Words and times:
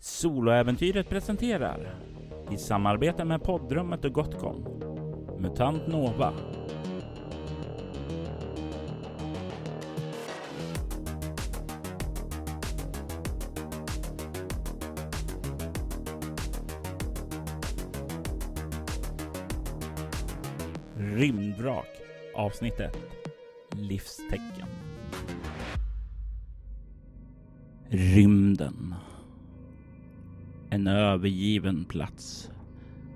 Soloäventyret 0.00 1.08
presenterar 1.08 1.94
i 2.52 2.56
samarbete 2.56 3.24
med 3.24 3.42
poddrummet 3.42 4.04
och 4.04 4.12
Gotcon 4.12 4.62
MUTANT 5.38 5.86
NOVA. 5.86 6.32
Rymdvrak 20.96 21.86
avsnitt 22.34 22.80
1 22.80 22.96
Livstecken. 23.70 24.68
Rymden 27.88 28.94
en 30.70 30.86
övergiven 30.86 31.84
plats 31.84 32.50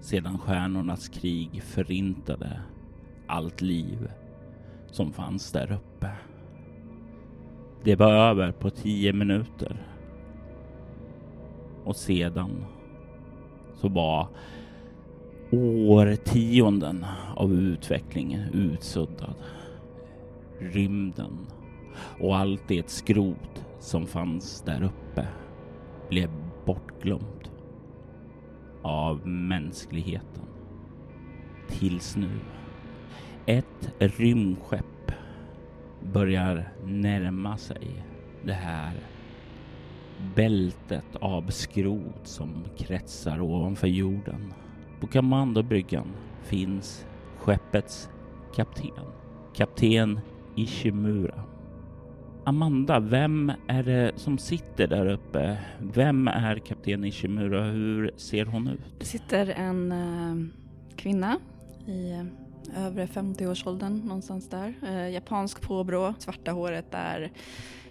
sedan 0.01 0.39
stjärnornas 0.39 1.09
krig 1.09 1.63
förintade 1.63 2.61
allt 3.27 3.61
liv 3.61 4.11
som 4.87 5.13
fanns 5.13 5.53
där 5.53 5.73
uppe. 5.73 6.11
Det 7.85 7.97
var 7.97 8.13
över 8.13 8.53
på 8.53 8.71
tio 8.71 9.13
minuter. 9.13 9.87
Och 11.85 11.97
sedan 11.97 12.65
så 13.75 13.89
var 13.89 14.29
årtionden 15.53 17.07
av 17.37 17.53
utveckling 17.53 18.39
utsuddad. 18.53 19.35
Rymden 20.59 21.39
och 22.21 22.37
allt 22.37 22.69
det 22.69 22.91
skrot 22.91 23.67
som 23.81 24.07
fanns 24.07 24.63
där 24.63 24.83
uppe 24.83 25.27
blev 26.09 26.31
bortglömt 26.67 27.42
av 28.83 29.27
mänskligheten. 29.27 30.45
Tills 31.69 32.17
nu. 32.17 32.31
Ett 33.47 33.93
rymdskepp 33.99 35.13
börjar 36.13 36.73
närma 36.85 37.57
sig 37.57 38.05
det 38.45 38.53
här 38.53 38.93
bältet 40.35 41.17
av 41.21 41.51
skrot 41.51 42.21
som 42.27 42.65
kretsar 42.77 43.41
ovanför 43.41 43.87
jorden. 43.87 44.55
På 45.01 45.07
kommandobryggan 45.07 46.07
finns 46.43 47.07
skeppets 47.39 48.11
kapten, 48.55 49.07
kapten 49.55 50.21
Ishimura. 50.57 51.45
Amanda, 52.45 53.01
vem 53.01 53.53
är 53.69 53.83
det 53.83 54.13
som 54.17 54.39
sitter 54.39 54.87
där 54.87 55.07
uppe? 55.07 55.59
Vem 55.81 56.29
är 56.29 56.59
kapten 56.59 57.05
Ishimura? 57.05 57.65
Hur 57.65 58.11
ser 58.17 58.45
hon 58.45 58.69
ut? 58.69 58.81
Det 58.99 59.05
sitter 59.05 59.47
en 59.47 59.93
äh, 59.93 60.97
kvinna 60.97 61.39
i 61.87 62.11
eh, 62.11 62.87
övre 62.87 63.07
50-årsåldern 63.07 63.99
någonstans 63.99 64.49
där. 64.49 64.75
Äh, 64.83 65.09
japansk 65.09 65.61
påbrå, 65.61 66.15
svarta 66.19 66.51
håret 66.51 66.87
är 66.91 67.33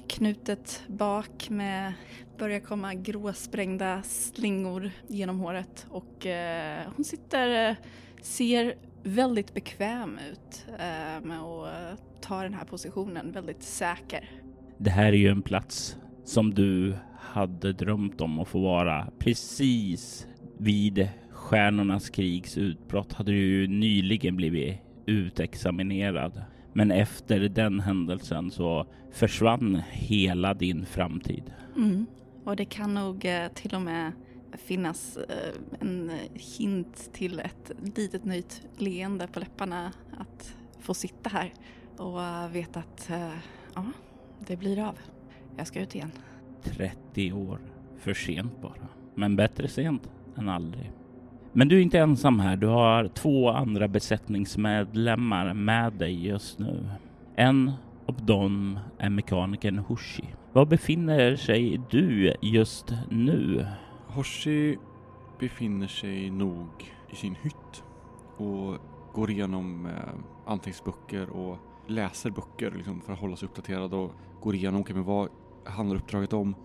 knutet 0.07 0.83
bak 0.87 1.49
med 1.49 1.93
börjar 2.37 2.59
komma 2.59 2.93
gråsprängda 2.93 4.01
slingor 4.03 4.91
genom 5.07 5.39
håret 5.39 5.87
och 5.89 6.25
hon 6.95 7.05
sitter, 7.05 7.75
ser 8.21 8.75
väldigt 9.03 9.53
bekväm 9.53 10.19
ut 10.31 10.65
med 11.23 11.39
att 11.39 12.21
ta 12.21 12.43
den 12.43 12.53
här 12.53 12.65
positionen, 12.65 13.31
väldigt 13.31 13.63
säker. 13.63 14.29
Det 14.77 14.89
här 14.89 15.05
är 15.05 15.17
ju 15.17 15.27
en 15.27 15.41
plats 15.41 15.97
som 16.23 16.53
du 16.53 16.95
hade 17.19 17.73
drömt 17.73 18.21
om 18.21 18.39
att 18.39 18.47
få 18.47 18.59
vara 18.59 19.07
precis 19.19 20.27
vid 20.57 21.09
Stjärnornas 21.29 22.09
krigs 22.09 22.57
utbrott 22.57 23.13
hade 23.13 23.31
du 23.31 23.37
ju 23.37 23.67
nyligen 23.67 24.35
blivit 24.35 24.75
utexaminerad. 25.05 26.41
Men 26.73 26.91
efter 26.91 27.39
den 27.39 27.79
händelsen 27.79 28.51
så 28.51 28.85
försvann 29.11 29.81
hela 29.91 30.53
din 30.53 30.85
framtid. 30.85 31.43
Mm. 31.75 32.05
Och 32.43 32.55
det 32.55 32.65
kan 32.65 32.93
nog 32.93 33.25
eh, 33.25 33.47
till 33.47 33.75
och 33.75 33.81
med 33.81 34.11
finnas 34.57 35.17
eh, 35.17 35.53
en 35.79 36.11
hint 36.33 37.09
till 37.13 37.39
ett 37.39 37.71
litet 37.95 38.25
nöjt 38.25 38.61
leende 38.77 39.27
på 39.27 39.39
läpparna 39.39 39.91
att 40.17 40.55
få 40.79 40.93
sitta 40.93 41.29
här 41.29 41.53
och 41.97 42.55
veta 42.55 42.79
att 42.79 43.09
eh, 43.09 43.33
ja, 43.75 43.85
det 44.47 44.57
blir 44.57 44.87
av. 44.87 44.99
Jag 45.57 45.67
ska 45.67 45.79
ut 45.79 45.95
igen. 45.95 46.11
30 46.63 47.31
år 47.31 47.59
för 47.99 48.13
sent 48.13 48.61
bara. 48.61 48.87
Men 49.15 49.35
bättre 49.35 49.67
sent 49.67 50.09
än 50.37 50.49
aldrig. 50.49 50.91
Men 51.53 51.67
du 51.67 51.77
är 51.77 51.81
inte 51.81 51.99
ensam 51.99 52.39
här. 52.39 52.55
Du 52.57 52.67
har 52.67 53.07
två 53.07 53.49
andra 53.49 53.87
besättningsmedlemmar 53.87 55.53
med 55.53 55.93
dig 55.93 56.27
just 56.27 56.59
nu. 56.59 56.89
En 57.35 57.71
av 58.05 58.25
dem 58.25 58.79
är 58.97 59.09
mekanikern 59.09 59.77
Hoshi. 59.77 60.23
Var 60.53 60.65
befinner 60.65 61.35
sig 61.35 61.81
du 61.89 62.33
just 62.41 62.93
nu? 63.09 63.65
Hoshi 64.15 64.77
befinner 65.39 65.87
sig 65.87 66.29
nog 66.29 66.93
i 67.09 67.15
sin 67.15 67.35
hytt 67.35 67.83
och 68.37 68.77
går 69.13 69.31
igenom 69.31 69.85
eh, 69.85 69.91
anteckningsböcker 70.45 71.29
och 71.29 71.57
läser 71.87 72.29
böcker 72.29 72.71
liksom, 72.71 73.01
för 73.01 73.13
att 73.13 73.19
hålla 73.19 73.35
sig 73.35 73.47
uppdaterad 73.47 73.93
och 73.93 74.11
går 74.41 74.55
igenom 74.55 74.81
okay, 74.81 74.95
men 74.95 75.03
vad 75.03 75.29
handlar 75.65 75.95
uppdraget 75.95 76.33
om? 76.33 76.55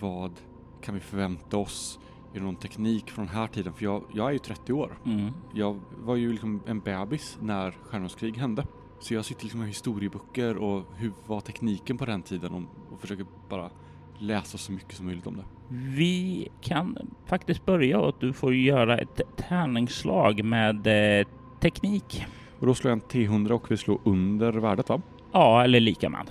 Vad 0.00 0.32
kan 0.80 0.94
vi 0.94 1.00
förvänta 1.00 1.56
oss? 1.56 1.98
Är 2.34 2.38
det 2.38 2.44
någon 2.44 2.56
teknik 2.56 3.10
från 3.10 3.26
den 3.26 3.34
här 3.34 3.46
tiden? 3.46 3.72
För 3.72 3.84
jag, 3.84 4.04
jag 4.14 4.28
är 4.28 4.32
ju 4.32 4.38
30 4.38 4.72
år. 4.72 4.98
Mm. 5.04 5.32
Jag 5.54 5.80
var 5.98 6.16
ju 6.16 6.32
liksom 6.32 6.62
en 6.66 6.80
bebis 6.80 7.38
när 7.40 7.70
Stjärnornas 7.70 8.36
hände. 8.36 8.66
Så 9.00 9.14
jag 9.14 9.24
sitter 9.24 9.42
liksom 9.42 9.60
med 9.60 9.68
historieböcker 9.68 10.56
och 10.56 10.84
hur 10.96 11.12
var 11.26 11.40
tekniken 11.40 11.98
på 11.98 12.04
den 12.04 12.22
tiden 12.22 12.54
och, 12.54 12.62
och 12.94 13.00
försöker 13.00 13.26
bara 13.48 13.70
läsa 14.18 14.58
så 14.58 14.72
mycket 14.72 14.96
som 14.96 15.06
möjligt 15.06 15.26
om 15.26 15.36
det. 15.36 15.44
Vi 15.74 16.48
kan 16.60 16.98
faktiskt 17.26 17.66
börja 17.66 17.98
och 17.98 18.08
att 18.08 18.20
du 18.20 18.32
får 18.32 18.54
göra 18.54 18.98
ett 18.98 19.20
tärningsslag 19.36 20.44
med 20.44 20.86
eh, 21.20 21.26
teknik. 21.60 22.26
Och 22.58 22.66
då 22.66 22.74
slår 22.74 22.90
jag 22.90 22.96
en 22.96 23.08
T100 23.08 23.50
och 23.50 23.70
vi 23.70 23.76
slår 23.76 23.98
under 24.04 24.52
värdet 24.52 24.88
va? 24.88 25.00
Ja, 25.32 25.64
eller 25.64 25.80
lika 25.80 26.08
med. 26.08 26.30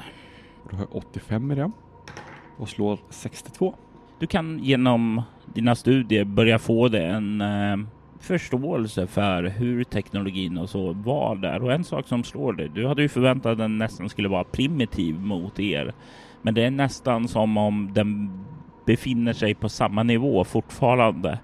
Då 0.69 0.75
har 0.75 0.84
jag 0.84 0.96
85 0.96 1.52
i 1.52 1.56
det 1.56 1.72
och 2.57 2.69
slår 2.69 3.00
62. 3.09 3.75
Du 4.19 4.28
kan 4.28 4.59
genom 4.59 5.22
dina 5.53 5.75
studier 5.75 6.23
börja 6.23 6.59
få 6.59 6.88
det 6.88 7.06
en 7.06 7.41
eh, 7.41 7.78
förståelse 8.19 9.08
för 9.08 9.44
hur 9.44 9.84
teknologin 9.84 10.58
och 10.58 10.69
så 10.69 10.94
var 10.94 11.35
där. 11.35 11.63
Och 11.63 11.73
en 11.73 11.84
sak 11.84 12.08
som 12.08 12.23
slår 12.23 12.53
dig, 12.53 12.69
du 12.75 12.88
hade 12.88 13.02
ju 13.02 13.09
förväntat 13.09 13.52
att 13.52 13.58
den 13.58 13.78
nästan 13.78 14.09
skulle 14.09 14.29
vara 14.29 14.44
primitiv 14.44 15.19
mot 15.19 15.59
er. 15.59 15.94
Men 16.41 16.53
det 16.53 16.63
är 16.63 16.72
nästan 16.72 17.28
som 17.28 17.58
om 17.58 17.94
den 17.94 18.31
befinner 18.86 19.34
sig 19.34 19.53
på 19.53 19.69
samma 19.69 20.03
nivå 20.03 20.44
fortfarande. 20.44 21.40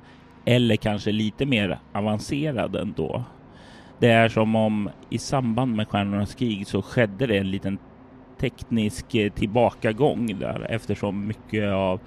Eller 0.45 0.75
kanske 0.75 1.11
lite 1.11 1.45
mer 1.45 1.79
avancerad 1.93 2.75
ändå. 2.75 3.23
Det 3.99 4.07
är 4.07 4.29
som 4.29 4.55
om 4.55 4.89
i 5.09 5.17
samband 5.17 5.75
med 5.75 5.87
Stjärnornas 5.87 6.35
krig 6.35 6.67
så 6.67 6.81
skedde 6.81 7.27
det 7.27 7.37
en 7.37 7.51
liten 7.51 7.77
teknisk 8.39 9.15
eh, 9.15 9.31
tillbakagång 9.31 10.39
där 10.39 10.67
eftersom 10.69 11.27
mycket 11.27 11.71
av 11.71 11.99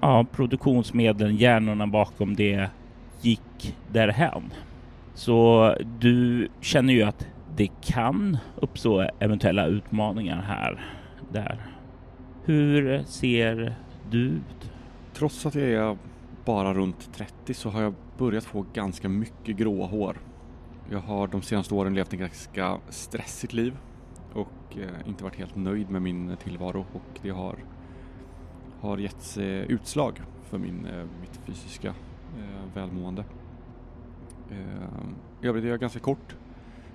ja, 0.00 0.26
produktionsmedlen, 0.32 1.36
hjärnorna 1.36 1.86
bakom 1.86 2.36
det 2.36 2.70
gick 3.20 3.76
därhän. 3.92 4.52
Så 5.14 5.74
du 6.00 6.48
känner 6.60 6.92
ju 6.92 7.02
att 7.02 7.26
det 7.56 7.68
kan 7.82 8.38
uppstå 8.56 9.08
eventuella 9.18 9.66
utmaningar 9.66 10.42
här, 10.42 10.84
där. 11.32 11.58
Hur 12.44 13.02
ser 13.06 13.74
du? 14.10 14.40
Trots 15.18 15.46
att 15.46 15.54
jag 15.54 15.64
är 15.64 15.98
bara 16.44 16.74
runt 16.74 17.12
30 17.12 17.54
så 17.54 17.70
har 17.70 17.82
jag 17.82 17.94
börjat 18.18 18.44
få 18.44 18.64
ganska 18.72 19.08
mycket 19.08 19.56
gråa 19.56 19.86
hår. 19.86 20.16
Jag 20.90 20.98
har 20.98 21.28
de 21.28 21.42
senaste 21.42 21.74
åren 21.74 21.94
levt 21.94 22.12
ett 22.12 22.18
ganska 22.18 22.78
stressigt 22.88 23.52
liv 23.52 23.76
och 24.32 24.78
eh, 24.78 25.08
inte 25.08 25.24
varit 25.24 25.36
helt 25.36 25.56
nöjd 25.56 25.90
med 25.90 26.02
min 26.02 26.30
eh, 26.30 26.36
tillvaro 26.36 26.86
och 26.92 27.20
det 27.22 27.30
har, 27.30 27.56
har 28.80 28.98
gett 28.98 29.38
utslag 29.68 30.22
för 30.42 30.58
min, 30.58 30.86
eh, 30.86 31.04
mitt 31.20 31.40
fysiska 31.46 31.94
välmående. 32.74 33.24
I 35.42 35.46
övrigt 35.46 35.64
är 35.64 35.68
jag 35.68 35.80
ganska 35.80 35.98
kort, 35.98 36.36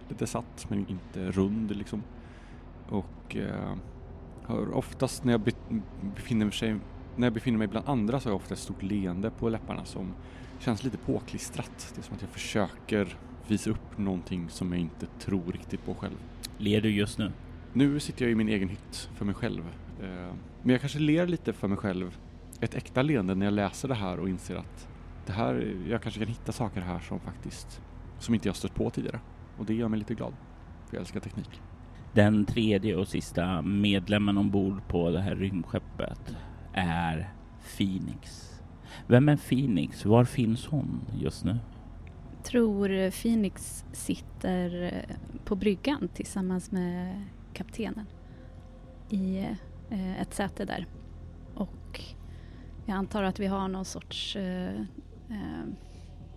lite 0.09 0.27
satt 0.27 0.69
men 0.69 0.88
inte 0.88 1.31
rund 1.31 1.75
liksom. 1.75 2.03
Och 2.89 3.36
har 4.44 4.74
oftast 4.74 5.24
när 5.24 5.33
jag 5.33 5.42
befinner 6.15 6.45
mig 6.45 6.51
när 7.15 7.25
jag 7.25 7.33
befinner 7.33 7.57
mig 7.57 7.68
bland 7.68 7.89
andra 7.89 8.19
så 8.19 8.30
har 8.30 8.31
jag 8.31 8.36
ofta 8.42 8.54
ett 8.54 8.60
stort 8.60 8.83
leende 8.83 9.30
på 9.30 9.50
läpparna 9.50 9.86
som 9.86 10.13
känns 10.60 10.83
lite 10.83 10.98
påklistrat. 10.98 11.94
Det 11.95 12.01
är 12.01 12.04
som 12.04 12.15
att 12.15 12.21
jag 12.21 12.31
försöker 12.31 13.18
visa 13.48 13.69
upp 13.69 13.98
någonting 13.98 14.50
som 14.50 14.71
jag 14.71 14.81
inte 14.81 15.06
tror 15.19 15.51
riktigt 15.51 15.86
på 15.86 15.95
själv. 15.95 16.15
Ler 16.57 16.81
du 16.81 16.89
just 16.92 17.18
nu? 17.18 17.31
Nu 17.74 18.00
sitter 18.00 18.25
jag 18.25 18.31
i 18.31 18.36
min 18.36 18.50
egen 18.50 18.69
hytt 18.69 19.10
för 19.15 19.25
mig 19.25 19.36
själv. 19.36 19.63
Eh, 20.01 20.33
men 20.62 20.69
jag 20.71 20.80
kanske 20.81 21.00
ler 21.00 21.27
lite 21.27 21.54
för 21.54 21.68
mig 21.68 21.77
själv 21.77 22.18
ett 22.60 22.75
äkta 22.75 23.01
leende 23.01 23.36
när 23.36 23.45
jag 23.45 23.54
läser 23.54 23.88
det 23.88 23.95
här 23.95 24.19
och 24.19 24.30
inser 24.30 24.56
att 24.56 24.88
det 25.25 25.33
här, 25.33 25.75
jag 25.89 26.01
kanske 26.01 26.19
kan 26.19 26.27
hitta 26.27 26.51
saker 26.51 26.81
här 26.81 27.00
som 27.00 27.19
faktiskt, 27.19 27.81
som 28.19 28.33
inte 28.33 28.48
jag 28.48 28.56
stött 28.56 28.75
på 28.75 28.89
tidigare. 28.89 29.19
Och 29.57 29.65
det 29.65 29.74
gör 29.74 29.88
mig 29.88 30.00
lite 30.00 30.13
glad, 30.13 30.33
för 30.88 30.95
jag 30.95 31.01
älskar 31.01 31.19
teknik. 31.19 31.62
Den 32.13 32.45
tredje 32.45 32.95
och 32.95 33.07
sista 33.07 33.62
medlemmen 33.62 34.38
ombord 34.38 34.88
på 34.88 35.10
det 35.10 35.21
här 35.21 35.36
rymdskeppet 35.36 36.36
är 36.74 37.34
Phoenix. 37.78 38.50
Vem 39.08 39.30
är 39.30 39.38
Phoenix? 39.38 40.06
Var 40.06 40.24
finns 40.24 40.66
hon 40.66 41.02
just 41.22 41.44
nu? 41.44 41.60
Tror 42.44 43.12
Phoenix 43.12 43.86
sitter 43.92 44.84
eh, 44.84 45.16
på 45.46 45.56
bryggan 45.56 46.10
tillsammans 46.14 46.72
med 46.72 47.24
kaptenen 47.54 48.06
i 49.10 49.48
eh, 49.90 50.22
ett 50.22 50.34
säte 50.34 50.66
där. 50.66 50.88
Och 51.56 52.02
jag 52.86 52.96
antar 52.96 53.24
att 53.24 53.40
vi 53.40 53.48
har 53.48 53.68
någon 53.68 53.86
sorts 53.86 54.36
eh, 54.36 54.80
eh, 55.30 55.66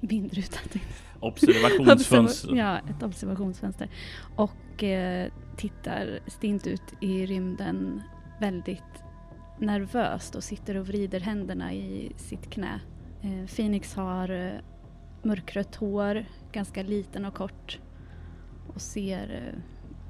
vindruta. 0.01 0.59
Observationsfönster. 1.21 2.55
ja, 2.57 2.79
ett 2.79 3.03
observationsfönster. 3.03 3.89
Och 4.37 4.85
eh, 4.85 5.31
tittar 5.57 6.21
stint 6.27 6.67
ut 6.67 6.83
i 7.01 7.27
rymden 7.27 8.03
väldigt 8.41 9.06
nervöst 9.59 10.35
och 10.35 10.45
sitter 10.45 10.77
och 10.77 10.87
vrider 10.87 11.21
händerna 11.21 11.73
i 11.73 12.13
sitt 12.17 12.51
knä. 12.51 12.81
Eh, 13.23 13.47
Phoenix 13.47 13.95
har 13.95 14.29
eh, 14.31 14.61
mörkrött 15.23 15.75
hår, 15.75 16.25
ganska 16.53 16.83
liten 16.83 17.25
och 17.25 17.35
kort 17.35 17.79
och 18.75 18.81
ser 18.81 19.35
eh, 19.35 19.61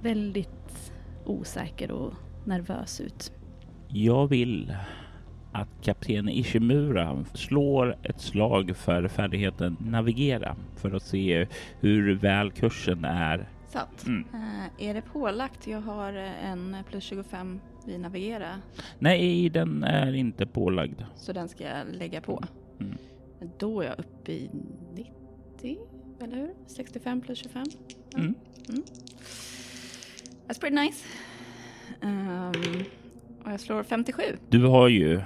väldigt 0.02 0.93
osäker 1.25 1.90
och 1.90 2.14
nervös 2.44 3.00
ut. 3.00 3.32
Jag 3.88 4.26
vill 4.26 4.75
att 5.52 5.69
kapten 5.82 6.28
Ishimura 6.28 7.25
slår 7.34 7.96
ett 8.02 8.20
slag 8.20 8.76
för 8.76 9.08
färdigheten 9.08 9.76
navigera 9.81 10.56
för 10.76 10.92
att 10.92 11.02
se 11.02 11.46
hur 11.81 12.14
väl 12.14 12.50
kursen 12.50 13.04
är. 13.04 13.49
Satt. 13.68 14.06
Mm. 14.06 14.24
Eh, 14.34 14.88
är 14.88 14.94
det 14.94 15.02
pålagt? 15.02 15.66
Jag 15.66 15.80
har 15.80 16.12
eh, 16.12 16.50
en 16.50 16.76
plus 16.90 17.04
25 17.04 17.60
vid 17.86 18.00
navigera. 18.00 18.60
Nej, 18.98 19.50
den 19.50 19.84
är 19.84 20.12
inte 20.12 20.46
pålagd. 20.46 21.02
Så 21.16 21.32
den 21.32 21.48
ska 21.48 21.64
jag 21.64 21.86
lägga 21.92 22.20
på. 22.20 22.44
Mm. 22.80 22.96
Då 23.58 23.80
är 23.80 23.86
jag 23.86 23.98
uppe 23.98 24.32
i 24.32 24.50
90, 24.94 25.78
eller 26.22 26.36
hur? 26.36 26.54
65 26.66 27.20
plus 27.20 27.38
25. 27.38 27.64
Ja. 28.10 28.18
Mm. 28.18 28.34
That's 30.48 30.60
pretty 30.60 30.76
nice. 30.76 31.06
Ehm, 32.00 32.52
och 33.44 33.52
jag 33.52 33.60
slår 33.60 33.82
57. 33.82 34.22
Du 34.48 34.64
har 34.64 34.88
ju 34.88 35.20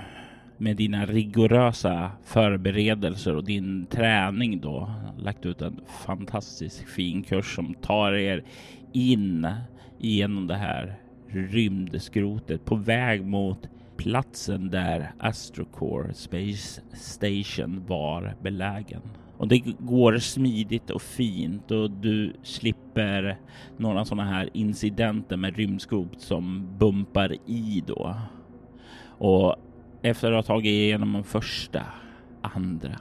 med 0.60 0.76
dina 0.76 1.06
rigorösa 1.06 2.10
förberedelser 2.24 3.36
och 3.36 3.44
din 3.44 3.86
träning 3.86 4.60
då 4.60 4.90
lagt 5.18 5.46
ut 5.46 5.62
en 5.62 5.80
fantastisk 6.06 6.88
fin 6.88 7.22
kurs 7.22 7.54
som 7.54 7.74
tar 7.74 8.12
er 8.12 8.44
in 8.92 9.48
genom 9.98 10.46
det 10.46 10.56
här 10.56 10.94
rymdskrotet 11.26 12.64
på 12.64 12.74
väg 12.74 13.24
mot 13.24 13.68
platsen 13.96 14.70
där 14.70 15.12
Astrocore 15.18 16.14
Space 16.14 16.82
Station 16.92 17.84
var 17.86 18.34
belägen. 18.42 19.02
Och 19.36 19.48
det 19.48 19.58
går 19.78 20.18
smidigt 20.18 20.90
och 20.90 21.02
fint 21.02 21.70
och 21.70 21.90
du 21.90 22.32
slipper 22.42 23.38
några 23.76 24.04
sådana 24.04 24.30
här 24.30 24.50
incidenter 24.52 25.36
med 25.36 25.56
rymdskrot 25.56 26.20
som 26.20 26.68
bumpar 26.78 27.36
i 27.46 27.82
då. 27.86 28.16
Och 29.18 29.56
efter 30.02 30.32
att 30.32 30.48
ha 30.48 30.54
tagit 30.54 30.70
igenom 30.70 31.12
den 31.12 31.24
första, 31.24 31.82
andra 32.42 32.96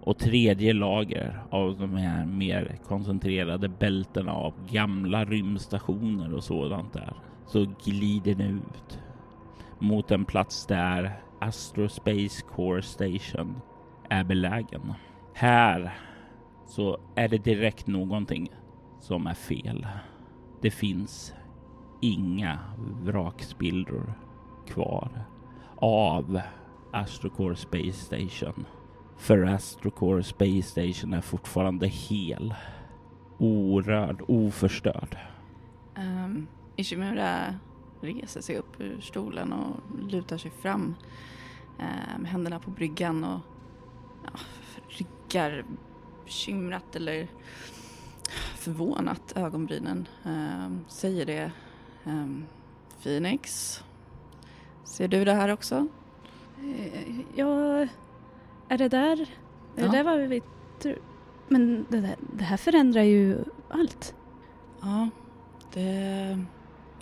och 0.00 0.18
tredje 0.18 0.72
lager 0.72 1.42
av 1.50 1.78
de 1.78 1.96
här 1.96 2.26
mer 2.26 2.78
koncentrerade 2.86 3.68
bältena 3.68 4.32
av 4.32 4.54
gamla 4.70 5.24
rymdstationer 5.24 6.34
och 6.34 6.44
sådant 6.44 6.92
där 6.92 7.12
så 7.46 7.66
glider 7.84 8.34
ni 8.34 8.44
ut 8.44 9.00
mot 9.78 10.10
en 10.10 10.24
plats 10.24 10.66
där 10.66 11.12
Astro 11.40 11.88
Space 11.88 12.42
Core 12.54 12.82
Station 12.82 13.60
är 14.10 14.24
belägen. 14.24 14.92
Här 15.34 15.94
så 16.66 16.98
är 17.14 17.28
det 17.28 17.44
direkt 17.44 17.86
någonting 17.86 18.48
som 19.00 19.26
är 19.26 19.34
fel. 19.34 19.86
Det 20.62 20.70
finns 20.70 21.34
inga 22.00 22.58
vrakspillror 23.02 24.14
kvar 24.66 25.24
av 25.76 26.40
Astrocore 26.92 27.56
Space 27.56 27.92
Station. 27.92 28.66
För 29.16 29.42
Astrocore 29.42 30.22
Space 30.22 30.62
Station 30.62 31.14
är 31.14 31.20
fortfarande 31.20 31.86
hel, 31.86 32.54
orörd, 33.38 34.22
oförstörd. 34.28 35.18
Um, 35.96 36.46
Ishimura 36.76 37.54
reser 38.00 38.40
sig 38.40 38.56
upp 38.56 38.80
ur 38.80 39.00
stolen 39.00 39.52
och 39.52 39.76
lutar 40.10 40.38
sig 40.38 40.50
fram 40.50 40.94
eh, 41.78 42.18
med 42.18 42.30
händerna 42.30 42.58
på 42.58 42.70
bryggan 42.70 43.24
och 43.24 43.40
ja, 44.24 44.40
ryggar 44.88 45.64
bekymrat 46.24 46.96
eller 46.96 47.28
förvånat 48.56 49.32
ögonbrynen. 49.36 50.08
Ehm, 50.24 50.84
säger 50.88 51.26
det. 51.26 51.52
Um, 52.04 52.44
Phoenix, 53.02 53.80
ser 54.84 55.08
du 55.08 55.24
det 55.24 55.32
här 55.34 55.48
också? 55.48 55.86
Eh, 56.58 57.20
Ja, 57.34 57.86
är 58.68 58.78
det 58.78 58.88
där? 58.88 59.20
Är 59.20 59.26
Ja. 59.76 59.82
det 59.82 59.88
där 59.88 60.04
vad 60.04 60.18
vi 60.18 60.42
tror? 60.82 60.98
Men 61.48 61.86
det, 61.88 62.00
där, 62.00 62.14
det 62.36 62.44
här 62.44 62.56
förändrar 62.56 63.02
ju 63.02 63.38
allt. 63.70 64.14
Ja, 64.80 65.08
det 65.72 65.80
är 65.82 66.44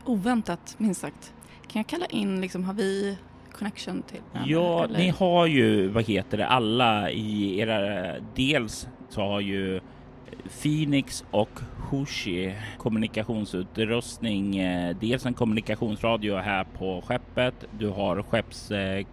oväntat 0.05 0.75
minst 0.79 1.01
sagt. 1.01 1.33
Kan 1.69 1.81
jag 1.81 1.87
kalla 1.87 2.07
in, 2.07 2.41
liksom, 2.41 2.65
har 2.65 2.75
vi 2.75 3.19
connection 3.53 4.03
till 4.03 4.21
varandra, 4.33 4.51
Ja, 4.53 4.85
eller? 4.85 4.99
ni 4.99 5.09
har 5.09 5.47
ju, 5.47 5.89
vad 5.89 6.05
heter 6.05 6.39
det, 6.39 6.47
alla 6.47 7.11
i 7.11 7.59
era... 7.59 8.15
Dels 8.35 8.89
så 9.09 9.21
har 9.21 9.41
ju 9.41 9.81
Phoenix 10.63 11.25
och 11.31 11.61
Hushi 11.91 12.55
kommunikationsutrustning. 12.79 14.59
eh, 14.59 14.97
Dels 15.01 15.27
en 15.27 15.35
kommunikationsradio 15.35 16.37
här 16.37 16.65
på 16.79 17.03
skeppet. 17.07 17.55
Du 17.79 17.89
har 17.89 18.23
skepps, 18.23 18.71
eh, 18.71 19.05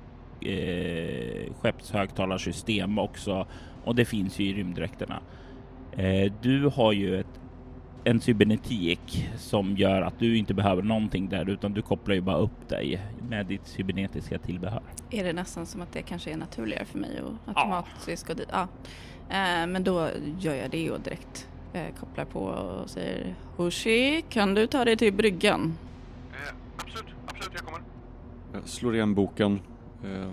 eh, 0.42 1.54
skeppshögtalarsystem 1.62 3.00
också 3.00 3.48
och 3.86 3.96
det 3.96 4.06
finns 4.06 4.40
ju 4.40 4.46
i 4.46 4.54
rymddräkterna. 4.54 5.20
Eh, 5.92 6.32
du 6.42 6.66
har 6.76 6.92
ju 6.92 7.20
ett, 7.20 7.40
en 8.04 8.20
cybernetik 8.22 9.30
som 9.38 9.78
gör 9.78 10.02
att 10.02 10.20
du 10.20 10.38
inte 10.38 10.54
behöver 10.54 10.82
någonting 10.82 11.30
där 11.30 11.50
utan 11.50 11.74
du 11.74 11.82
kopplar 11.82 12.16
ju 12.16 12.22
bara 12.22 12.38
upp 12.38 12.70
dig 12.70 13.02
med 13.30 13.46
ditt 13.46 13.68
cybernetiska 13.68 14.38
tillbehör. 14.40 14.82
Är 15.12 15.24
det 15.24 15.34
nästan 15.34 15.66
som 15.66 15.82
att 15.82 15.92
det 15.94 16.02
kanske 16.02 16.32
är 16.32 16.38
naturligare 16.38 16.86
för 16.86 17.00
mig 17.00 17.20
att 17.46 17.58
automatiskt 17.58 18.28
gå 18.28 18.34
dit? 18.34 18.48
Ja. 18.52 18.68
Eh, 19.30 19.68
men 19.68 19.84
då 19.84 20.10
gör 20.40 20.56
jag 20.56 20.72
det 20.72 20.92
och 20.92 21.00
direkt 21.00 21.48
eh, 21.74 21.96
kopplar 22.00 22.26
på 22.26 22.40
och 22.40 22.90
säger 22.90 23.36
Hoshi, 23.56 24.24
kan 24.30 24.54
du 24.54 24.68
ta 24.68 24.86
dig 24.86 24.98
till 24.98 25.14
bryggan? 25.14 25.78
Eh, 26.32 26.56
absolut, 26.78 27.06
absolut, 27.28 27.52
jag 27.54 27.66
kommer. 27.66 27.82
Jag 28.54 28.68
slår 28.68 28.96
igen 28.96 29.14
boken. 29.14 29.60
Eh, 30.06 30.32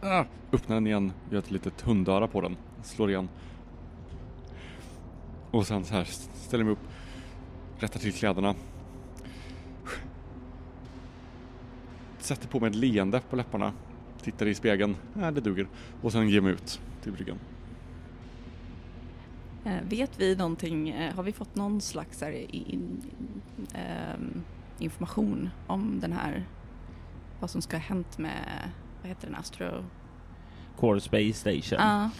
ah, 0.00 0.24
öppnar 0.52 0.76
den 0.76 0.86
igen, 0.86 1.12
gör 1.30 1.38
ett 1.38 1.50
litet 1.50 1.80
hundöra 1.80 2.28
på 2.28 2.40
den. 2.40 2.56
Slår 2.82 3.10
igen. 3.10 3.28
Och 5.50 5.66
sen 5.66 5.84
så 5.84 5.94
här 5.94 6.04
ställer 6.34 6.64
mig 6.64 6.72
upp, 6.72 6.88
rättar 7.78 8.00
till 8.00 8.12
kläderna. 8.12 8.54
Sätter 12.18 12.48
på 12.48 12.60
mig 12.60 12.70
ett 12.70 12.76
leende 12.76 13.20
på 13.30 13.36
läpparna. 13.36 13.72
Tittar 14.22 14.46
i 14.46 14.54
spegeln. 14.54 14.96
Nej, 15.14 15.32
det 15.32 15.40
duger. 15.40 15.68
Och 16.02 16.12
sen 16.12 16.28
ger 16.28 16.40
mig 16.40 16.52
ut 16.52 16.80
till 17.02 17.12
bryggan. 17.12 17.38
Eh, 19.68 19.88
vet 19.88 20.20
vi 20.20 20.36
någonting, 20.36 20.88
eh, 20.88 21.14
har 21.14 21.22
vi 21.22 21.32
fått 21.32 21.54
någon 21.54 21.80
slags 21.80 22.22
in, 22.50 23.02
ehm, 23.74 24.42
information 24.78 25.50
om 25.66 26.00
den 26.00 26.12
här, 26.12 26.44
vad 27.40 27.50
som 27.50 27.62
ska 27.62 27.76
ha 27.76 27.82
hänt 27.82 28.18
med, 28.18 28.70
vad 29.00 29.08
heter 29.08 29.26
den, 29.26 29.36
Astro? 29.36 29.84
Core 30.76 31.00
Space 31.00 31.32
Station. 31.32 31.78
Ja. 31.86 32.10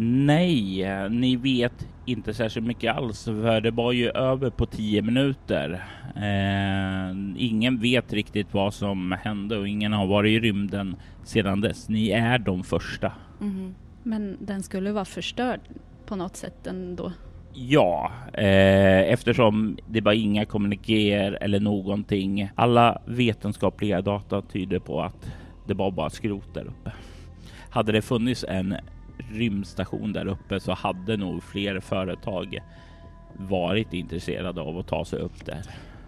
Nej, 0.00 0.86
ni 1.10 1.36
vet 1.36 1.88
inte 2.06 2.34
särskilt 2.34 2.66
mycket 2.66 2.96
alls 2.96 3.24
för 3.24 3.60
det 3.60 3.70
var 3.70 3.92
ju 3.92 4.10
över 4.10 4.50
på 4.50 4.66
10 4.66 5.02
minuter. 5.02 5.84
Eh, 6.16 7.16
ingen 7.36 7.78
vet 7.80 8.12
riktigt 8.12 8.54
vad 8.54 8.74
som 8.74 9.12
hände 9.12 9.58
och 9.58 9.68
ingen 9.68 9.92
har 9.92 10.06
varit 10.06 10.30
i 10.30 10.40
rymden 10.40 10.96
sedan 11.24 11.60
dess. 11.60 11.88
Ni 11.88 12.10
är 12.10 12.38
de 12.38 12.64
första. 12.64 13.12
mhm. 13.38 13.74
Men 14.02 14.36
den 14.40 14.62
skulle 14.62 14.92
vara 14.92 15.04
förstörd 15.04 15.60
på 16.08 16.16
något 16.16 16.36
sätt 16.36 16.66
ändå. 16.66 17.12
Ja, 17.52 18.12
eh, 18.32 19.12
eftersom 19.12 19.78
det 19.86 20.00
var 20.00 20.12
inga 20.12 20.44
kommunikéer 20.44 21.38
eller 21.40 21.60
någonting. 21.60 22.50
Alla 22.54 23.02
vetenskapliga 23.04 24.02
data 24.02 24.42
tyder 24.42 24.78
på 24.78 25.02
att 25.02 25.30
det 25.66 25.74
var 25.74 25.90
bara 25.90 26.10
skrot 26.10 26.54
där 26.54 26.64
uppe. 26.64 26.92
hade 27.70 27.92
det 27.92 28.02
funnits 28.02 28.44
en 28.48 28.76
rymdstation 29.32 30.12
där 30.12 30.26
uppe 30.26 30.60
så 30.60 30.72
hade 30.72 31.16
nog 31.16 31.42
fler 31.42 31.80
företag 31.80 32.58
varit 33.36 33.92
intresserade 33.92 34.60
av 34.60 34.78
att 34.78 34.88
ta 34.88 35.04
sig 35.04 35.18
upp 35.18 35.44
där. 35.46 35.62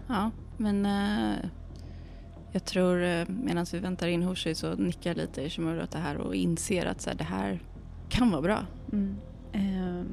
Ja, 0.07 0.31
men 0.57 0.85
uh, 0.85 1.45
jag 2.51 2.65
tror 2.65 3.01
uh, 3.01 3.25
medan 3.27 3.65
vi 3.71 3.79
väntar 3.79 4.07
in 4.07 4.23
Hoshi 4.23 4.55
så 4.55 4.75
nickar 4.75 5.15
lite 5.15 5.41
Ishimura 5.41 5.83
åt 5.83 5.91
det 5.91 5.99
här 5.99 6.17
och 6.17 6.35
inser 6.35 6.85
att 6.85 7.01
så 7.01 7.09
här, 7.09 7.17
det 7.17 7.23
här 7.23 7.59
kan 8.09 8.31
vara 8.31 8.41
bra. 8.41 8.65
Mm. 8.91 9.15
Eh, 9.53 10.03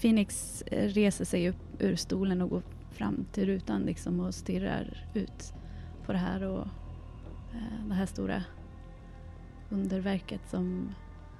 Phoenix 0.00 0.62
reser 0.70 1.24
sig 1.24 1.48
upp 1.48 1.56
ur 1.78 1.96
stolen 1.96 2.42
och 2.42 2.50
går 2.50 2.62
fram 2.92 3.24
till 3.32 3.46
rutan 3.46 3.82
liksom 3.82 4.20
och 4.20 4.34
stirrar 4.34 5.06
ut 5.14 5.52
på 6.06 6.12
det 6.12 6.18
här 6.18 6.42
och 6.42 6.66
eh, 7.54 7.86
det 7.88 7.94
här 7.94 8.06
stora 8.06 8.42
underverket 9.70 10.40
som 10.50 10.94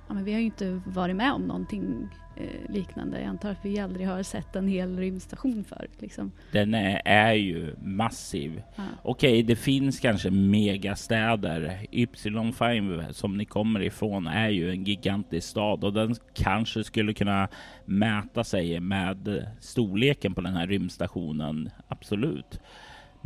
ja, 0.08 0.14
men 0.14 0.24
vi 0.24 0.32
har 0.32 0.38
ju 0.40 0.44
inte 0.44 0.80
varit 0.86 1.16
med 1.16 1.32
om 1.32 1.42
någonting 1.42 2.08
eh, 2.36 2.72
liknande. 2.72 3.20
Jag 3.20 3.28
antar 3.28 3.50
att 3.50 3.64
vi 3.64 3.78
aldrig 3.78 4.06
har 4.06 4.22
sett 4.22 4.56
en 4.56 4.68
hel 4.68 4.98
rymdstation 4.98 5.64
förut. 5.64 5.96
Liksom. 5.98 6.32
Den 6.52 6.74
är, 6.74 7.02
är 7.04 7.32
ju 7.32 7.76
massiv. 7.82 8.62
Ja. 8.76 8.82
Okej, 9.02 9.42
det 9.42 9.56
finns 9.56 10.00
kanske 10.00 10.30
megastäder. 10.30 11.86
Ypsilon 11.92 12.52
5 12.52 13.02
som 13.10 13.36
ni 13.36 13.44
kommer 13.44 13.82
ifrån 13.82 14.26
är 14.26 14.48
ju 14.48 14.70
en 14.70 14.84
gigantisk 14.84 15.48
stad 15.48 15.84
och 15.84 15.92
den 15.92 16.14
kanske 16.34 16.84
skulle 16.84 17.14
kunna 17.14 17.48
mäta 17.84 18.44
sig 18.44 18.80
med 18.80 19.46
storleken 19.60 20.34
på 20.34 20.40
den 20.40 20.54
här 20.54 20.66
rymdstationen. 20.66 21.70
Absolut. 21.88 22.60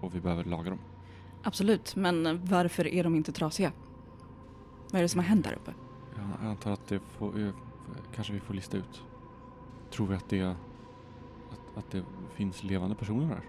och 0.02 0.16
vi 0.16 0.20
behöver 0.20 0.44
laga 0.44 0.70
dem. 0.70 0.80
Absolut, 1.44 1.96
men 1.96 2.46
varför 2.46 2.88
är 2.88 3.04
de 3.04 3.16
inte 3.16 3.32
trasiga? 3.32 3.72
Vad 4.92 5.00
är 5.00 5.04
det 5.04 5.10
som 5.10 5.20
har 5.20 5.28
hänt 5.28 5.46
där 5.46 5.54
uppe? 5.54 5.74
Jag 6.16 6.50
antar 6.50 6.72
att 6.72 6.88
det 6.88 7.00
får, 7.00 7.54
kanske 8.16 8.34
vi 8.34 8.40
får 8.40 8.54
lista 8.54 8.78
ut. 8.78 9.04
Tror 9.92 10.08
vi 10.08 10.16
att 10.16 10.30
det, 10.30 10.42
att, 10.42 11.78
att 11.78 11.92
det 11.92 12.04
finns 12.34 12.64
levande 12.64 12.96
personer 12.96 13.28
där? 13.28 13.44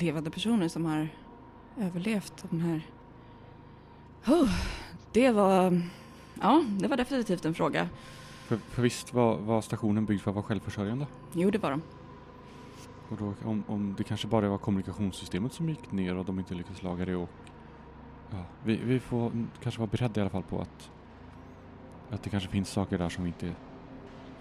Levande 0.00 0.30
personer 0.30 0.68
som 0.68 0.84
har 0.84 1.08
överlevt 1.78 2.44
de 2.50 2.60
här... 2.60 2.86
Oh, 4.26 4.50
det 5.12 5.30
var... 5.30 5.82
Ja, 6.40 6.64
det 6.80 6.88
var 6.88 6.96
definitivt 6.96 7.44
en 7.44 7.54
fråga. 7.54 7.88
För, 8.46 8.56
för 8.56 8.82
visst 8.82 9.14
var, 9.14 9.36
var, 9.36 9.60
stationen 9.60 10.06
byggd 10.06 10.20
för 10.20 10.30
att 10.30 10.34
vara 10.34 10.44
självförsörjande? 10.44 11.06
Jo, 11.32 11.50
det 11.50 11.58
var 11.58 11.70
de. 11.70 11.82
Och 13.08 13.16
då, 13.16 13.34
om, 13.44 13.64
om 13.66 13.94
det 13.98 14.04
kanske 14.04 14.26
bara 14.26 14.48
var 14.48 14.58
kommunikationssystemet 14.58 15.52
som 15.52 15.68
gick 15.68 15.92
ner 15.92 16.16
och 16.16 16.24
de 16.24 16.38
inte 16.38 16.54
lyckades 16.54 16.82
laga 16.82 17.04
det 17.04 17.16
och... 17.16 17.30
Ja, 18.30 18.44
vi, 18.64 18.76
vi 18.76 19.00
får 19.00 19.32
kanske 19.62 19.80
vara 19.80 19.90
beredda 19.90 20.20
i 20.20 20.22
alla 20.22 20.30
fall 20.30 20.42
på 20.42 20.60
att, 20.60 20.90
att 22.10 22.22
det 22.22 22.30
kanske 22.30 22.48
finns 22.48 22.70
saker 22.70 22.98
där 22.98 23.08
som 23.08 23.24
vi 23.24 23.28
inte 23.28 23.54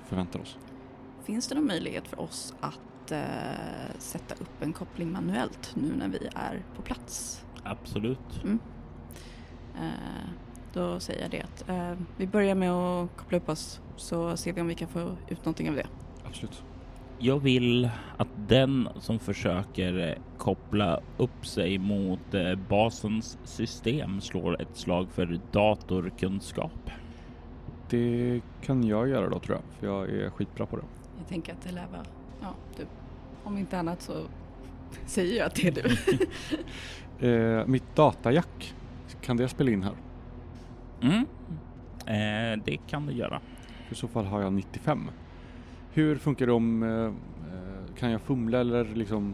förväntar 0.06 0.40
oss. 0.40 0.58
Finns 1.24 1.48
det 1.48 1.56
någon 1.56 1.68
möjlighet 1.68 2.08
för 2.08 2.20
oss 2.20 2.54
att 2.60 3.12
uh, 3.12 3.98
sätta 3.98 4.36
upp 4.36 4.62
en 4.62 4.74
koppling 4.74 5.12
manuellt 5.12 5.76
nu 5.76 5.94
när 5.96 6.08
vi 6.08 6.30
är 6.36 6.64
på 6.76 6.82
plats? 6.82 7.46
Absolut. 7.64 8.44
Mm. 8.44 8.60
Uh, 9.76 10.30
då 10.74 11.00
säger 11.00 11.22
jag 11.22 11.32
det 11.32 11.42
att 11.42 11.70
uh, 11.70 12.06
vi 12.18 12.28
börjar 12.28 12.56
med 12.56 12.72
att 12.72 13.18
koppla 13.18 13.38
upp 13.38 13.50
oss 13.50 13.82
så 13.96 14.38
ser 14.38 14.54
vi 14.54 14.62
om 14.62 14.68
vi 14.68 14.76
kan 14.76 14.88
få 14.88 15.18
ut 15.28 15.40
någonting 15.46 15.70
av 15.70 15.76
det. 15.76 15.88
Absolut. 16.26 16.64
Jag 17.20 17.40
vill 17.40 17.90
att 18.18 18.28
den 18.48 18.90
som 19.00 19.20
försöker 19.20 20.18
koppla 20.38 21.00
upp 21.18 21.46
sig 21.46 21.78
mot 21.78 22.20
basens 22.70 23.38
system 23.44 24.22
slår 24.22 24.62
ett 24.62 24.78
slag 24.78 25.08
för 25.12 25.40
datorkunskap. 25.52 26.92
Det 27.90 28.42
kan 28.62 28.84
jag 28.84 29.08
göra 29.08 29.30
då 29.30 29.40
tror 29.40 29.58
jag, 29.58 29.80
för 29.80 29.88
jag 29.88 30.10
är 30.10 30.30
skitbra 30.30 30.66
på 30.66 30.76
det. 30.76 30.84
Jag 31.18 31.28
tänker 31.28 31.54
att 31.54 31.62
det 31.62 31.72
lär 31.72 31.88
vara, 31.92 32.06
ja 32.42 32.54
du. 32.78 32.86
Om 33.44 33.58
inte 33.58 33.80
annat 33.80 34.02
så 34.02 34.14
säger 35.06 35.38
jag 35.38 35.48
att 35.48 35.56
det 35.56 35.68
är 35.68 35.72
du. 37.20 37.28
eh, 37.60 37.68
mitt 37.68 37.96
datajack, 37.96 38.76
kan 39.22 39.38
det 39.38 39.48
spela 39.48 39.72
in 39.72 39.84
här? 39.84 39.94
Mm, 41.02 41.26
eh, 42.06 42.64
det 42.66 42.78
kan 42.88 43.06
det 43.06 43.14
göra. 43.14 43.42
I 43.90 43.96
så 43.96 44.08
fall 44.08 44.26
har 44.26 44.42
jag 44.42 44.54
95. 44.54 45.10
Hur 45.94 46.16
funkar 46.16 46.46
det 46.46 46.54
om, 46.54 46.84
eh, 46.84 46.90
eh, 46.90 47.96
kan 48.00 48.12
jag 48.12 48.22
fumla 48.22 48.60
eller 48.60 48.86
liksom, 48.86 49.34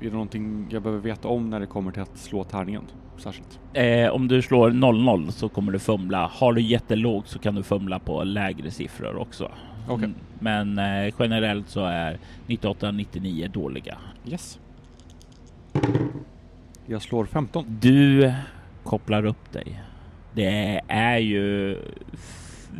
är 0.00 0.04
det 0.04 0.12
någonting 0.12 0.66
jag 0.70 0.82
behöver 0.82 1.02
veta 1.02 1.28
om 1.28 1.50
när 1.50 1.60
det 1.60 1.66
kommer 1.66 1.92
till 1.92 2.02
att 2.02 2.18
slå 2.18 2.44
tärningen? 2.44 2.84
Särskilt. 3.18 3.58
Eh, 3.72 4.08
om 4.08 4.28
du 4.28 4.42
slår 4.42 4.70
0-0 4.70 5.30
så 5.30 5.48
kommer 5.48 5.72
du 5.72 5.78
fumla. 5.78 6.30
Har 6.32 6.52
du 6.52 6.60
jättelågt 6.60 7.28
så 7.28 7.38
kan 7.38 7.54
du 7.54 7.62
fumla 7.62 7.98
på 7.98 8.24
lägre 8.24 8.70
siffror 8.70 9.16
också. 9.16 9.50
Okay. 9.88 10.04
Mm, 10.04 10.14
men 10.38 10.78
eh, 10.78 11.14
generellt 11.18 11.68
så 11.68 11.84
är 11.84 12.18
98-99 12.46 13.48
dåliga. 13.48 13.98
Yes. 14.26 14.58
Jag 16.86 17.02
slår 17.02 17.26
15. 17.26 17.78
Du 17.80 18.32
kopplar 18.84 19.24
upp 19.24 19.52
dig. 19.52 19.82
Det 20.34 20.80
är 20.88 21.18
ju 21.18 21.76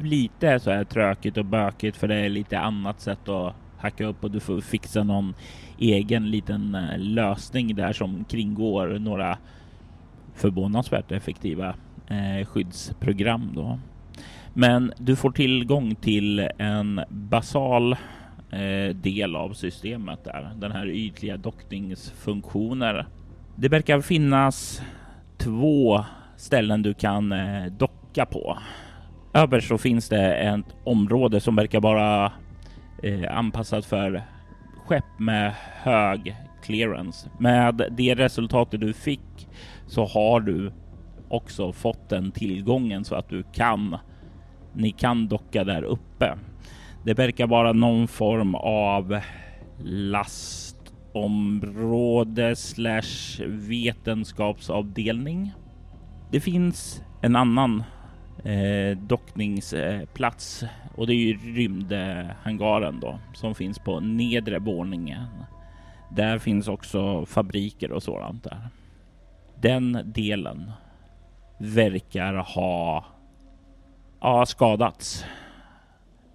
lite 0.02 0.60
så 0.60 0.70
här 0.70 0.84
trökigt 0.84 1.36
och 1.36 1.44
bökigt 1.44 1.96
för 1.96 2.08
det 2.08 2.14
är 2.14 2.28
lite 2.28 2.58
annat 2.58 3.00
sätt 3.00 3.28
att 3.28 3.54
hacka 3.78 4.06
upp 4.06 4.24
och 4.24 4.30
du 4.30 4.40
får 4.40 4.60
fixa 4.60 5.02
någon 5.02 5.34
egen 5.78 6.30
liten 6.30 6.74
eh, 6.74 6.98
lösning 6.98 7.74
där 7.74 7.92
som 7.92 8.24
kringgår 8.24 8.98
några 8.98 9.38
förvånansvärt 10.38 11.12
effektiva 11.12 11.74
eh, 12.08 12.46
skyddsprogram 12.46 13.50
då. 13.54 13.78
Men 14.54 14.92
du 14.98 15.16
får 15.16 15.30
tillgång 15.30 15.94
till 15.94 16.48
en 16.58 17.00
basal 17.08 17.92
eh, 18.50 18.94
del 18.94 19.36
av 19.36 19.52
systemet 19.52 20.24
där, 20.24 20.50
den 20.56 20.72
här 20.72 20.86
ytliga 20.86 21.36
dockningsfunktioner. 21.36 23.06
Det 23.56 23.68
verkar 23.68 24.00
finnas 24.00 24.82
två 25.36 26.04
ställen 26.36 26.82
du 26.82 26.94
kan 26.94 27.32
eh, 27.32 27.66
docka 27.66 28.26
på. 28.26 28.58
Överst 29.34 29.68
så 29.68 29.78
finns 29.78 30.08
det 30.08 30.34
ett 30.34 30.76
område 30.84 31.40
som 31.40 31.56
verkar 31.56 31.80
vara 31.80 32.32
eh, 33.02 33.36
anpassat 33.38 33.84
för 33.84 34.22
skepp 34.86 35.18
med 35.18 35.52
hög 35.82 36.36
clearance. 36.62 37.30
Med 37.38 37.88
det 37.90 38.14
resultatet 38.14 38.80
du 38.80 38.92
fick 38.92 39.48
så 39.88 40.04
har 40.04 40.40
du 40.40 40.72
också 41.28 41.72
fått 41.72 42.08
den 42.08 42.30
tillgången 42.30 43.04
så 43.04 43.14
att 43.14 43.28
du 43.28 43.44
kan. 43.52 43.96
Ni 44.72 44.90
kan 44.90 45.28
docka 45.28 45.64
där 45.64 45.82
uppe. 45.82 46.38
Det 47.04 47.14
verkar 47.14 47.46
vara 47.46 47.72
någon 47.72 48.08
form 48.08 48.54
av 48.54 49.20
lastområde 49.84 52.56
slash 52.56 53.44
vetenskapsavdelning. 53.46 55.52
Det 56.30 56.40
finns 56.40 57.02
en 57.22 57.36
annan 57.36 57.84
eh, 58.44 58.98
dockningsplats 58.98 60.64
och 60.96 61.06
det 61.06 61.14
är 61.14 61.16
ju 61.16 61.36
rymdhangaren 61.36 63.00
då 63.00 63.18
som 63.34 63.54
finns 63.54 63.78
på 63.78 64.00
nedre 64.00 64.58
våningen. 64.58 65.26
Där 66.10 66.38
finns 66.38 66.68
också 66.68 67.26
fabriker 67.26 67.92
och 67.92 68.02
sådant 68.02 68.44
där. 68.44 68.70
Den 69.60 69.98
delen 70.04 70.70
verkar 71.58 72.34
ha 72.34 73.04
ja, 74.20 74.46
skadats. 74.46 75.24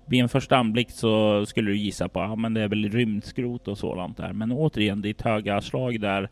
Vid 0.06 0.22
en 0.22 0.30
första 0.30 0.58
anblick 0.58 0.92
så 0.92 1.46
skulle 1.46 1.72
du 1.72 1.78
gissa 1.78 2.10
på 2.10 2.22
att 2.22 2.40
ja, 2.44 2.50
det 2.50 2.62
är 2.62 2.68
väl 2.68 2.90
rymdskrot 2.90 3.68
och 3.68 3.78
sådant 3.78 4.18
där. 4.18 4.34
Men 4.34 4.52
återigen, 4.52 5.02
ditt 5.02 5.22
höga 5.22 5.62
slag 5.62 6.00
där 6.02 6.30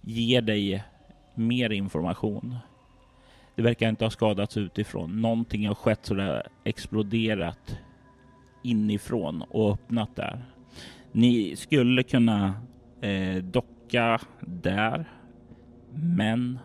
ger 0.00 0.42
dig 0.42 0.84
mer 1.34 1.72
information. 1.72 2.56
Det 3.56 3.62
verkar 3.62 3.88
inte 3.88 4.04
ha 4.04 4.10
skadats 4.10 4.56
utifrån. 4.56 5.22
Någonting 5.22 5.68
har 5.68 5.74
skett 5.74 6.06
så 6.06 6.14
det 6.14 6.22
har 6.22 6.46
exploderat 6.64 7.78
inifrån 8.62 9.42
och 9.42 9.72
öppnat 9.72 10.16
där. 10.16 10.44
Ni 11.12 11.56
skulle 11.56 12.02
kunna 12.02 12.54
eh, 13.00 13.36
docka 13.36 14.20
där, 14.40 15.04
men 15.94 16.58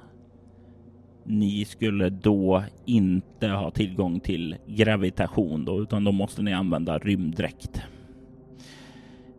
ni 1.23 1.65
skulle 1.65 2.09
då 2.09 2.63
inte 2.85 3.47
ha 3.47 3.71
tillgång 3.71 4.19
till 4.19 4.55
gravitation 4.67 5.65
då, 5.65 5.81
utan 5.81 6.03
då 6.03 6.11
måste 6.11 6.41
ni 6.41 6.53
använda 6.53 6.97
rymddräkt. 6.97 7.81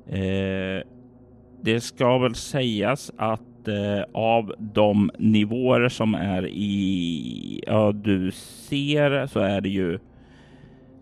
Eh, 0.06 0.86
det 1.62 1.80
ska 1.80 2.18
väl 2.18 2.34
sägas 2.34 3.12
att 3.16 3.68
eh, 3.68 4.04
av 4.12 4.54
de 4.58 5.10
nivåer 5.18 5.88
som 5.88 6.14
är 6.14 6.46
i, 6.46 7.60
ja 7.66 7.92
du 7.92 8.30
ser 8.32 9.26
så 9.26 9.40
är 9.40 9.60
det 9.60 9.68
ju 9.68 9.98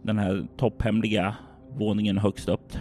den 0.03 0.19
här 0.19 0.47
topphemliga 0.57 1.37
våningen 1.79 2.19
högst 2.19 2.49
upp. 2.49 2.73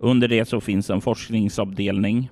Under 0.00 0.28
det 0.28 0.44
så 0.44 0.60
finns 0.60 0.90
en 0.90 1.00
forskningsavdelning. 1.00 2.30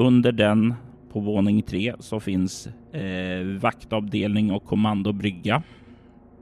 Under 0.00 0.32
den 0.32 0.74
på 1.12 1.20
våning 1.20 1.62
tre 1.62 1.94
så 1.98 2.20
finns 2.20 2.66
eh, 2.92 3.60
vaktavdelning 3.60 4.52
och 4.52 4.64
kommandobrygga. 4.64 5.62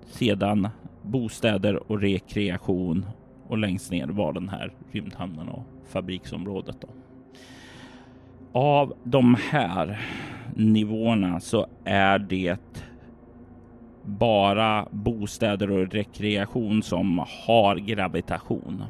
Sedan 0.06 0.68
bostäder 1.02 1.90
och 1.92 2.00
rekreation 2.00 3.06
och 3.48 3.58
längst 3.58 3.90
ner 3.90 4.06
var 4.06 4.32
den 4.32 4.48
här 4.48 4.72
rymdhamnen 4.90 5.48
och 5.48 5.62
fabriksområdet. 5.88 6.76
Då. 6.80 6.88
Av 8.52 8.94
de 9.04 9.36
här 9.50 10.00
nivåerna 10.54 11.40
så 11.40 11.66
är 11.84 12.18
det 12.18 12.82
bara 14.04 14.88
bostäder 14.90 15.70
och 15.70 15.92
rekreation 15.92 16.82
som 16.82 17.24
har 17.46 17.76
gravitation. 17.76 18.84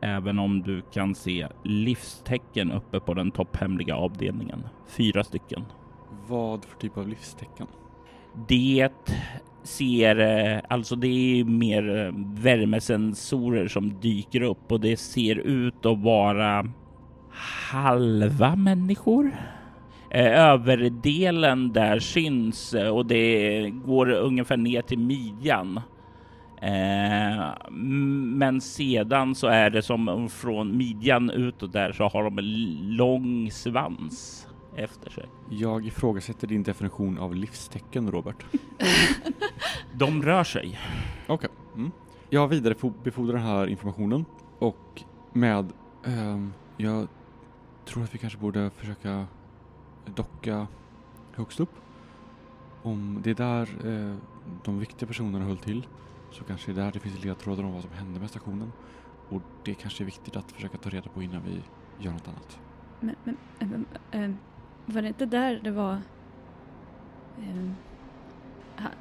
Även 0.00 0.38
om 0.38 0.62
du 0.62 0.82
kan 0.92 1.14
se 1.14 1.48
livstecken 1.62 2.72
uppe 2.72 3.00
på 3.00 3.14
den 3.14 3.30
topphemliga 3.30 3.96
avdelningen. 3.96 4.62
Fyra 4.86 5.24
stycken. 5.24 5.64
Vad 6.28 6.64
för 6.64 6.78
typ 6.78 6.98
av 6.98 7.08
livstecken? 7.08 7.66
Det 8.48 8.92
ser, 9.62 10.18
eh, 10.18 10.60
alltså 10.68 10.96
det 10.96 11.08
är 11.40 11.44
mer 11.44 12.06
eh, 12.06 12.12
värmesensorer 12.42 13.68
som 13.68 14.00
dyker 14.00 14.42
upp 14.42 14.72
och 14.72 14.80
det 14.80 14.96
ser 14.96 15.38
ut 15.38 15.86
att 15.86 15.98
vara 15.98 16.68
halva 17.70 18.56
människor. 18.56 19.32
Eh, 20.10 20.40
överdelen 20.40 21.72
där 21.72 21.98
syns 21.98 22.74
och 22.92 23.06
det 23.06 23.70
går 23.70 24.10
ungefär 24.10 24.56
ner 24.56 24.82
till 24.82 24.98
midjan. 24.98 25.80
Men 27.70 28.60
sedan 28.60 29.34
så 29.34 29.46
är 29.46 29.70
det 29.70 29.82
som 29.82 30.28
från 30.28 30.76
midjan 30.76 31.30
utåt 31.30 31.72
där 31.72 31.92
så 31.92 32.08
har 32.08 32.24
de 32.24 32.38
en 32.38 32.96
lång 32.96 33.50
svans 33.50 34.46
efter 34.76 35.10
sig. 35.10 35.24
Jag 35.50 35.86
ifrågasätter 35.86 36.46
din 36.46 36.62
definition 36.62 37.18
av 37.18 37.34
livstecken, 37.34 38.10
Robert. 38.10 38.44
De 39.94 40.22
rör 40.22 40.44
sig. 40.44 40.78
Okej. 41.26 41.34
Okay. 41.34 41.50
Mm. 41.76 41.90
Jag 42.30 42.48
vidarebefordrar 42.48 43.34
den 43.34 43.46
här 43.46 43.66
informationen 43.66 44.24
och 44.58 45.02
med, 45.32 45.72
um, 46.04 46.52
jag 46.76 47.08
tror 47.84 48.04
att 48.04 48.14
vi 48.14 48.18
kanske 48.18 48.38
borde 48.38 48.70
försöka 48.70 49.26
docka 50.14 50.66
högst 51.34 51.60
upp. 51.60 51.72
Om 52.82 53.20
det 53.24 53.30
är 53.30 53.34
där 53.34 53.68
eh, 53.84 54.16
de 54.64 54.78
viktiga 54.78 55.06
personerna 55.06 55.44
höll 55.44 55.56
till 55.56 55.86
så 56.30 56.44
kanske 56.44 56.72
det 56.72 56.80
är 56.80 56.84
där 56.84 56.92
det 56.92 57.00
finns 57.00 57.24
ledtrådar 57.24 57.64
om 57.64 57.72
vad 57.72 57.82
som 57.82 57.92
hände 57.92 58.20
med 58.20 58.30
stationen. 58.30 58.72
Och 59.28 59.42
det 59.64 59.74
kanske 59.74 60.02
är 60.02 60.06
viktigt 60.06 60.36
att 60.36 60.52
försöka 60.52 60.78
ta 60.78 60.90
reda 60.90 61.08
på 61.08 61.22
innan 61.22 61.42
vi 61.42 61.62
gör 62.04 62.12
något 62.12 62.28
annat. 62.28 62.58
Men, 63.00 63.16
men, 63.24 63.36
men 63.58 63.86
äh, 64.24 64.30
var 64.86 65.02
det 65.02 65.08
inte 65.08 65.26
där 65.26 65.60
det 65.64 65.70
var 65.70 66.00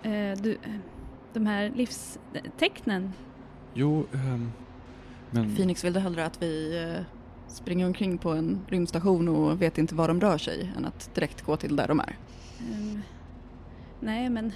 äh, 0.03 0.31
äh, 0.31 0.37
du, 0.37 0.57
de 1.33 1.45
här 1.45 1.71
livstecknen? 1.75 3.13
Jo, 3.73 4.05
ähm, 4.13 4.51
men... 5.31 5.55
Phoenix 5.55 5.83
vill 5.83 5.93
du 5.93 5.99
hellre 5.99 6.25
att 6.25 6.41
vi 6.41 6.83
äh, 6.83 7.03
springer 7.47 7.85
omkring 7.85 8.17
på 8.17 8.31
en 8.31 8.59
rymdstation 8.67 9.29
och 9.29 9.61
vet 9.61 9.77
inte 9.77 9.95
var 9.95 10.07
de 10.07 10.21
rör 10.21 10.37
sig 10.37 10.73
än 10.77 10.85
att 10.85 11.15
direkt 11.15 11.41
gå 11.41 11.57
till 11.57 11.75
där 11.75 11.87
de 11.87 11.99
är? 11.99 12.17
Um, 12.71 13.01
nej, 13.99 14.29
men... 14.29 14.51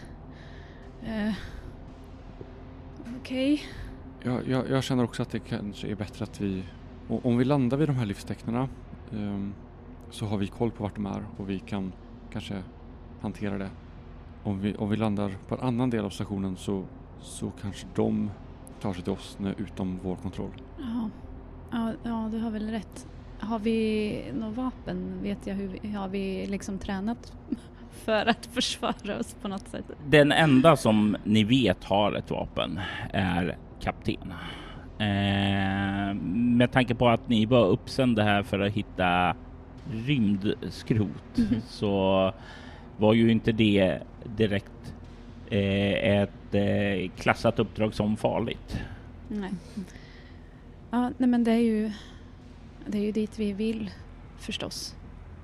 Okej. 3.20 3.54
Okay. 3.54 4.32
Ja, 4.32 4.42
jag, 4.48 4.70
jag, 4.70 4.84
känner 4.84 5.04
också 5.04 5.22
att 5.22 5.30
det 5.30 5.40
kanske 5.40 5.88
är 5.88 5.96
bättre 5.96 6.24
att 6.24 6.42
vi... 6.42 6.64
Om 7.08 7.38
vi 7.38 7.46
landar 7.46 7.78
vid 7.78 7.90
de 7.90 7.96
här 7.96 8.06
livstecknen 8.06 8.68
um, 9.12 9.54
så 10.10 10.26
har 10.26 10.38
vi 10.38 10.48
koll 10.48 10.72
på 10.72 10.84
vart 10.84 10.96
de 10.96 11.06
är 11.06 11.26
och 11.38 11.50
vi 11.50 11.60
kan 11.60 11.94
kanske 12.32 12.64
hantera 13.22 13.58
det. 13.58 13.70
Om 14.44 14.60
vi, 14.60 14.76
om 14.76 14.90
vi 14.90 14.98
landar 14.98 15.38
på 15.48 15.56
en 15.56 15.62
annan 15.62 15.90
del 15.90 16.06
av 16.06 16.10
stationen 16.10 16.58
så, 16.58 16.86
så 17.22 17.52
kanske 17.62 17.88
de 17.96 18.32
tar 18.82 18.94
sig 18.94 19.04
till 19.04 19.14
oss 19.14 19.38
utom 19.58 20.00
vår 20.04 20.16
kontroll. 20.16 20.62
Ja. 20.78 21.10
Ja, 21.72 21.94
ja, 22.04 22.30
du 22.32 22.40
har 22.40 22.52
väl 22.52 22.70
rätt. 22.70 23.08
Har 23.40 23.60
vi 23.60 24.32
något 24.34 24.58
vapen? 24.58 25.22
Vet 25.22 25.48
jag 25.48 25.56
hur 25.56 25.98
har 25.98 26.08
vi 26.08 26.46
liksom 26.46 26.80
tränat 26.80 27.34
för 27.92 28.26
att 28.26 28.46
försvara 28.54 29.20
oss 29.20 29.36
på 29.42 29.48
något 29.48 29.68
sätt? 29.68 29.86
Den 30.08 30.32
enda 30.32 30.76
som 30.76 31.18
ni 31.24 31.44
vet 31.44 31.84
har 31.84 32.14
ett 32.14 32.32
vapen 32.32 32.80
är 33.14 33.58
kapten. 33.82 34.34
Eh, 35.00 36.14
med 36.34 36.72
tanke 36.72 36.96
på 36.96 37.10
att 37.10 37.30
ni 37.30 37.46
var 37.46 37.66
uppsända 37.66 38.24
här 38.24 38.44
för 38.44 38.60
att 38.60 38.74
hitta 38.74 39.36
rymdskrot 39.92 41.38
mm. 41.38 41.62
så 41.68 42.34
var 42.98 43.14
ju 43.14 43.32
inte 43.32 43.52
det 43.52 44.00
direkt 44.24 44.94
eh, 45.50 46.22
ett 46.22 46.54
eh, 46.56 47.12
klassat 47.16 47.60
uppdrag 47.60 47.94
som 47.94 48.18
farligt. 48.18 48.80
Nej. 49.28 49.52
Ja, 50.92 51.12
nej 51.18 51.30
men 51.30 51.44
det 51.44 51.52
är 51.52 51.56
ju 51.56 51.92
det 52.86 52.98
är 52.98 53.02
ju 53.02 53.12
dit 53.12 53.40
vi 53.40 53.54
vill 53.54 53.92
förstås. 54.38 54.96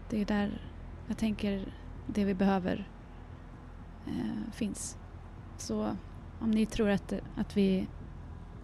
Det 0.10 0.22
är 0.22 0.26
där 0.26 0.50
jag 1.08 1.18
tänker 1.18 1.62
det 2.08 2.26
vi 2.26 2.34
behöver 2.34 2.90
eh, 4.08 4.54
finns. 4.54 4.98
Så 5.58 5.96
om 6.40 6.52
ni 6.52 6.66
tror 6.66 6.90
att, 6.90 7.14
att 7.36 7.58
vi 7.58 7.88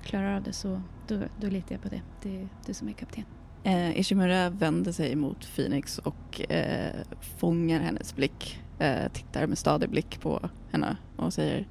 klarar 0.04 0.36
av 0.36 0.44
det 0.44 0.54
så 0.54 0.82
då, 1.08 1.20
då 1.42 1.48
litar 1.48 1.76
jag 1.76 1.82
på 1.82 1.90
det. 1.90 2.02
Det 2.22 2.42
är 2.42 2.50
du 2.66 2.74
som 2.74 2.90
är 2.90 2.94
kapten. 2.94 3.24
Eh, 3.64 4.00
Ishimura 4.00 4.50
vänder 4.50 4.92
sig 4.92 5.16
mot 5.16 5.56
Phoenix 5.56 5.98
och 5.98 6.52
eh, 6.52 7.02
fångar 7.38 7.80
hennes 7.80 8.16
blick. 8.16 8.60
Eh, 8.80 9.12
tittar 9.12 9.48
med 9.48 9.58
stadig 9.58 9.90
blick 9.90 10.20
på 10.22 10.50
henne 10.72 10.98
och 11.16 11.34
säger 11.34 11.68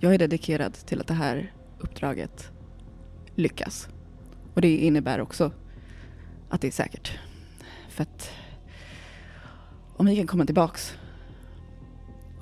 Jag 0.00 0.14
är 0.14 0.18
dedikerad 0.18 0.72
till 0.72 1.00
att 1.00 1.06
det 1.06 1.14
här 1.14 1.52
uppdraget 1.78 2.50
lyckas. 3.34 3.88
Och 4.54 4.60
det 4.60 4.76
innebär 4.76 5.20
också 5.20 5.52
att 6.48 6.60
det 6.60 6.66
är 6.66 6.72
säkert. 6.72 7.18
För 7.88 8.02
att 8.02 8.30
om 9.98 10.06
vi 10.06 10.16
kan 10.16 10.26
komma 10.26 10.44
tillbaks 10.44 10.98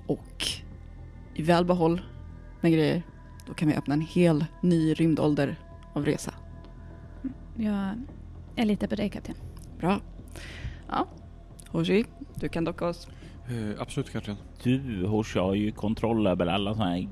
och 0.07 0.47
i 1.35 1.42
välbehåll 1.42 2.01
med 2.61 2.73
grejer, 2.73 3.03
då 3.47 3.55
kan 3.55 3.69
vi 3.69 3.75
öppna 3.75 3.95
en 3.95 4.01
hel 4.01 4.45
ny 4.61 4.95
rymdålder 4.95 5.57
av 5.92 6.05
resa. 6.05 6.35
Jag, 7.57 7.95
jag 8.57 8.66
litar 8.66 8.87
på 8.87 8.95
dig 8.95 9.11
kapten. 9.11 9.35
Bra. 9.79 10.01
Ja, 10.88 11.07
Hoshi, 11.69 12.05
du 12.35 12.49
kan 12.49 12.64
docka 12.64 12.87
oss. 12.87 13.09
Eh, 13.49 13.81
absolut 13.83 14.12
kapten. 14.12 14.37
Du 14.62 15.07
Hoshi 15.07 15.38
har 15.38 15.55
ju 15.55 15.73
kontroll 15.73 16.27
över 16.27 16.47
alla 16.47 16.75
sådana 16.75 16.90
här 16.90 17.09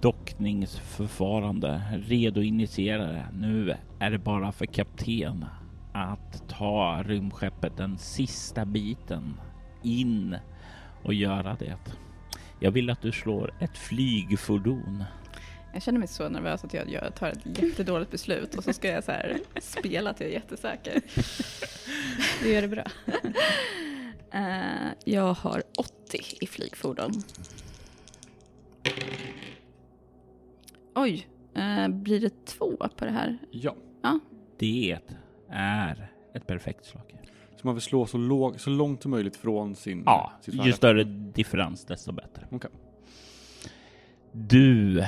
dockningsförfarande, 0.00 1.82
redo 2.06 2.42
initierade. 2.42 3.26
Nu 3.32 3.74
är 3.98 4.10
det 4.10 4.18
bara 4.18 4.52
för 4.52 4.66
kapten 4.66 5.44
att 5.92 6.48
ta 6.48 7.02
rymdskeppet 7.06 7.76
den 7.76 7.98
sista 7.98 8.64
biten 8.64 9.40
in 9.82 10.36
och 11.02 11.14
göra 11.14 11.56
det. 11.58 11.78
Jag 12.60 12.70
vill 12.70 12.90
att 12.90 13.02
du 13.02 13.12
slår 13.12 13.54
ett 13.60 13.78
flygfordon. 13.78 15.04
Jag 15.72 15.82
känner 15.82 15.98
mig 15.98 16.08
så 16.08 16.28
nervös 16.28 16.64
att 16.64 16.74
jag 16.74 17.14
tar 17.14 17.28
ett 17.28 17.58
jättedåligt 17.62 18.10
beslut 18.10 18.54
och 18.54 18.64
så 18.64 18.72
ska 18.72 18.88
jag 18.88 19.04
så 19.04 19.12
här 19.12 19.38
spela 19.60 20.10
att 20.10 20.20
jag 20.20 20.28
är 20.28 20.32
jättesäker. 20.32 21.02
Du 22.42 22.52
gör 22.52 22.62
det 22.62 22.68
bra. 22.68 22.84
Eh, 24.34 24.88
jag 25.04 25.34
har 25.34 25.62
80 25.78 26.18
i 26.40 26.46
flygfordon. 26.46 27.12
Oj, 30.94 31.28
eh, 31.54 31.88
blir 31.88 32.20
det 32.20 32.44
två 32.46 32.76
på 32.96 33.04
det 33.04 33.10
här? 33.10 33.38
Ja. 33.50 33.76
Det 34.58 34.98
är 35.52 36.10
ett 36.34 36.46
perfekt 36.46 36.84
slag. 36.84 37.16
Så 37.56 37.66
man 37.66 37.74
vill 37.74 37.82
slå 37.82 38.06
så, 38.06 38.18
låg, 38.18 38.60
så 38.60 38.70
långt 38.70 39.02
som 39.02 39.10
möjligt 39.10 39.36
från 39.36 39.74
sin... 39.74 40.02
Ja, 40.06 40.32
ju 40.46 40.72
större 40.72 41.04
differens 41.04 41.84
desto 41.84 42.12
bättre. 42.12 42.46
Okej. 42.50 42.70
Du 44.32 45.04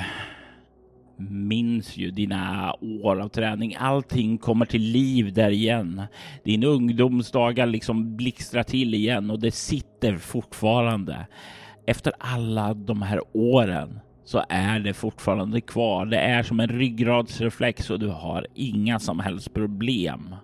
minns 1.16 1.96
ju 1.96 2.10
dina 2.10 2.74
år 2.80 3.20
av 3.20 3.28
träning. 3.28 3.76
Allting 3.78 4.38
kommer 4.38 4.66
till 4.66 4.82
liv 4.82 5.32
där 5.32 5.50
igen. 5.50 6.02
Din 6.44 6.64
ungdomsdagar 6.64 7.66
liksom 7.66 8.16
blixtrar 8.16 8.62
till 8.62 8.94
igen 8.94 9.30
och 9.30 9.40
det 9.40 9.50
sitter 9.50 10.18
fortfarande. 10.18 11.26
Efter 11.86 12.12
alla 12.18 12.74
de 12.74 13.02
här 13.02 13.20
åren 13.32 14.00
så 14.24 14.44
är 14.48 14.80
det 14.80 14.94
fortfarande 14.94 15.60
kvar. 15.60 16.06
Det 16.06 16.18
är 16.18 16.42
som 16.42 16.60
en 16.60 16.68
ryggradsreflex 16.68 17.90
och 17.90 17.98
du 17.98 18.08
har 18.08 18.46
inga 18.54 18.98
som 18.98 19.20
helst 19.20 19.54
problem 19.54 20.36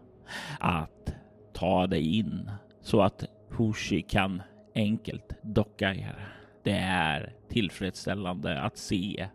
att 0.60 1.14
ta 1.52 1.86
dig 1.86 2.18
in 2.18 2.50
så 2.82 3.02
att 3.02 3.24
Hoshi 3.56 4.02
kan 4.02 4.42
enkelt 4.74 5.32
docka 5.42 5.94
er. 5.94 6.28
Det 6.62 6.78
är 6.78 7.32
tillfredsställande 7.48 8.60
att 8.62 8.78
se 8.78 9.28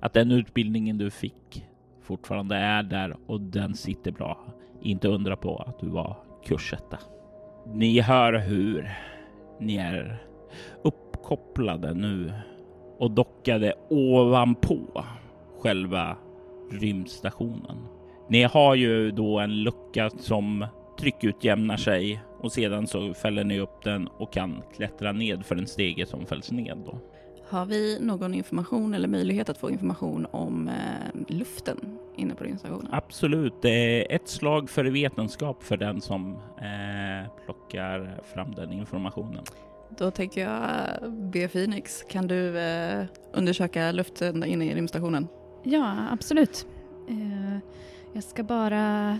att 0.00 0.12
den 0.12 0.30
utbildningen 0.30 0.98
du 0.98 1.10
fick 1.10 1.66
fortfarande 2.02 2.56
är 2.56 2.82
där 2.82 3.16
och 3.26 3.40
den 3.40 3.74
sitter 3.74 4.12
bra. 4.12 4.38
Inte 4.82 5.08
undra 5.08 5.36
på 5.36 5.56
att 5.56 5.80
du 5.80 5.88
var 5.88 6.16
kursetta. 6.44 6.98
Ni 7.66 8.00
hör 8.00 8.32
hur 8.32 8.90
ni 9.60 9.76
är 9.76 10.22
uppkopplade 10.84 11.94
nu 11.94 12.32
och 12.98 13.10
dockade 13.10 13.74
ovanpå 13.90 15.04
själva 15.58 16.16
rymdstationen. 16.70 17.76
Ni 18.28 18.42
har 18.42 18.74
ju 18.74 19.10
då 19.10 19.38
en 19.38 19.62
lucka 19.62 20.10
som 20.10 20.66
tryckutjämnar 21.00 21.76
sig 21.76 22.22
och 22.40 22.52
sedan 22.52 22.86
så 22.86 23.14
fäller 23.14 23.44
ni 23.44 23.60
upp 23.60 23.84
den 23.84 24.08
och 24.08 24.32
kan 24.32 24.62
klättra 24.76 25.12
ned 25.12 25.44
för 25.44 25.56
en 25.56 25.66
stege 25.66 26.06
som 26.06 26.26
fälls 26.26 26.50
ned 26.50 26.78
då. 26.86 26.98
Har 27.48 27.66
vi 27.66 27.98
någon 28.00 28.34
information 28.34 28.94
eller 28.94 29.08
möjlighet 29.08 29.48
att 29.48 29.58
få 29.58 29.70
information 29.70 30.26
om 30.30 30.68
eh, 30.68 31.36
luften 31.36 31.98
inne 32.16 32.34
på 32.34 32.44
rymdstationen? 32.44 32.88
Absolut, 32.92 33.54
det 33.62 33.70
är 33.70 34.16
ett 34.16 34.28
slag 34.28 34.70
för 34.70 34.84
vetenskap 34.84 35.62
för 35.62 35.76
den 35.76 36.00
som 36.00 36.32
eh, 36.58 37.30
plockar 37.44 38.20
fram 38.34 38.54
den 38.54 38.72
informationen. 38.72 39.44
Då 39.98 40.10
tänker 40.10 40.40
jag 40.40 41.12
be 41.12 41.48
Phoenix, 41.48 42.04
kan 42.08 42.26
du 42.26 42.58
eh, 42.58 43.04
undersöka 43.32 43.92
luften 43.92 44.44
inne 44.44 44.64
i 44.64 44.74
rymdstationen? 44.74 45.28
Ja, 45.62 46.08
absolut. 46.10 46.66
Eh, 47.08 47.58
jag 48.12 48.24
ska 48.24 48.42
bara 48.42 49.18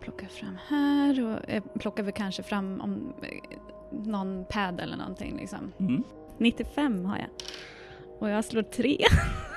plocka 0.00 0.26
fram 0.28 0.58
här 0.68 1.24
och 1.24 1.40
jag 1.48 1.74
plockar 1.80 2.02
väl 2.02 2.12
kanske 2.12 2.42
fram 2.42 2.80
om, 2.80 3.12
eh, 3.22 3.58
någon 4.04 4.44
pad 4.44 4.80
eller 4.80 4.96
någonting 4.96 5.36
liksom. 5.36 5.72
Mm. 5.80 6.04
95 6.38 7.04
har 7.04 7.18
jag. 7.18 7.28
Och 8.18 8.30
jag 8.30 8.44
slår 8.44 8.62
tre. 8.62 8.98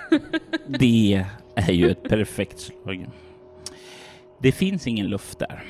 Det 0.68 1.26
är 1.56 1.72
ju 1.72 1.90
ett 1.90 2.04
perfekt 2.04 2.60
slag. 2.60 3.10
Det 4.40 4.52
finns 4.52 4.88
ingen 4.88 5.08
luft 5.08 5.40
där. 5.40 5.64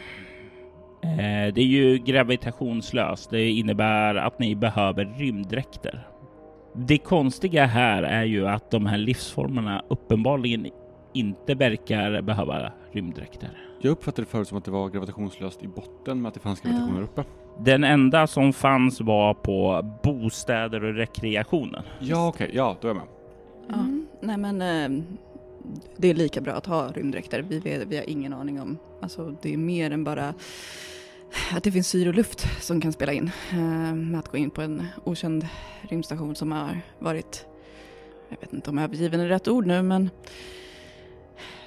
Eh, 1.11 1.53
det 1.53 1.61
är 1.61 1.65
ju 1.65 1.97
gravitationslöst. 1.97 3.29
Det 3.29 3.49
innebär 3.49 4.15
att 4.15 4.39
ni 4.39 4.55
behöver 4.55 5.05
rymddräkter. 5.05 6.07
Det 6.75 6.97
konstiga 6.97 7.65
här 7.65 8.03
är 8.03 8.23
ju 8.23 8.47
att 8.47 8.71
de 8.71 8.85
här 8.85 8.97
livsformerna 8.97 9.83
uppenbarligen 9.87 10.67
inte 11.13 11.55
verkar 11.55 12.21
behöva 12.21 12.71
rymddräkter. 12.91 13.49
Jag 13.81 13.91
uppfattade 13.91 14.21
det 14.21 14.29
förut 14.31 14.47
som 14.47 14.57
att 14.57 14.65
det 14.65 14.71
var 14.71 14.89
gravitationslöst 14.89 15.63
i 15.63 15.67
botten 15.67 16.17
men 16.21 16.25
att 16.25 16.33
det 16.33 16.39
fanns 16.39 16.61
gravitation 16.61 16.89
Ja. 16.89 16.95
där 16.95 17.03
uppe. 17.03 17.23
Den 17.59 17.83
enda 17.83 18.27
som 18.27 18.53
fanns 18.53 19.01
var 19.01 19.33
på 19.33 19.85
bostäder 20.03 20.83
och 20.83 20.93
rekreationen. 20.93 21.83
Ja 21.99 22.27
okej, 22.27 22.51
ja 22.53 22.77
då 22.81 22.87
är 22.87 22.89
jag 22.89 22.95
med. 22.97 23.05
Ja, 23.67 23.73
Mm. 23.75 24.07
nej 24.21 24.37
men 24.37 24.61
eh, 24.61 25.03
det 25.97 26.09
är 26.09 26.13
lika 26.13 26.41
bra 26.41 26.53
att 26.53 26.65
ha 26.65 26.87
rymddräkter. 26.91 27.41
Vi, 27.41 27.59
vet, 27.59 27.87
vi 27.87 27.97
har 27.97 28.09
ingen 28.09 28.33
aning 28.33 28.61
om, 28.61 28.77
alltså 29.01 29.35
det 29.41 29.53
är 29.53 29.57
mer 29.57 29.91
än 29.91 30.03
bara 30.03 30.33
att 31.55 31.63
det 31.63 31.71
finns 31.71 31.87
syre 31.87 32.09
och 32.09 32.15
luft 32.15 32.63
som 32.63 32.81
kan 32.81 32.93
spela 32.93 33.13
in. 33.13 33.31
Eh, 33.51 33.95
med 33.95 34.19
att 34.19 34.27
gå 34.27 34.37
in 34.37 34.49
på 34.49 34.61
en 34.61 34.87
okänd 35.03 35.47
rymdstation 35.89 36.35
som 36.35 36.51
har 36.51 36.81
varit, 36.99 37.45
jag 38.29 38.37
vet 38.39 38.53
inte 38.53 38.69
om 38.69 38.77
övergiven 38.77 39.19
är 39.19 39.27
rätt 39.27 39.47
ord 39.47 39.65
nu, 39.65 39.81
men 39.81 40.09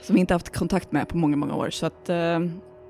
som 0.03 0.15
vi 0.15 0.21
inte 0.21 0.35
haft 0.35 0.57
kontakt 0.57 0.93
med 0.93 1.09
på 1.09 1.17
många, 1.17 1.37
många 1.37 1.55
år. 1.55 1.71
Så 1.71 1.87
att, 1.87 2.09
eh, 2.09 2.41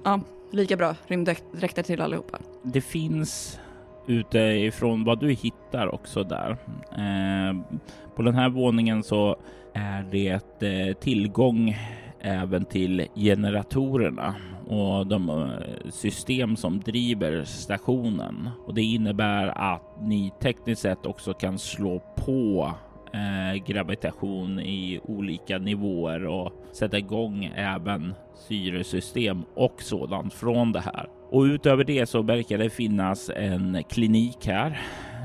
ja, 0.04 0.20
lika 0.50 0.76
bra 0.76 0.96
rymddräkter 1.06 1.82
till 1.82 2.00
allihopa. 2.00 2.38
Det 2.62 2.80
finns 2.80 3.60
utifrån 4.06 5.04
vad 5.04 5.20
du 5.20 5.32
hittar 5.32 5.94
också 5.94 6.24
där. 6.24 6.50
Eh, 6.92 7.78
på 8.16 8.22
den 8.22 8.34
här 8.34 8.48
våningen 8.48 9.02
så 9.02 9.36
är 9.72 10.02
det 10.10 10.62
eh, 10.62 10.94
tillgång 10.94 11.76
även 12.20 12.64
till 12.64 13.06
generatorerna 13.14 14.34
och 14.68 15.06
de 15.06 15.30
eh, 15.30 15.90
system 15.90 16.56
som 16.56 16.80
driver 16.80 17.44
stationen. 17.44 18.50
Och 18.66 18.74
det 18.74 18.82
innebär 18.82 19.74
att 19.74 20.00
ni 20.00 20.32
tekniskt 20.40 20.82
sett 20.82 21.06
också 21.06 21.32
kan 21.32 21.58
slå 21.58 22.02
på 22.16 22.72
eh, 23.12 23.54
gravitation 23.66 24.60
i 24.60 25.00
olika 25.04 25.58
nivåer 25.58 26.26
och 26.26 26.52
sätta 26.72 26.98
igång 26.98 27.52
även 27.56 28.14
syresystem 28.48 29.42
och 29.54 29.82
sådant 29.82 30.34
från 30.34 30.72
det 30.72 30.80
här. 30.80 31.08
Och 31.30 31.42
utöver 31.42 31.84
det 31.84 32.06
så 32.06 32.22
verkar 32.22 32.58
det 32.58 32.70
finnas 32.70 33.30
en 33.36 33.82
klinik 33.88 34.46
här 34.46 34.80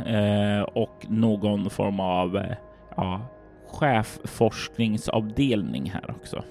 eh, 0.05 0.61
och 0.61 1.05
någon 1.07 1.69
form 1.69 1.99
av 1.99 2.37
eh, 2.37 2.55
ja, 2.97 3.21
chefforskningsavdelning 3.67 5.89
här 5.89 6.11
också. 6.11 6.43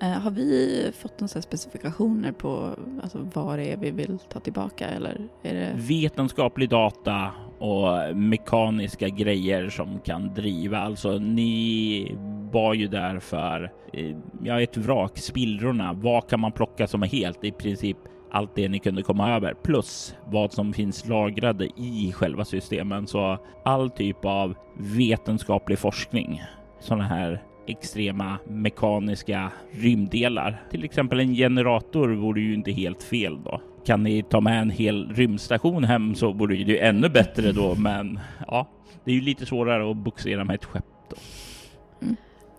Eh, 0.00 0.08
har 0.08 0.30
vi 0.30 0.92
fått 0.98 1.20
några 1.20 1.42
specifikationer 1.42 2.32
på 2.32 2.74
alltså, 3.02 3.28
vad 3.34 3.58
det 3.58 3.72
är 3.72 3.76
vi 3.76 3.90
vill 3.90 4.18
ta 4.18 4.40
tillbaka 4.40 4.88
eller 4.88 5.28
är 5.42 5.54
det 5.54 5.72
Vetenskaplig 5.74 6.68
data 6.68 7.30
och 7.58 8.16
mekaniska 8.16 9.08
grejer 9.08 9.68
som 9.68 10.00
kan 10.00 10.34
driva. 10.34 10.78
Alltså 10.78 11.18
ni 11.18 12.16
var 12.52 12.74
ju 12.74 12.88
där 12.88 13.20
för 13.20 13.72
eh, 13.92 14.16
ja, 14.42 14.60
ett 14.60 14.76
vrak, 14.76 15.18
spillrorna. 15.18 15.92
Vad 15.92 16.28
kan 16.28 16.40
man 16.40 16.52
plocka 16.52 16.86
som 16.86 17.02
är 17.02 17.06
helt? 17.06 17.44
I 17.44 17.52
princip 17.52 17.96
allt 18.30 18.54
det 18.54 18.68
ni 18.68 18.78
kunde 18.78 19.02
komma 19.02 19.36
över 19.36 19.54
plus 19.54 20.14
vad 20.26 20.52
som 20.52 20.72
finns 20.72 21.08
lagrade 21.08 21.68
i 21.76 22.12
själva 22.14 22.44
systemen. 22.44 23.06
Så 23.06 23.38
all 23.64 23.90
typ 23.90 24.24
av 24.24 24.54
vetenskaplig 24.78 25.78
forskning. 25.78 26.42
Sådana 26.80 27.04
här 27.04 27.42
extrema 27.66 28.38
mekaniska 28.46 29.52
rymddelar. 29.70 30.62
Till 30.70 30.84
exempel 30.84 31.20
en 31.20 31.34
generator 31.34 32.08
vore 32.08 32.40
ju 32.40 32.54
inte 32.54 32.72
helt 32.72 33.02
fel 33.02 33.42
då. 33.44 33.60
Kan 33.84 34.02
ni 34.02 34.22
ta 34.22 34.40
med 34.40 34.60
en 34.60 34.70
hel 34.70 35.14
rymdstation 35.14 35.84
hem 35.84 36.14
så 36.14 36.32
vore 36.32 36.56
det 36.56 36.72
ju 36.72 36.78
ännu 36.78 37.08
bättre 37.08 37.52
då, 37.52 37.74
men 37.78 38.20
ja, 38.46 38.68
det 39.04 39.10
är 39.10 39.14
ju 39.14 39.20
lite 39.20 39.46
svårare 39.46 39.90
att 39.90 39.96
boxera 39.96 40.44
med 40.44 40.54
ett 40.54 40.64
skepp 40.64 40.84
då. 41.10 41.16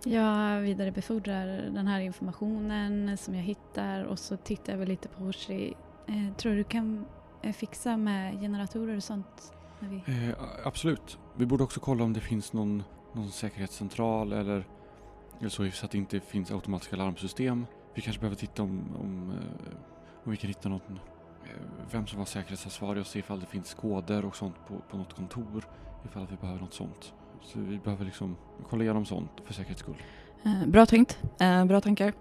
Jag 0.04 0.62
vidarebefordrar 0.62 1.48
den 1.48 1.88
här 1.88 2.00
informationen 2.00 3.18
som 3.18 3.36
jag 3.36 3.44
hittar 3.44 4.04
och 4.04 4.20
så 4.20 4.38
tittar 4.38 4.74
jag 4.74 4.80
väl 4.80 4.88
lite 4.88 5.08
på 5.08 5.24
Hoshi. 5.24 5.74
Eh, 6.08 6.36
tror 6.38 6.56
du 6.56 6.64
kan 6.64 7.06
eh, 7.44 7.54
fixa 7.54 7.98
med 7.98 8.42
generatorer 8.42 8.96
och 8.96 9.04
sånt? 9.04 9.54
När 9.80 9.90
vi... 9.90 10.28
Eh, 10.28 10.36
absolut. 10.64 11.18
Vi 11.36 11.46
borde 11.46 11.64
också 11.64 11.80
kolla 11.80 12.04
om 12.04 12.14
det 12.14 12.20
finns 12.20 12.54
någon, 12.54 12.84
någon 13.14 13.32
säkerhetscentral 13.32 14.34
eller 14.34 14.64
eller 15.40 15.50
så, 15.50 15.64
hyfsat 15.64 15.84
att 15.84 15.92
det 15.92 15.98
inte 15.98 16.20
finns 16.20 16.52
automatiska 16.52 16.96
larmsystem. 16.96 17.66
Vi 17.94 18.02
kanske 18.02 18.20
behöver 18.20 18.36
titta 18.36 18.64
om, 18.64 18.96
om, 19.00 19.32
eh, 19.32 19.76
om 20.24 20.32
vi 20.32 20.38
kan 20.38 20.48
hitta 20.48 20.70
någon, 20.70 21.00
eh, 21.44 21.50
vem 21.92 22.08
som 22.08 22.20
var 22.20 22.26
säkerhetsansvarig 22.26 23.02
och 23.02 23.08
se 23.08 23.20
ifall 23.20 23.40
det 23.40 23.46
finns 23.46 23.74
koder 23.74 24.26
och 24.26 24.36
sånt 24.36 24.56
på, 24.68 24.82
på 24.90 24.98
något 24.98 25.14
kontor. 25.14 25.68
Ifall 26.06 26.24
att 26.24 26.32
vi 26.32 26.36
behöver 26.36 26.60
något 26.60 26.74
sånt. 26.74 27.14
Så 27.42 27.60
vi 27.60 27.78
behöver 27.78 28.06
liksom 28.06 28.36
kolla 28.70 28.84
igenom 28.84 29.06
sånt 29.06 29.32
för 29.46 29.54
säkerhets 29.54 29.82
skull. 29.82 30.04
Eh, 30.46 30.68
bra 30.68 30.86
tänkt, 30.86 31.20
bra 31.68 31.82
tankar. 31.82 32.14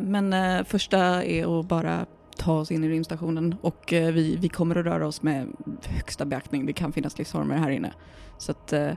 Men 0.00 0.64
första 0.64 1.24
är 1.24 1.60
att 1.60 1.66
bara 1.66 2.06
ta 2.36 2.58
oss 2.58 2.70
in 2.70 2.84
i 2.84 2.88
rymdstationen 2.88 3.54
och 3.60 3.84
vi, 3.90 4.36
vi 4.36 4.48
kommer 4.48 4.76
att 4.76 4.86
röra 4.86 5.06
oss 5.06 5.22
med 5.22 5.48
högsta 5.84 6.24
beaktning. 6.24 6.66
Det 6.66 6.72
kan 6.72 6.92
finnas 6.92 7.18
livsformer 7.18 7.56
här 7.56 7.70
inne. 7.70 7.92
Så 8.38 8.50
att 8.52 8.72
eh, 8.72 8.92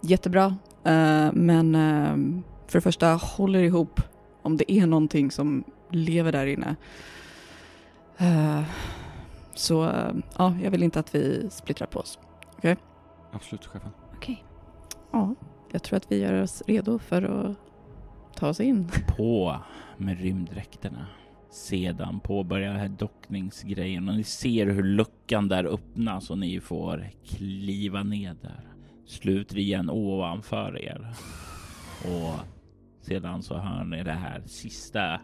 jättebra. 0.00 0.56
Eh, 0.84 1.32
men 1.32 1.74
eh, 1.74 2.42
för 2.66 2.78
det 2.78 2.80
första, 2.80 3.06
håll 3.08 3.56
er 3.56 3.62
ihop 3.62 4.00
om 4.42 4.56
det 4.56 4.72
är 4.72 4.86
någonting 4.86 5.30
som 5.30 5.64
lever 5.90 6.32
där 6.32 6.46
inne. 6.46 6.76
Eh, 8.18 8.62
så 9.54 9.92
ja, 10.38 10.54
jag 10.62 10.70
vill 10.70 10.82
inte 10.82 11.00
att 11.00 11.14
vi 11.14 11.50
splittrar 11.50 11.86
på 11.86 11.98
oss. 11.98 12.18
Absolut, 13.32 13.66
chefen. 13.66 13.90
Okej. 14.16 14.44
Ja, 15.12 15.34
jag 15.72 15.82
tror 15.82 15.96
att 15.96 16.12
vi 16.12 16.18
gör 16.18 16.42
oss 16.42 16.62
redo 16.66 16.98
för 16.98 17.22
att 17.22 17.56
ta 18.36 18.48
oss 18.48 18.60
in. 18.60 18.88
På 19.16 19.56
med 19.96 20.20
rymddräkterna. 20.20 21.06
Sedan 21.50 22.20
påbörjar 22.20 22.70
den 22.70 22.80
här 22.80 22.88
dockningsgrejen 22.88 24.08
och 24.08 24.14
ni 24.14 24.24
ser 24.24 24.66
hur 24.66 24.82
luckan 24.82 25.48
där 25.48 25.64
öppnas 25.64 26.30
och 26.30 26.38
ni 26.38 26.60
får 26.60 27.10
kliva 27.24 28.02
ner 28.02 28.36
där. 28.42 28.77
Sluter 29.08 29.58
igen 29.58 29.90
ovanför 29.90 30.82
er. 30.82 31.06
Och 32.04 32.34
sedan 33.00 33.42
så 33.42 33.58
hör 33.58 33.84
ni 33.84 34.02
det 34.02 34.12
här 34.12 34.42
sista 34.46 35.20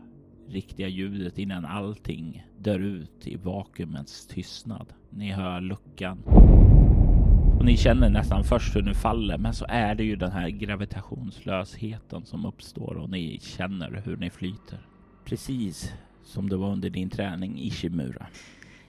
riktiga 0.49 0.89
ljudet 0.89 1.39
innan 1.39 1.65
allting 1.65 2.47
dör 2.59 2.79
ut 2.79 3.27
i 3.27 3.37
vakuumets 3.37 4.27
tystnad. 4.27 4.87
Ni 5.11 5.33
hör 5.33 5.61
luckan. 5.61 6.19
Och 7.59 7.65
ni 7.65 7.77
känner 7.77 8.11
nästan 8.11 8.45
först 8.45 8.77
hur 8.77 8.83
ni 8.83 8.95
faller, 8.95 9.39
men 9.39 9.55
så 9.55 9.67
är 9.69 9.95
det 9.95 10.05
ju 10.05 10.17
den 10.17 10.33
här 10.33 10.49
gravitationslösheten 10.49 12.25
som 12.25 12.47
uppstår 12.47 12.95
och 12.97 13.11
ni 13.11 13.39
känner 13.41 14.03
hur 14.05 14.17
ni 14.17 14.31
flyter. 14.31 14.79
Precis 15.25 15.93
som 16.23 16.49
det 16.49 16.57
var 16.57 16.73
under 16.73 16.91
din 16.91 17.11
träning 17.11 17.61
i 17.61 17.71
Shimura. 17.71 18.27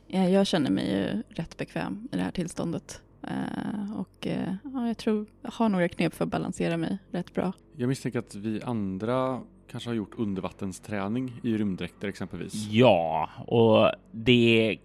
Ja, 0.08 0.30
jag 0.30 0.48
känner 0.48 0.72
mig 0.72 0.92
ju 0.92 1.24
rätt 1.36 1.58
bekväm 1.58 2.08
i 2.12 2.16
det 2.16 2.24
här 2.24 2.32
tillståndet. 2.32 3.02
Eh, 3.28 4.00
och 4.00 4.28
eh, 4.28 4.54
ja, 4.74 4.88
jag 4.88 4.98
tror 4.98 5.26
jag 5.42 5.52
har 5.52 5.70
några 5.70 5.88
knep 5.88 6.14
för 6.14 6.24
att 6.24 6.32
balansera 6.32 6.78
mig 6.78 6.98
rätt 7.12 7.34
bra. 7.34 7.54
Jag 7.76 7.88
misstänker 7.88 8.20
att 8.20 8.36
vi 8.36 8.62
andra 8.64 9.42
kanske 9.72 9.90
har 9.90 9.96
gjort 9.96 10.14
undervattensträning 10.18 11.32
i 11.44 11.58
rymddräkter 11.58 12.08
exempelvis. 12.08 12.68
Ja, 12.72 13.30
och 13.48 13.92
det 14.12 14.78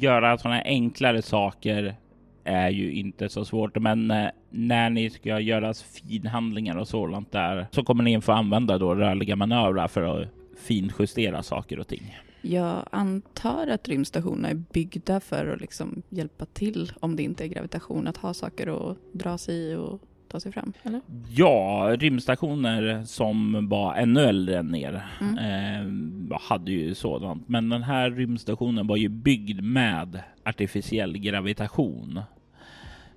göra 0.00 0.38
sådana 0.38 0.62
enklare 0.62 1.22
saker 1.22 1.96
är 2.44 2.70
ju 2.70 2.92
inte 2.92 3.28
så 3.28 3.44
svårt, 3.44 3.78
men 3.78 4.10
eh, 4.10 4.28
när 4.50 4.90
ni 4.90 5.10
ska 5.10 5.40
göra 5.40 5.74
finhandlingar 5.74 6.76
och 6.76 6.88
sådant 6.88 7.32
där 7.32 7.66
så 7.70 7.84
kommer 7.84 8.04
ni 8.04 8.20
få 8.20 8.32
använda 8.32 8.78
då 8.78 8.94
rörliga 8.94 9.36
manövrar 9.36 9.88
för 9.88 10.02
att 10.02 10.28
finjustera 10.66 11.42
saker 11.42 11.80
och 11.80 11.88
ting. 11.88 12.16
Jag 12.42 12.86
antar 12.92 13.66
att 13.66 13.88
rymdstationerna 13.88 14.48
är 14.48 14.54
byggda 14.54 15.20
för 15.20 15.46
att 15.46 15.60
liksom 15.60 16.02
hjälpa 16.08 16.44
till 16.44 16.92
om 17.00 17.16
det 17.16 17.22
inte 17.22 17.44
är 17.44 17.48
gravitation, 17.48 18.06
att 18.06 18.16
ha 18.16 18.34
saker 18.34 18.90
att 18.90 18.96
dra 19.12 19.38
sig 19.38 19.56
i 19.70 19.74
och 19.74 20.00
ta 20.28 20.40
sig 20.40 20.52
fram, 20.52 20.72
eller? 20.82 21.00
Ja, 21.30 21.96
rymdstationer 21.98 23.04
som 23.04 23.68
var 23.68 23.94
ännu 23.94 24.20
äldre 24.20 24.58
än 24.58 24.74
er 24.74 25.06
Mm. 25.20 26.28
eh, 26.30 26.38
hade 26.40 26.72
ju 26.72 26.94
sådant. 26.94 27.48
Men 27.48 27.68
den 27.68 27.82
här 27.82 28.10
rymdstationen 28.10 28.86
var 28.86 28.96
ju 28.96 29.08
byggd 29.08 29.62
med 29.62 30.22
artificiell 30.44 31.18
gravitation. 31.18 32.20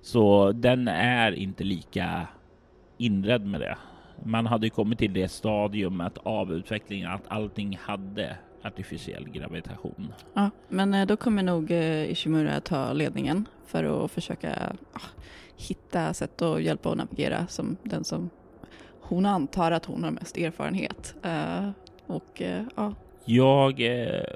Så 0.02 0.52
den 0.52 0.88
är 0.88 1.32
inte 1.32 1.64
lika 1.64 2.26
inredd 2.98 3.46
med 3.46 3.60
det. 3.60 3.76
Man 4.24 4.46
hade 4.46 4.66
ju 4.66 4.70
kommit 4.70 4.98
till 4.98 5.12
det 5.12 5.28
stadiumet 5.28 6.18
av 6.22 6.52
utvecklingen 6.52 7.10
att 7.10 7.22
allting 7.28 7.78
hade 7.82 8.36
artificiell 8.64 9.28
gravitation. 9.28 10.12
Ja, 10.34 10.50
men 10.68 10.94
eh, 10.94 11.06
då 11.06 11.16
kommer 11.16 11.42
nog 11.42 11.70
eh, 11.70 12.10
Ishimura 12.10 12.60
ta 12.60 12.92
ledningen 12.92 13.48
för 13.66 14.04
att 14.04 14.10
försöka 14.10 14.72
ah, 14.92 15.00
hitta 15.56 16.14
sätt 16.14 16.42
att 16.42 16.62
hjälpa 16.62 16.88
och 16.88 16.96
navigera 16.96 17.46
som 17.46 17.76
den 17.82 18.04
som 18.04 18.30
hon 19.00 19.26
antar 19.26 19.70
att 19.70 19.84
hon 19.84 20.04
har 20.04 20.10
mest 20.10 20.36
erfarenhet. 20.36 21.14
Eh, 21.22 21.70
och 22.06 22.42
ja, 22.76 22.94
Jag 23.24 23.80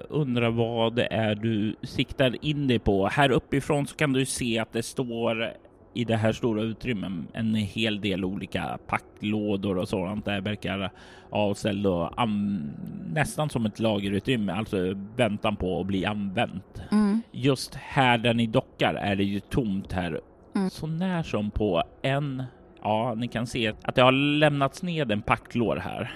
undrar 0.09 0.51
vad 0.51 0.95
det 0.95 1.07
är 1.13 1.35
du 1.35 1.77
siktar 1.83 2.45
in 2.45 2.69
dig 2.69 2.79
på. 2.79 3.07
Här 3.09 3.31
uppifrån 3.31 3.87
så 3.87 3.97
kan 3.97 4.13
du 4.13 4.27
se 4.27 4.59
att 4.59 4.73
det 4.73 4.83
står 4.83 5.53
i 5.99 6.05
det 6.05 6.17
här 6.17 6.33
stora 6.33 6.63
utrymmet 6.63 7.13
en 7.33 7.55
hel 7.55 8.01
del 8.01 8.25
olika 8.25 8.79
packlådor 8.87 9.79
och 9.79 9.89
sådant. 9.89 10.25
Där 10.25 10.41
verkar 10.41 10.91
avställda 11.31 11.91
och 11.91 12.21
an- 12.21 12.71
nästan 13.13 13.51
som 13.51 13.67
ett 13.67 13.79
lagerutrymme, 13.81 14.53
alltså 14.53 14.77
väntan 15.17 15.57
på 15.57 15.81
att 15.81 15.87
bli 15.87 16.05
använt. 16.05 16.83
mm, 16.91 17.23
Just 17.33 17.75
här 17.75 18.19
där 18.19 18.35
ni 18.35 18.47
dockar 18.47 18.95
är 18.95 19.17
det 19.17 19.25
ju 19.25 19.41
tomt 19.41 19.93
här. 19.93 20.21
Mm. 20.57 20.71
Så 20.71 20.87
när 20.87 21.23
som 21.23 21.51
på 21.51 21.83
en, 22.03 22.43
ja, 22.83 23.15
ni 23.17 23.29
kan 23.29 23.47
se 23.47 23.73
att 23.83 23.95
det 23.95 24.03
har 24.03 24.13
lämnats 24.13 24.83
ned 24.83 25.13
en 25.13 25.23
packlår 25.23 25.77
här. 25.77 26.11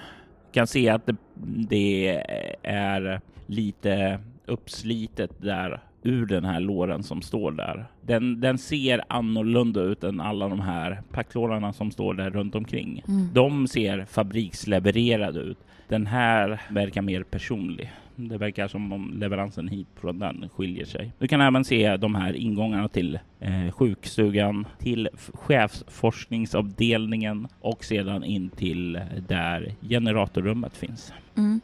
Kan 0.52 0.66
se 0.66 0.88
att 0.88 1.06
det, 1.06 1.16
det 1.68 2.22
är 2.62 3.20
lite 3.46 4.18
uppslitet 4.46 5.30
där 5.42 5.80
ur 6.02 6.26
den 6.26 6.44
här 6.44 6.60
låren 6.60 7.02
som 7.02 7.22
står 7.22 7.52
där. 7.52 7.86
Den, 8.00 8.40
den 8.40 8.58
ser 8.58 9.04
annorlunda 9.08 9.80
ut 9.80 10.04
än 10.04 10.20
alla 10.20 10.48
de 10.48 10.60
här 10.60 11.02
packlårarna 11.10 11.72
som 11.72 11.90
står 11.90 12.14
där 12.14 12.30
runt 12.30 12.54
omkring. 12.54 13.04
mm. 13.08 13.28
De 13.32 13.68
ser 13.68 14.04
fabrikslevererade 14.04 15.40
ut. 15.40 15.58
Den 15.88 16.06
här 16.06 16.60
verkar 16.70 17.02
mer 17.02 17.22
personlig. 17.22 17.92
Det 18.16 18.38
verkar 18.38 18.68
som 18.68 18.92
om 18.92 19.14
leveransen 19.18 19.68
hit 19.68 19.88
från 20.00 20.18
den 20.18 20.48
skiljer 20.48 20.84
sig. 20.84 21.12
Du 21.18 21.28
kan 21.28 21.40
även 21.40 21.64
se 21.64 21.96
de 21.96 22.14
här 22.14 22.36
ingångarna 22.36 22.88
till 22.88 23.18
eh, 23.40 23.70
sjukstugan, 23.70 24.66
till 24.78 25.08
chefsforskningsavdelningen 25.34 27.48
och 27.60 27.84
sedan 27.84 28.24
in 28.24 28.50
till 28.50 29.00
där 29.28 29.74
generatorrummet 29.80 30.76
finns. 30.76 31.12
Mm. 31.36 31.60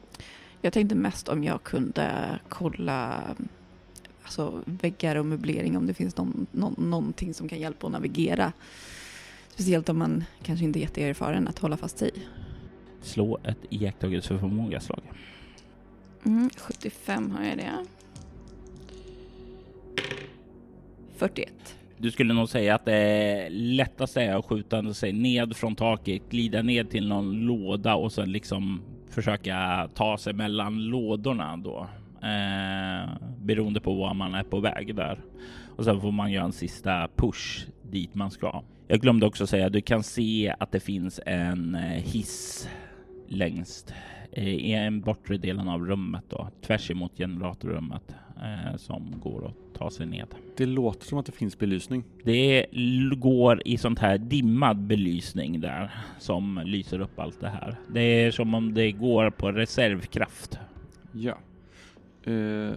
Jag 0.61 0.72
tänkte 0.72 0.94
mest 0.94 1.29
om 1.29 1.44
jag 1.44 1.62
kunde 1.62 2.11
kolla 2.48 3.14
alltså, 4.29 4.62
väggar 4.64 5.17
och 5.17 5.27
möblering 5.27 5.77
om 5.77 5.87
det 5.87 5.95
finns 5.95 6.17
någon, 6.17 6.47
någon, 6.53 6.75
någonting 6.91 7.35
som 7.35 7.49
kan 7.49 7.61
hjälpa 7.61 7.87
att 7.87 7.93
navigera. 7.93 8.53
Speciellt 9.49 9.88
om 9.88 9.99
man 9.99 10.25
kanske 10.43 10.64
inte 10.64 10.79
är 10.79 10.81
jätteerfaren 10.81 11.49
att 11.49 11.59
hålla 11.59 11.77
fast 11.77 11.99
sig. 11.99 12.11
Slå 13.03 13.38
ett 13.45 13.59
iakttagelseförmåga-slag. 13.71 15.01
Mm, 16.25 16.51
75 16.59 17.31
har 17.31 17.45
jag 17.45 17.57
det. 17.57 17.87
41. 21.17 21.53
Du 21.99 22.11
skulle 22.11 22.35
nog 22.35 22.49
säga 22.49 22.75
att 22.75 22.85
det 22.85 23.49
lättaste 23.51 24.23
är 24.23 24.37
att 24.37 24.45
skjuta 24.45 24.95
sig 24.95 25.12
ned 25.12 25.57
från 25.57 25.77
taket, 25.77 26.23
glida 26.31 26.62
ned 26.62 26.91
till 26.91 27.09
någon 27.09 27.41
låda 27.41 27.95
och 27.95 28.12
sen 28.12 28.33
liksom 28.33 28.83
försöka 29.11 29.88
ta 29.95 30.19
sig 30.19 30.33
mellan 30.33 30.85
lådorna 30.85 31.57
då. 31.57 31.88
Eh, 32.22 33.09
beroende 33.42 33.81
på 33.81 33.94
var 33.94 34.14
man 34.14 34.35
är 34.35 34.42
på 34.42 34.61
väg 34.61 34.94
där. 34.94 35.20
Och 35.76 35.85
sen 35.85 36.00
får 36.00 36.12
man 36.12 36.33
göra 36.33 36.44
en 36.44 36.52
sista 36.52 37.09
push 37.16 37.66
dit 37.83 38.14
man 38.14 38.31
ska. 38.31 38.62
Jag 38.88 39.00
glömde 39.00 39.26
också 39.26 39.46
säga, 39.46 39.68
du 39.68 39.81
kan 39.81 40.02
se 40.02 40.54
att 40.59 40.72
det 40.72 40.81
finns 40.81 41.20
en 41.26 41.74
eh, 41.74 41.83
hiss 41.83 42.68
längst 43.28 43.94
eh, 44.33 44.48
i 44.48 44.72
en 44.72 45.00
bortre 45.00 45.37
delen 45.37 45.68
av 45.68 45.87
rummet 45.87 46.24
då, 46.28 46.48
tvärs 46.62 46.90
emot 46.90 47.16
generatorrummet 47.16 48.14
eh, 48.37 48.76
som 48.76 49.14
går 49.22 49.46
att 49.46 49.78
ta 49.78 49.90
sig 49.90 50.07
ned. 50.07 50.26
Det 50.57 50.66
låter 50.66 51.07
som 51.07 51.18
att 51.18 51.26
det 51.26 51.33
finns 51.33 51.59
belysning. 51.59 52.04
Det 52.24 52.66
går 53.16 53.62
i 53.64 53.78
sånt 53.78 53.98
här 53.98 54.18
dimmad 54.18 54.78
belysning 54.78 55.61
där 55.61 55.94
som 56.18 56.62
lyser 56.64 57.00
upp 57.00 57.18
allt 57.18 57.40
det 57.40 57.48
här. 57.48 57.76
Det 57.94 58.00
är 58.00 58.31
som 58.31 58.54
om 58.54 58.74
det 58.74 58.92
går 58.92 59.31
på 59.31 59.52
reservkraft. 59.52 60.59
Ja. 61.12 61.38
Eh, 62.22 62.72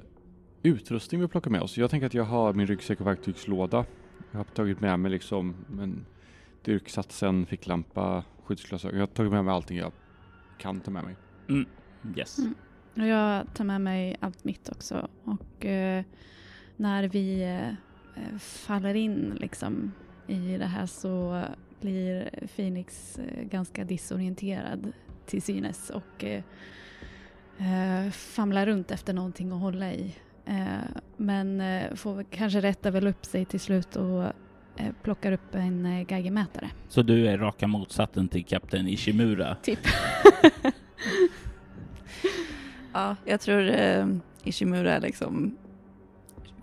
utrustning 0.63 1.21
vi 1.21 1.27
plockar 1.27 1.51
med 1.51 1.61
oss. 1.61 1.77
Jag 1.77 1.89
tänker 1.89 2.07
att 2.07 2.13
jag 2.13 2.23
har 2.23 2.53
min 2.53 2.67
ryggsäck 2.67 3.01
och 3.01 3.07
verktygslåda. 3.07 3.85
Jag 4.31 4.39
har 4.39 4.43
tagit 4.43 4.79
med 4.79 4.99
mig 4.99 5.11
liksom 5.11 5.55
en 5.81 6.05
dyrksatsen, 6.63 7.45
ficklampa, 7.45 8.23
skyddsglasögon. 8.43 8.99
Jag 8.99 9.07
har 9.07 9.13
tagit 9.13 9.31
med 9.31 9.45
mig 9.45 9.53
allting 9.53 9.77
jag 9.77 9.91
kan 10.57 10.79
ta 10.79 10.91
med 10.91 11.03
mig. 11.03 11.15
Yes. 12.15 12.37
Mm. 12.37 12.55
Och 12.95 13.07
jag 13.07 13.53
tar 13.53 13.63
med 13.63 13.81
mig 13.81 14.17
allt 14.19 14.43
mitt 14.43 14.69
också. 14.69 15.07
Och 15.23 15.65
eh, 15.65 16.03
när 16.77 17.07
vi 17.07 17.43
eh, 18.15 18.37
faller 18.37 18.93
in 18.93 19.37
liksom 19.39 19.91
i 20.27 20.57
det 20.57 20.65
här 20.65 20.85
så 20.85 21.43
blir 21.81 22.29
Phoenix 22.55 23.19
eh, 23.19 23.43
ganska 23.43 23.83
disorienterad 23.83 24.93
till 25.25 25.41
synes 25.41 25.89
och 25.89 26.25
eh, 27.61 28.11
famlar 28.11 28.65
runt 28.65 28.91
efter 28.91 29.13
någonting 29.13 29.51
att 29.51 29.59
hålla 29.59 29.91
i. 29.93 30.15
Eh, 30.45 30.55
men 31.17 31.61
eh, 31.61 31.93
får 31.95 32.23
kanske 32.23 32.61
rätta 32.61 32.91
väl 32.91 33.07
upp 33.07 33.25
sig 33.25 33.45
till 33.45 33.59
slut 33.59 33.95
och 33.95 34.23
eh, 34.77 34.91
plockar 35.03 35.31
upp 35.31 35.55
en 35.55 35.85
eh, 35.85 36.05
geigermätare. 36.09 36.69
Så 36.89 37.01
du 37.01 37.27
är 37.27 37.37
raka 37.37 37.67
motsatsen 37.67 38.27
till 38.27 38.45
kapten 38.45 38.87
Ishimura? 38.87 39.55
Typ. 39.55 39.79
Ja, 42.93 43.15
jag 43.25 43.41
tror 43.41 43.69
eh, 43.69 44.07
Ishimura 44.43 44.99
liksom 44.99 45.57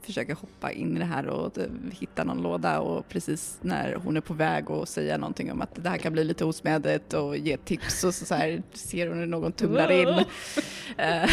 försöker 0.08 0.34
hoppa 0.34 0.72
in 0.72 0.96
i 0.96 0.98
det 0.98 1.04
här 1.04 1.26
och 1.26 1.52
hitta 1.90 2.24
någon 2.24 2.42
låda 2.42 2.80
och 2.80 3.08
precis 3.08 3.58
när 3.62 3.94
hon 3.94 4.16
är 4.16 4.20
på 4.20 4.34
väg 4.34 4.70
att 4.70 4.88
säga 4.88 5.18
någonting 5.18 5.52
om 5.52 5.62
att 5.62 5.74
det 5.74 5.88
här 5.88 5.98
kan 5.98 6.12
bli 6.12 6.24
lite 6.24 6.44
osmädigt 6.44 7.12
och 7.12 7.36
ge 7.36 7.56
tips 7.56 8.04
och 8.04 8.14
så, 8.14 8.24
så 8.24 8.34
här 8.34 8.62
ser 8.72 9.08
hon 9.08 9.18
hur 9.18 9.26
någon 9.26 9.52
tumlar 9.52 9.90
in. 9.90 10.24
Eh, 10.96 11.30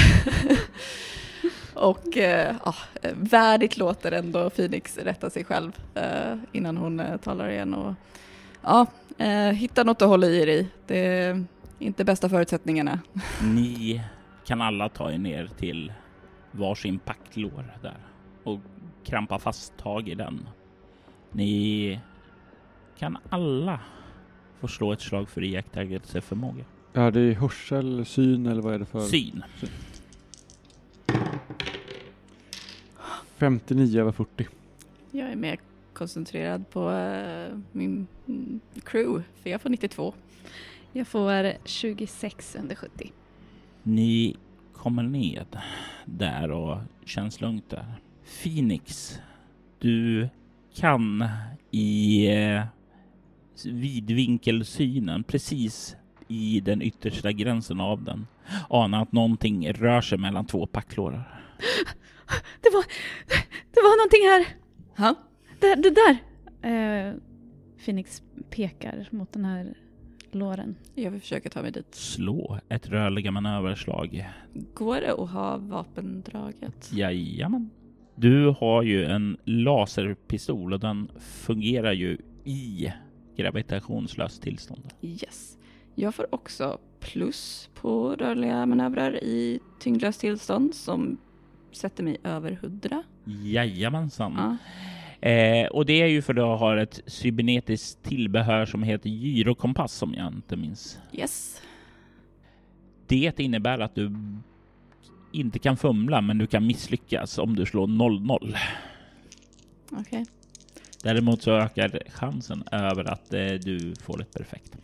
och 1.74 2.18
eh, 2.18 2.56
ja, 2.66 2.76
värdigt 3.14 3.78
låter 3.78 4.12
ändå 4.12 4.50
Phoenix 4.50 4.98
rätta 4.98 5.30
sig 5.30 5.44
själv 5.44 5.72
eh, 5.94 6.38
innan 6.52 6.78
hon 6.78 7.00
eh, 7.00 7.18
talar 7.18 7.50
igen 7.50 7.74
och 7.74 7.94
ja, 8.62 8.86
hitta 9.54 9.84
något 9.84 10.02
att 10.02 10.08
hålla 10.08 10.28
i 10.28 10.46
dig. 10.46 10.68
Det 10.88 10.98
är 10.98 11.46
inte 11.80 12.04
bästa 12.04 12.30
förutsättningarna. 12.30 13.00
Ni 13.42 14.02
kan 14.46 14.62
alla 14.62 14.90
ta 14.90 15.12
er 15.12 15.18
ner 15.18 15.50
till 15.58 15.94
varsin 16.52 17.00
packlår 17.00 17.78
där 17.82 17.98
och 18.46 18.60
krampa 19.04 19.40
fast 19.40 19.78
tag 19.78 20.10
i 20.10 20.16
den. 20.16 20.50
Ni 21.32 22.00
kan 22.98 23.18
alla 23.30 23.80
få 24.60 24.68
slå 24.68 24.94
ett 24.94 25.02
slag 25.02 25.30
för 25.30 25.44
iakttagelseförmåga. 25.44 26.66
Är 26.94 27.12
det 27.12 27.34
hörsel, 27.34 28.06
syn 28.06 28.46
eller 28.46 28.62
vad 28.62 28.74
är 28.74 28.80
det 28.80 28.86
för? 28.86 29.00
Syn. 29.00 29.44
59 33.38 34.00
över 34.02 34.12
40. 34.12 34.48
Jag 35.12 35.32
är 35.32 35.36
mer 35.36 35.60
koncentrerad 35.94 36.70
på 36.70 36.92
eh, 36.92 37.58
min 37.72 38.08
crew, 38.84 39.24
för 39.44 39.50
jag 39.50 39.62
får 39.62 39.70
92. 39.70 40.14
Jag 40.92 41.08
får 41.08 41.68
26 41.68 42.56
under 42.60 42.76
70. 42.76 43.12
Ni 43.84 44.36
kommer 44.74 45.04
ned 45.04 45.58
där 46.06 46.52
och 46.52 46.78
känns 47.06 47.42
lugnt 47.42 47.70
där. 47.70 47.86
Phoenix, 48.44 49.20
du 49.80 50.30
kan 50.76 51.26
i 51.72 52.28
eh, 52.28 52.64
vidvinkelsynen 53.66 55.24
precis 55.24 55.96
i 56.28 56.60
den 56.60 56.82
yttersta 56.82 57.32
gränsen 57.32 57.80
av 57.80 58.04
den 58.04 58.28
ana 58.70 59.02
att 59.02 59.12
någonting 59.12 59.74
rör 59.74 60.02
sig 60.02 60.18
mellan 60.18 60.46
två 60.46 60.66
packlårar. 60.66 61.42
Det 62.62 62.70
var, 62.74 62.86
det 63.72 63.82
var 63.82 63.98
någonting 63.98 64.22
här! 64.22 64.46
Ha? 64.98 65.16
Det, 65.60 65.76
det 65.76 65.90
där! 65.90 66.18
Eh, 66.72 67.14
Phoenix 67.86 68.24
pekar 68.50 69.08
mot 69.12 69.34
den 69.34 69.46
här 69.46 69.74
låren. 70.32 70.76
Jag 70.96 71.12
vill 71.12 71.22
försöka 71.22 71.50
ta 71.50 71.62
mig 71.62 71.72
dit. 71.72 71.96
Slå 71.96 72.60
ett 72.70 72.90
rörliga 72.90 73.32
manöverslag. 73.32 74.30
Går 74.74 74.96
det 74.96 75.14
att 75.14 75.30
ha 75.30 75.58
vapendraget? 75.58 76.92
Jajamän. 76.94 77.70
Du 78.16 78.56
har 78.60 78.84
ju 78.84 79.06
en 79.06 79.38
laserpistol 79.44 80.74
och 80.74 80.80
den 80.80 81.12
fungerar 81.20 81.92
ju 81.92 82.18
i 82.44 82.92
gravitationslöst 83.38 84.42
tillstånd. 84.42 84.84
Yes. 85.02 85.58
Jag 85.96 86.16
får 86.16 86.36
också 86.36 86.78
plus 87.00 87.70
på 87.74 88.16
rörliga 88.16 88.66
manövrar 88.66 89.24
i 89.24 89.60
tyngdlöst 89.80 90.20
tillstånd 90.20 90.76
som 90.76 91.18
sätter 91.72 92.04
mig 92.04 92.18
över 92.24 92.52
100. 92.52 93.04
Jajamensan. 93.26 94.34
Ja. 94.38 94.58
Eh, 95.30 95.68
och 95.68 95.86
det 95.86 96.02
är 96.02 96.08
ju 96.08 96.22
för 96.22 96.34
att 96.34 96.38
du 96.38 96.42
har 96.42 96.78
ett 96.78 97.02
cybernetiskt 97.06 98.04
tillbehör 98.04 98.66
som 98.66 98.84
heter 98.84 99.10
gyrokompass 99.10 99.94
som 99.94 100.14
jag 100.14 100.28
inte 100.28 100.56
minns. 100.56 101.00
Yes. 101.14 101.62
Det 103.08 103.40
innebär 103.40 103.80
att 103.80 103.96
du 103.96 104.16
inte 105.36 105.60
kan 105.60 105.78
fumla, 105.78 106.22
men 106.22 106.38
du 106.38 106.48
kan 106.48 106.68
misslyckas 106.68 107.38
om 107.38 107.56
du 107.56 107.66
slår 107.66 107.88
0-0. 107.88 108.56
Okej. 109.92 110.26
Däremot 111.04 111.42
så 111.42 111.52
ökar 111.52 112.02
chansen 112.10 112.64
över 112.72 113.04
att 113.04 113.34
eh, 113.34 113.48
du 113.48 113.94
får 113.96 114.22
ett 114.22 114.34
perfekt. 114.34 114.78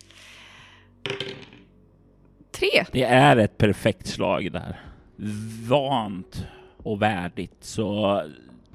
Tre. 2.51 2.85
Det 2.91 3.03
är 3.03 3.37
ett 3.37 3.57
perfekt 3.57 4.07
slag 4.07 4.51
där. 4.51 4.79
Vant 5.69 6.45
och 6.77 7.01
värdigt 7.01 7.57
så 7.63 8.21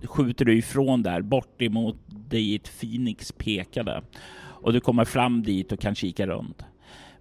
skjuter 0.04 0.44
du 0.44 0.58
ifrån 0.58 1.02
där 1.02 1.22
bort 1.22 1.62
emot 1.62 1.96
dit 2.08 2.80
Phoenix 2.80 3.32
pekade 3.32 4.02
och 4.38 4.72
du 4.72 4.80
kommer 4.80 5.04
fram 5.04 5.42
dit 5.42 5.72
och 5.72 5.80
kan 5.80 5.94
kika 5.94 6.26
runt. 6.26 6.64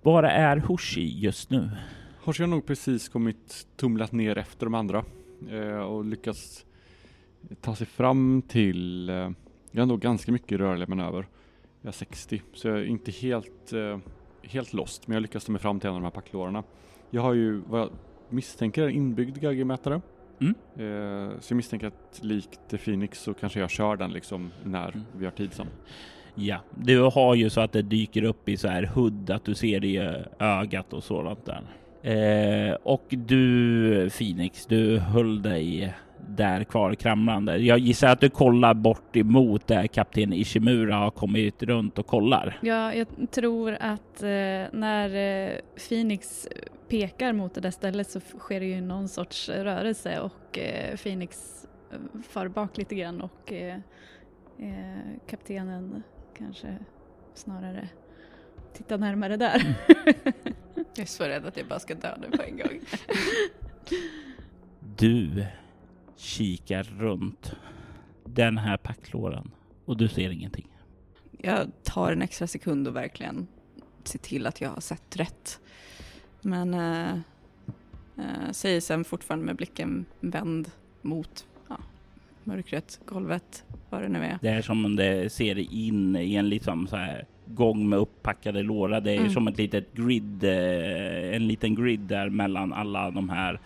Var 0.02 0.24
är 0.24 0.58
Hushi 0.58 1.20
just 1.20 1.50
nu? 1.50 1.70
Har 2.26 2.36
jag 2.40 2.50
nog 2.50 2.66
precis 2.66 3.10
kommit 3.10 3.68
tumlat 3.76 4.12
ner 4.12 4.38
efter 4.38 4.66
de 4.66 4.74
andra 4.74 5.06
eh, 5.52 5.78
och 5.80 6.06
lyckats 6.06 6.66
ta 7.62 7.76
sig 7.76 7.88
fram 7.88 8.42
till, 8.48 9.10
eh, 9.10 9.16
jag 9.16 9.32
har 9.76 9.82
ändå 9.82 9.98
ganska 9.98 10.32
mycket 10.32 10.60
rörliga 10.60 10.88
manöver. 10.88 11.28
Jag 11.82 11.88
är 11.88 11.92
60 11.92 12.42
så 12.54 12.68
jag 12.68 12.78
är 12.80 12.86
inte 12.86 13.12
helt, 13.12 13.74
eh, 13.74 13.98
helt 14.44 14.74
lost 14.74 15.08
men 15.08 15.16
jag 15.16 15.22
lyckas 15.22 15.46
ta 15.46 15.52
mig 15.52 15.62
fram 15.62 15.80
till 15.80 15.88
en 15.90 15.96
av 15.96 16.02
de 16.02 16.06
här 16.06 16.12
packlårarna. 16.12 16.64
Jag 17.10 17.22
har 17.22 17.34
ju 17.34 17.62
vad 17.68 17.82
jag 17.82 17.90
misstänker 18.30 18.84
är 18.84 18.88
en 18.88 18.96
inbyggd 18.96 19.38
geigermätare. 19.44 20.02
Mm. 20.40 20.56
Eh, 20.76 21.40
så 21.40 21.52
jag 21.54 21.56
misstänker 21.56 21.88
att 21.88 22.20
likt 22.24 22.84
Phoenix 22.86 23.20
så 23.20 23.34
kanske 23.34 23.60
jag 23.60 23.70
kör 23.70 23.96
den 23.96 24.12
liksom 24.12 24.52
när 24.64 24.90
Mm. 24.90 25.02
vi 25.18 25.26
har 25.26 25.32
tid 25.32 25.54
sen. 25.54 25.68
Ja, 26.36 26.58
du 26.78 27.02
har 27.02 27.36
ju 27.36 27.50
så 27.50 27.62
att 27.62 27.72
det 27.72 27.82
dyker 27.82 28.24
upp 28.24 28.50
i 28.50 28.58
så 28.58 28.68
här 28.68 28.84
hudd 28.84 29.30
att 29.30 29.46
du 29.46 29.56
ser 29.56 29.80
det 29.80 29.88
i 29.88 30.24
ögat 30.40 30.94
och 30.94 31.04
sådant 31.04 31.46
där. 31.46 31.62
Eh, 32.06 32.74
och 32.84 33.06
du 33.10 34.10
Phoenix, 34.10 34.66
du 34.66 35.00
höll 35.00 35.42
dig 35.42 35.94
där 36.28 36.64
kvar 36.64 36.96
kramrande. 36.96 37.58
Jag 37.58 37.80
gissar 37.80 38.08
att 38.08 38.20
du 38.20 38.30
kollar 38.30 38.74
bort 38.74 39.16
emot 39.16 39.68
där 39.68 39.88
kapten 39.88 40.34
Ishimura 40.34 40.96
har 40.96 41.12
kommit 41.12 41.64
runt 41.64 42.00
och 42.00 42.08
kollar. 42.08 42.60
Ja, 42.62 42.94
jag 42.94 43.08
tror 43.32 43.78
att 43.80 44.24
eh, 44.24 44.30
när 44.72 45.16
eh, 45.16 45.58
Phoenix 45.90 46.48
pekar 46.90 47.34
mot 47.34 47.54
det 47.54 47.62
där 47.62 47.72
stället 47.72 48.10
så 48.10 48.20
sker 48.20 48.60
det 48.60 48.66
ju 48.66 48.82
någon 48.82 49.08
sorts 49.08 49.50
rörelse 49.50 50.20
och 50.20 50.60
eh, 50.60 50.96
Phoenix 50.98 51.66
eh, 51.92 52.22
far 52.30 52.48
bak 52.48 52.78
lite 52.78 52.96
grann 52.96 53.22
och 53.22 53.54
eh, 53.54 53.78
kaptenen 55.28 56.04
kanske 56.38 56.78
snarare 57.34 57.90
tittar 58.74 58.98
närmare 58.98 59.38
där. 59.38 59.76
Jag 60.96 61.04
är 61.04 61.06
så 61.06 61.24
rädd 61.24 61.46
att 61.46 61.58
jag 61.58 61.68
bara 61.68 61.80
ska 61.80 61.96
dö 61.96 62.18
nu 62.22 62.38
på 62.38 62.44
en 62.44 62.58
gång. 62.58 62.80
Du 64.98 65.46
kikar 66.16 66.84
runt 66.84 67.54
den 68.26 68.58
här 68.58 68.78
packlåren 68.78 69.52
och 69.86 69.98
du 69.98 70.08
ser 70.08 70.30
ingenting. 70.30 70.68
Jag 71.32 71.72
tar 71.84 72.12
en 72.12 72.22
extra 72.22 72.48
sekund 72.48 72.88
och 72.88 72.96
verkligen 72.96 73.48
ser 74.04 74.20
till 74.20 74.48
att 74.48 74.62
jag 74.62 74.70
har 74.70 74.82
sett 74.82 75.16
rätt. 75.16 75.60
Men 76.42 76.74
eh, 76.74 77.12
eh, 78.18 78.52
säger 78.52 78.82
sen 78.82 79.04
fortfarande 79.04 79.46
med 79.46 79.56
blicken 79.56 80.06
vänd 80.20 80.72
mot 81.02 81.48
ja, 81.68 81.78
mörkret, 82.44 83.00
golvet, 83.06 83.64
vad 83.90 84.02
det 84.02 84.10
nu 84.10 84.20
är. 84.20 84.40
Det 84.42 84.50
är 84.50 84.62
som 84.62 84.86
om 84.86 84.96
det 84.96 85.32
ser 85.32 85.74
in 85.74 86.16
i 86.16 86.36
en 86.36 86.50
liksom 86.50 86.88
så 86.88 86.96
här 86.96 87.26
gång 87.48 87.90
med 87.90 88.00
upppackade 88.00 88.64
lårar. 88.64 89.02
Det 89.02 89.12
är 89.12 89.18
Mm. 89.18 89.30
som 89.30 89.48
ett 89.48 89.58
litet 89.58 89.94
grid, 89.94 90.44
eh, 90.44 91.36
en 91.36 91.48
liten 91.48 91.76
grid 91.76 92.00
där 92.00 92.30
mellan 92.30 92.74
alla 92.74 93.12
de 93.12 93.30
här 93.30 93.60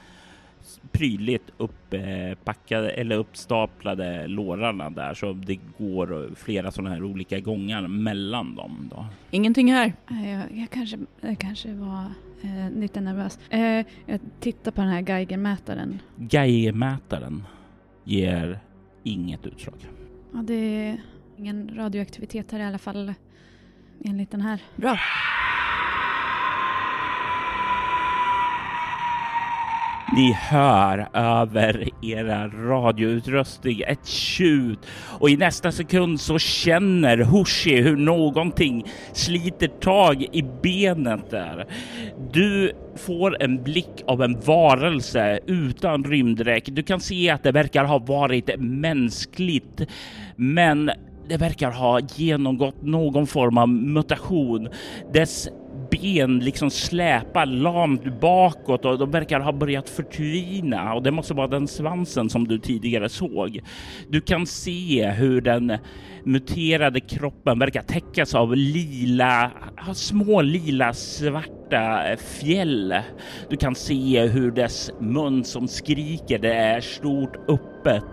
prydligt 0.91 1.51
upppackade 1.57 2.89
eller 2.91 3.15
uppstaplade 3.17 4.27
lårarna 4.27 4.89
där 4.89 5.13
så 5.13 5.33
det 5.33 5.59
går 5.77 6.35
flera 6.35 6.71
sådana 6.71 6.89
här 6.95 7.03
olika 7.03 7.39
gångar 7.39 7.87
mellan 7.87 8.55
dem 8.55 8.89
då. 8.95 9.05
Ingenting 9.31 9.71
här. 9.73 9.93
Jag, 10.09 10.59
jag, 10.59 10.69
kanske, 10.69 10.97
jag 11.21 11.39
kanske 11.39 11.73
var 11.73 12.03
eh, 12.43 12.79
lite 12.79 13.01
nervös. 13.01 13.39
Eh, 13.49 13.85
jag 14.05 14.19
tittar 14.39 14.71
på 14.71 14.81
den 14.81 14.89
här 14.89 15.01
Geigermätaren. 15.01 15.99
Geigermätaren 16.29 17.43
ger 18.03 18.59
inget 19.03 19.45
utslag. 19.47 19.75
Ja, 20.33 20.39
det 20.41 20.53
är 20.53 21.01
ingen 21.37 21.75
radioaktivitet 21.75 22.51
här 22.51 22.59
i 22.59 22.63
alla 22.63 22.77
fall 22.77 23.13
enligt 24.05 24.31
den 24.31 24.41
här. 24.41 24.59
Bra. 24.75 24.97
Ni 30.15 30.31
hör 30.33 31.09
över 31.13 31.89
era 32.01 32.47
radioutrustning 32.47 33.81
ett 33.81 34.07
tjut 34.07 34.79
och 35.19 35.29
i 35.29 35.37
nästa 35.37 35.71
sekund 35.71 36.21
så 36.21 36.39
känner 36.39 37.17
Hoshi 37.17 37.81
hur 37.81 37.97
någonting 37.97 38.85
sliter 39.13 39.67
tag 39.67 40.21
i 40.31 40.43
benet 40.61 41.29
där. 41.29 41.67
Du 42.31 42.71
får 42.97 43.43
en 43.43 43.63
blick 43.63 44.03
av 44.07 44.21
en 44.21 44.39
varelse 44.39 45.39
utan 45.45 46.03
rymddräkt. 46.03 46.75
Du 46.75 46.83
kan 46.83 46.99
se 46.99 47.29
att 47.29 47.43
det 47.43 47.51
verkar 47.51 47.85
ha 47.85 47.99
varit 47.99 48.49
mänskligt, 48.59 49.81
men 50.35 50.91
det 51.29 51.37
verkar 51.37 51.71
ha 51.71 51.99
genomgått 51.99 52.81
någon 52.81 53.27
form 53.27 53.57
av 53.57 53.69
mutation. 53.69 54.69
Dess 55.13 55.49
ben 55.91 56.39
liksom 56.39 56.69
släpar 56.69 57.45
lamt 57.45 58.19
bakåt 58.21 58.85
och 58.85 58.99
de 58.99 59.11
verkar 59.11 59.39
ha 59.39 59.51
börjat 59.51 59.89
förtvina 59.89 60.93
och 60.93 61.03
det 61.03 61.11
måste 61.11 61.33
vara 61.33 61.47
den 61.47 61.67
svansen 61.67 62.29
som 62.29 62.47
du 62.47 62.59
tidigare 62.59 63.09
såg. 63.09 63.59
Du 64.09 64.21
kan 64.21 64.45
se 64.45 65.09
hur 65.09 65.41
den 65.41 65.77
muterade 66.23 66.99
kroppen 66.99 67.59
verkar 67.59 67.81
täckas 67.81 68.35
av 68.35 68.55
lila, 68.55 69.51
små 69.93 70.41
lila 70.41 70.93
svarta 70.93 72.03
fjäll. 72.17 72.95
Du 73.49 73.57
kan 73.57 73.75
se 73.75 74.27
hur 74.27 74.51
dess 74.51 74.91
mun 74.99 75.43
som 75.43 75.67
skriker, 75.67 76.39
det 76.39 76.53
är 76.53 76.81
stort 76.81 77.35
öppet 77.49 78.03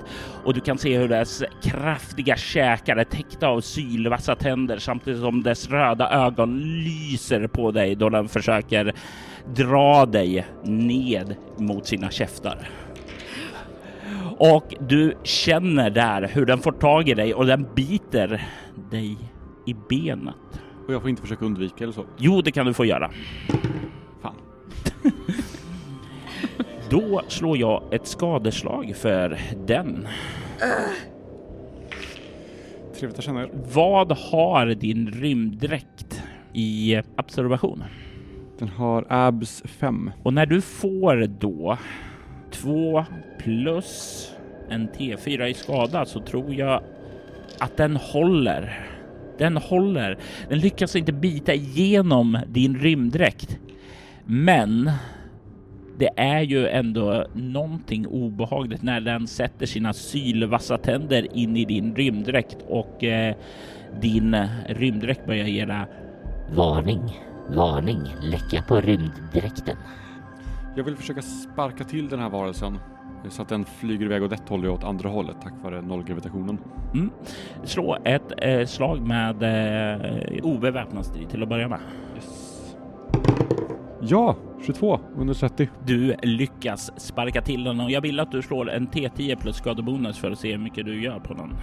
och 0.45 0.55
du 0.55 0.61
kan 0.61 0.79
se 0.79 0.99
hur 0.99 1.09
dess 1.09 1.43
kraftiga 1.63 2.37
käkar 2.37 2.97
är 2.97 3.05
täckta 3.05 3.49
av 3.49 3.61
sylvassa 3.61 4.35
tänder 4.35 4.79
samtidigt 4.79 5.21
som 5.21 5.43
dess 5.43 5.71
röda 5.71 6.11
ögon 6.11 6.61
lyser 6.61 7.47
på 7.47 7.71
dig 7.71 7.95
då 7.95 8.09
den 8.09 8.29
försöker 8.29 8.95
dra 9.57 10.07
dig 10.07 10.47
ned 10.65 11.37
mot 11.59 11.87
sina 11.87 12.11
käftar. 12.11 12.86
Och 14.39 14.75
du 14.89 15.15
känner 15.23 15.91
där 15.91 16.31
hur 16.33 16.47
den 16.47 16.59
får 16.59 16.73
tag 16.73 17.09
i 17.09 17.15
dig 17.15 17.35
och 17.35 17.47
den 17.47 17.67
biter 17.75 18.49
dig 18.91 19.17
i 19.67 19.75
benet. 19.89 20.35
Och 20.87 20.95
jag 20.95 21.01
får 21.01 21.11
inte 21.11 21.23
försöka 21.23 21.45
undvika 21.45 21.85
eller 21.85 21.93
så? 21.93 22.07
Jo, 22.19 22.43
det 22.43 22.53
kan 22.53 22.67
du 22.67 22.75
få 22.75 22.85
göra. 22.85 23.11
Fan. 24.23 24.35
Då 26.91 27.23
slår 27.29 27.59
jag 27.59 27.83
ett 27.91 28.07
skadeslag 28.07 28.97
för 28.97 29.39
den. 29.67 30.09
Trevligt 32.99 33.19
att 33.19 33.25
känna 33.25 33.43
er. 33.43 33.51
Vad 33.73 34.13
har 34.13 34.67
din 34.67 35.11
rymddräkt 35.11 36.23
i 36.53 37.03
observation? 37.19 37.85
Den 38.59 38.69
har 38.69 39.07
abs 39.09 39.63
5. 39.67 40.11
Och 40.23 40.35
när 40.35 40.47
du 40.47 40.61
får 40.61 41.27
då 41.27 41.79
2 42.63 43.05
plus 43.39 44.33
en 44.69 44.89
T4 44.89 45.47
i 45.47 45.55
skada 45.55 46.05
så 46.05 46.21
tror 46.21 46.55
jag 46.55 46.83
att 47.59 47.77
den 47.77 47.97
håller. 47.97 48.87
Den 49.39 49.57
håller. 49.57 50.19
Den 50.49 50.59
lyckas 50.59 50.97
inte 50.97 51.13
bita 51.13 51.55
igenom 51.55 52.39
din 52.49 52.79
rymddräkt. 52.79 53.59
Men 54.25 54.91
det 55.99 56.11
är 56.17 56.41
ju 56.41 56.69
ändå 56.69 57.27
någonting 57.33 58.07
obehagligt 58.07 58.83
när 58.83 59.01
den 59.01 59.27
sätter 59.27 59.67
sina 59.67 59.93
sylvassa 59.93 60.79
tänder 60.79 61.37
in 61.37 61.57
i 61.57 61.65
din 61.65 61.97
rymddräkt 61.97 62.59
och 62.69 63.05
eh, 63.05 63.35
din 64.01 64.37
rymddräkt 64.69 65.27
börjar 65.27 65.47
ge 65.47 65.65
dig 65.65 65.85
Varning, 66.55 67.21
varning, 67.49 68.01
läcka 68.23 68.63
på 68.69 68.81
rymddräkten. 68.81 69.77
Jag 70.77 70.85
vill 70.85 70.97
försöka 70.97 71.23
sparka 71.23 71.85
till 71.85 72.09
den 72.09 72.21
här 72.21 72.29
varelsen 72.29 72.79
så 73.29 73.43
att 73.43 73.49
den 73.49 73.65
flyger 73.65 74.07
iväg 74.07 74.23
åt 74.23 74.33
ett 74.33 74.49
håll 74.49 74.67
och 74.67 74.75
åt 74.75 74.85
andra 74.85 75.09
hållet 75.09 75.37
tack 75.43 75.53
vare 75.63 75.83
nollgravitationen. 75.83 76.59
Mm. 76.95 77.11
Slå 77.65 77.99
ett 78.05 78.33
eh, 78.43 78.67
slag 78.67 79.01
med 79.01 79.43
eh, 79.43 80.45
obeväpnad 80.45 81.07
strid 81.07 81.31
till 81.31 81.43
att 81.43 81.49
börja 81.49 81.69
med. 81.69 81.79
Yes. 82.15 82.77
Ja, 84.01 84.37
22 84.67 85.01
under 85.17 85.35
30. 85.35 85.69
Du 85.85 86.17
lyckas 86.23 87.01
sparka 87.01 87.43
till 87.43 87.65
den 87.65 87.81
och 87.81 87.91
jag 87.91 88.01
vill 88.01 88.21
att 88.21 88.31
du 88.31 88.43
slår 88.43 88.71
en 88.71 88.89
T10 88.89 89.37
plus 89.37 89.57
skadebonus 89.57 90.19
för 90.19 90.31
att 90.31 90.39
se 90.39 90.53
hur 90.53 90.59
mycket 90.59 90.85
du 90.85 91.03
gör 91.03 91.19
på 91.19 91.35
den. 91.35 91.55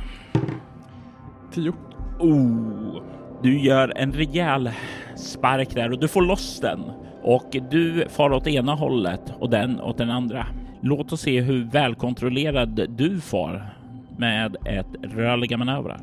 10. 1.52 1.74
Oh, 2.20 3.02
du 3.44 3.60
gör 3.60 3.94
en 3.96 4.12
rejäl 4.12 4.70
spark 5.16 5.76
där 5.76 5.92
och 5.92 6.00
du 6.00 6.08
får 6.08 6.22
loss 6.22 6.60
den 6.60 6.80
och 7.24 7.56
du 7.72 8.06
far 8.10 8.34
åt 8.34 8.48
ena 8.48 8.76
hållet 8.76 9.34
och 9.40 9.50
den 9.50 9.82
åt 9.82 9.98
den 9.98 10.10
andra. 10.10 10.46
Låt 10.82 11.14
oss 11.14 11.22
se 11.22 11.42
hur 11.42 11.64
välkontrollerad 11.64 12.88
du 12.90 13.22
far 13.22 13.70
med 14.18 14.56
ett 14.66 15.16
rörliga 15.16 15.58
manövrar. 15.58 16.00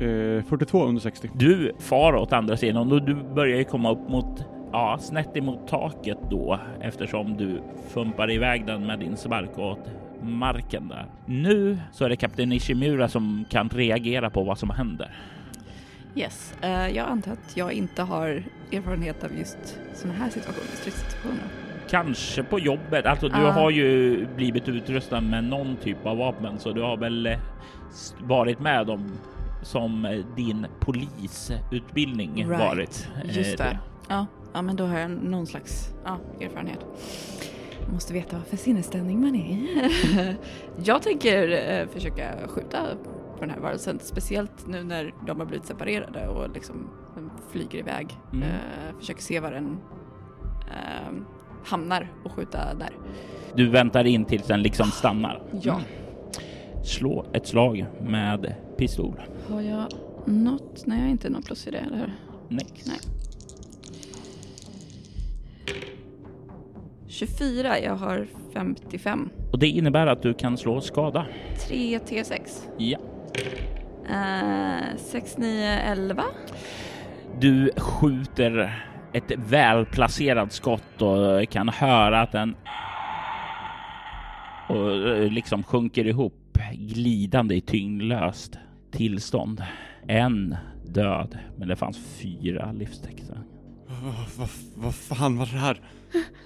Eh, 0.00 0.44
42 0.44 0.84
under 0.84 1.00
60. 1.00 1.30
Du 1.34 1.72
far 1.78 2.14
åt 2.14 2.32
andra 2.32 2.56
sidan 2.56 2.92
och 2.92 3.02
du 3.02 3.14
börjar 3.14 3.58
ju 3.58 3.64
komma 3.64 3.90
upp 3.90 4.08
mot 4.08 4.44
ja, 4.72 4.98
snett 5.00 5.36
emot 5.36 5.68
taket 5.68 6.18
då 6.30 6.58
eftersom 6.80 7.36
du 7.36 7.60
fumpar 7.88 8.30
iväg 8.30 8.66
den 8.66 8.86
med 8.86 8.98
din 8.98 9.16
spark 9.16 9.58
åt 9.58 9.90
marken 10.22 10.88
där. 10.88 11.06
Nu 11.26 11.78
så 11.92 12.04
är 12.04 12.08
det 12.08 12.16
kapten 12.16 12.52
Ishimura 12.52 13.08
som 13.08 13.44
kan 13.50 13.68
reagera 13.68 14.30
på 14.30 14.42
vad 14.42 14.58
som 14.58 14.70
händer. 14.70 15.10
Yes, 16.14 16.54
eh, 16.62 16.88
jag 16.88 17.08
antar 17.08 17.32
att 17.32 17.56
jag 17.56 17.72
inte 17.72 18.02
har 18.02 18.42
erfarenhet 18.72 19.24
av 19.24 19.38
just 19.38 19.78
sådana 19.94 20.18
här 20.18 20.30
situationer, 20.30 20.66
stridssituationer. 20.74 21.44
Kanske 21.90 22.42
på 22.42 22.58
jobbet, 22.58 23.06
alltså 23.06 23.28
du 23.28 23.46
Ah. 23.46 23.50
har 23.50 23.70
ju 23.70 24.26
blivit 24.36 24.68
utrustad 24.68 25.20
med 25.20 25.44
någon 25.44 25.76
typ 25.76 26.06
av 26.06 26.16
vapen 26.16 26.58
så 26.58 26.72
du 26.72 26.80
har 26.82 26.96
väl 26.96 27.26
eh, 27.26 27.38
varit 28.20 28.60
med 28.60 28.90
om 28.90 29.12
som 29.62 30.04
eh, 30.04 30.20
din 30.36 30.66
polisutbildning 30.80 32.34
Right, 32.36 32.48
varit. 32.60 33.08
Just 33.24 33.58
det. 33.58 33.78
Ja, 34.08 34.26
ja, 34.54 34.62
men 34.62 34.76
då 34.76 34.84
har 34.86 34.98
jag 34.98 35.10
någon 35.10 35.46
slags 35.46 35.88
ja, 36.04 36.18
erfarenhet. 36.40 36.86
Jag 37.84 37.92
måste 37.92 38.12
veta 38.12 38.36
vad 38.36 38.46
för 38.46 38.56
sinnesställning 38.56 39.20
man 39.20 39.34
är 39.34 39.38
i. 39.52 40.36
jag 40.84 41.02
tänker 41.02 41.48
eh, 41.70 41.88
försöka 41.88 42.48
skjuta 42.48 42.78
på 43.42 43.46
den 43.46 43.54
här 43.54 43.62
varelsen, 43.62 43.98
speciellt 44.02 44.66
nu 44.66 44.84
när 44.84 45.14
de 45.26 45.40
har 45.40 45.46
blivit 45.46 45.66
separerade 45.66 46.28
och 46.28 46.50
liksom 46.54 46.90
flyger 47.52 47.78
iväg. 47.78 48.06
Mm. 48.32 48.42
Eh, 48.42 48.98
försöker 48.98 49.22
se 49.22 49.40
var 49.40 49.50
den 49.50 49.78
eh, 50.70 51.12
hamnar 51.64 52.12
och 52.24 52.32
skjuta 52.32 52.74
där. 52.74 52.90
Du 53.54 53.68
väntar 53.68 54.04
in 54.04 54.24
tills 54.24 54.46
den 54.46 54.62
liksom 54.62 54.86
stannar. 54.86 55.42
Ja. 55.62 55.72
Mm. 55.72 55.84
Slå 56.84 57.26
ett 57.32 57.46
slag 57.46 57.86
med 58.00 58.54
pistol. 58.76 59.14
Har 59.48 59.60
jag 59.60 59.86
något? 60.26 60.86
Nej, 60.86 60.98
jag 60.98 61.04
har 61.04 61.10
inte 61.10 61.30
något 61.30 61.46
plus 61.46 61.66
i 61.66 61.70
det, 61.70 61.78
eller 61.78 61.96
hur? 61.96 62.12
Nej. 62.48 62.66
Nej. 62.86 62.98
24, 67.08 67.78
jag 67.78 67.96
har 67.96 68.26
55. 68.52 69.30
Och 69.52 69.58
det 69.58 69.68
innebär 69.68 70.06
att 70.06 70.22
du 70.22 70.34
kan 70.34 70.58
slå 70.58 70.80
skada. 70.80 71.26
3 71.68 71.98
T6. 71.98 72.40
Ja. 72.78 72.98
Uh, 74.10 74.96
6, 74.96 75.38
9, 75.38 75.80
11. 75.80 76.24
Du 77.40 77.70
skjuter 77.76 78.84
ett 79.12 79.32
välplacerat 79.36 80.52
skott 80.52 81.02
och 81.02 81.48
kan 81.48 81.68
höra 81.68 82.20
att 82.20 82.32
den 82.32 82.54
och 84.68 85.08
eh, 85.08 85.30
liksom 85.30 85.62
sjunker 85.62 86.06
ihop 86.06 86.58
glidande 86.72 87.54
i 87.54 87.60
tyngdlöst 87.60 88.58
tillstånd. 88.90 89.62
En 90.08 90.56
död, 90.86 91.38
men 91.56 91.68
det 91.68 91.76
fanns 91.76 91.98
fyra 92.22 92.72
livstecken. 92.72 93.51
Vad 94.74 94.94
fan 94.94 95.38
var 95.38 95.46
det 95.46 95.58
här? 95.58 95.80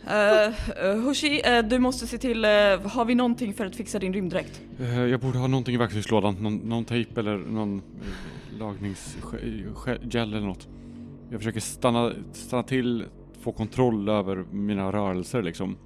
Uh, 0.06 1.04
Hoshi, 1.04 1.40
eh, 1.44 1.62
du 1.62 1.78
måste 1.78 2.06
se 2.06 2.18
till, 2.18 2.44
eh, 2.44 2.50
har 2.84 3.04
vi 3.04 3.14
någonting 3.14 3.54
för 3.54 3.66
att 3.66 3.76
fixa 3.76 3.98
din 3.98 4.12
rymddräkt? 4.12 4.60
Eh, 4.80 5.00
jag 5.00 5.20
borde 5.20 5.38
ha 5.38 5.46
någonting 5.46 5.74
i 5.74 5.78
verktygslådan. 5.78 6.34
Någon, 6.34 6.56
någon 6.56 6.84
tejp 6.84 7.20
eller 7.20 7.36
någon 7.36 7.74
uh, 7.74 8.58
lagningsgel 8.58 10.34
eller 10.34 10.46
något. 10.46 10.68
Jag 11.30 11.40
försöker 11.40 11.60
stanna, 11.60 12.12
stanna 12.32 12.62
till, 12.62 13.04
få 13.40 13.52
kontroll 13.52 14.08
över 14.08 14.44
mina 14.50 14.92
rörelser 14.92 15.42
liksom. 15.42 15.76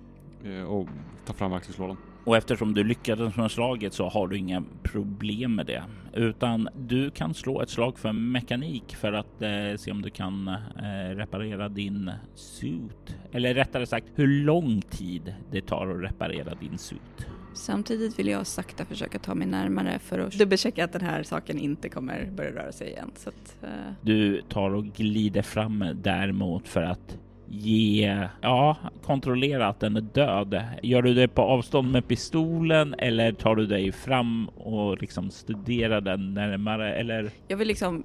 och 0.68 0.88
ta 1.26 1.32
fram 1.32 1.50
verktygslådan. 1.50 1.96
Och 2.24 2.36
eftersom 2.36 2.74
du 2.74 2.84
lyckades 2.84 3.36
med 3.36 3.50
slaget 3.50 3.94
så 3.94 4.08
har 4.08 4.28
du 4.28 4.38
inga 4.38 4.62
problem 4.82 5.54
med 5.54 5.66
det, 5.66 5.82
utan 6.12 6.68
du 6.76 7.10
kan 7.10 7.34
slå 7.34 7.62
ett 7.62 7.70
slag 7.70 7.98
för 7.98 8.12
mekanik 8.12 8.96
för 8.96 9.12
att 9.12 9.42
eh, 9.42 9.76
se 9.78 9.90
om 9.90 10.02
du 10.02 10.10
kan 10.10 10.48
eh, 10.48 11.16
reparera 11.16 11.68
din 11.68 12.10
suit. 12.34 13.16
Eller 13.32 13.54
rättare 13.54 13.86
sagt 13.86 14.06
hur 14.14 14.44
lång 14.44 14.82
tid 14.82 15.34
det 15.50 15.60
tar 15.60 15.86
att 15.86 16.02
reparera 16.02 16.54
din 16.54 16.78
suit. 16.78 17.26
Samtidigt 17.54 18.18
vill 18.18 18.28
jag 18.28 18.46
sakta 18.46 18.84
försöka 18.84 19.18
ta 19.18 19.34
mig 19.34 19.46
närmare 19.46 19.98
för 19.98 20.18
att 20.18 20.32
dubbelchecka 20.32 20.84
att 20.84 20.92
den 20.92 21.00
här 21.00 21.22
saken 21.22 21.58
inte 21.58 21.88
kommer 21.88 22.30
börja 22.36 22.50
röra 22.50 22.72
sig 22.72 22.88
igen. 22.88 23.10
Att, 23.24 23.56
eh, 23.62 23.68
Du 24.02 24.42
tar 24.48 24.70
och 24.70 24.84
glider 24.84 25.42
fram 25.42 25.84
däremot 25.94 26.68
för 26.68 26.82
att 26.82 27.18
ge, 27.52 28.28
ja, 28.40 28.76
kontrollera 29.04 29.68
att 29.68 29.80
den 29.80 29.96
är 29.96 30.00
död. 30.00 30.62
Gör 30.82 31.02
du 31.02 31.14
det 31.14 31.28
på 31.28 31.42
avstånd 31.42 31.92
med 31.92 32.08
pistolen 32.08 32.94
eller 32.98 33.32
tar 33.32 33.56
du 33.56 33.66
dig 33.66 33.92
fram 33.92 34.48
och 34.48 35.00
liksom 35.00 35.30
studerar 35.30 36.00
den 36.00 36.34
närmare 36.34 36.94
eller? 36.94 37.30
Jag 37.48 37.56
vill 37.56 37.68
liksom 37.68 38.04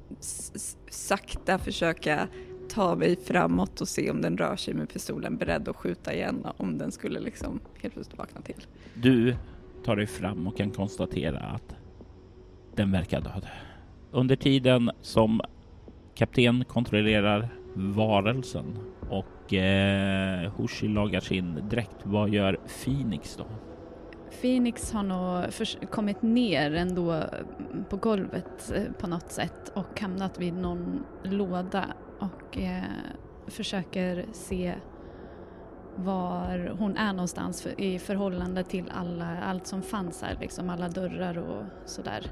sakta 0.90 1.58
försöka 1.60 2.28
ta 2.70 2.96
mig 2.96 3.16
framåt 3.16 3.82
och 3.82 3.88
se 3.88 4.12
om 4.12 4.22
den 4.22 4.38
rör 4.38 4.56
sig 4.56 4.74
med 4.74 4.90
pistolen 4.90 5.38
beredd 5.38 5.70
att 5.70 5.76
skjuta 5.76 6.14
igen 6.14 6.48
om 6.58 6.78
den 6.78 6.92
skulle 6.92 7.20
liksom 7.20 7.60
helt 7.82 7.94
plötsligt 7.94 8.18
vakna 8.18 8.42
till. 8.42 8.66
Du 8.94 9.36
tar 9.86 9.96
dig 9.96 10.08
fram 10.08 10.48
och 10.48 10.58
kan 10.58 10.72
konstatera 10.72 11.40
att 11.40 11.76
den 12.76 12.92
verkar 12.92 13.22
död. 13.22 13.48
Under 14.12 14.36
tiden 14.36 14.92
som 15.02 15.42
kapten 16.16 16.66
kontrollerar 16.66 17.50
varelsen 17.76 18.66
och 19.10 19.26
eh, 19.54 20.52
Hushi 20.58 20.88
lagar 20.88 21.20
sin 21.20 21.64
dräkt. 21.70 21.98
Vad 22.04 22.30
gör 22.30 22.60
Phoenix 22.84 23.36
då? 23.36 23.46
Phoenix 24.42 24.92
har 24.92 25.04
nog 25.04 25.90
kommit 25.92 26.22
ner 26.22 26.76
ändå 26.76 27.24
på 27.90 27.98
golvet 27.98 28.72
eh, 28.76 28.84
på 29.00 29.08
något 29.08 29.32
sätt 29.32 29.72
och 29.74 30.02
hamnat 30.02 30.40
vid 30.40 30.54
någon 30.54 31.06
låda 31.24 31.86
och 32.20 32.58
eh, 32.58 32.84
försöker 33.48 34.26
se 34.32 34.74
var 35.96 36.76
hon 36.80 36.98
är 36.98 37.14
någonstans 37.14 37.62
för, 37.62 37.82
i 37.82 38.00
förhållande 38.00 38.64
till 38.64 38.92
alla, 38.94 39.38
allt 39.44 39.68
som 39.68 39.82
fanns 39.82 40.22
här, 40.22 40.38
liksom 40.42 40.70
alla 40.70 40.90
dörrar 40.90 41.38
och 41.38 41.64
sådär. 41.86 42.32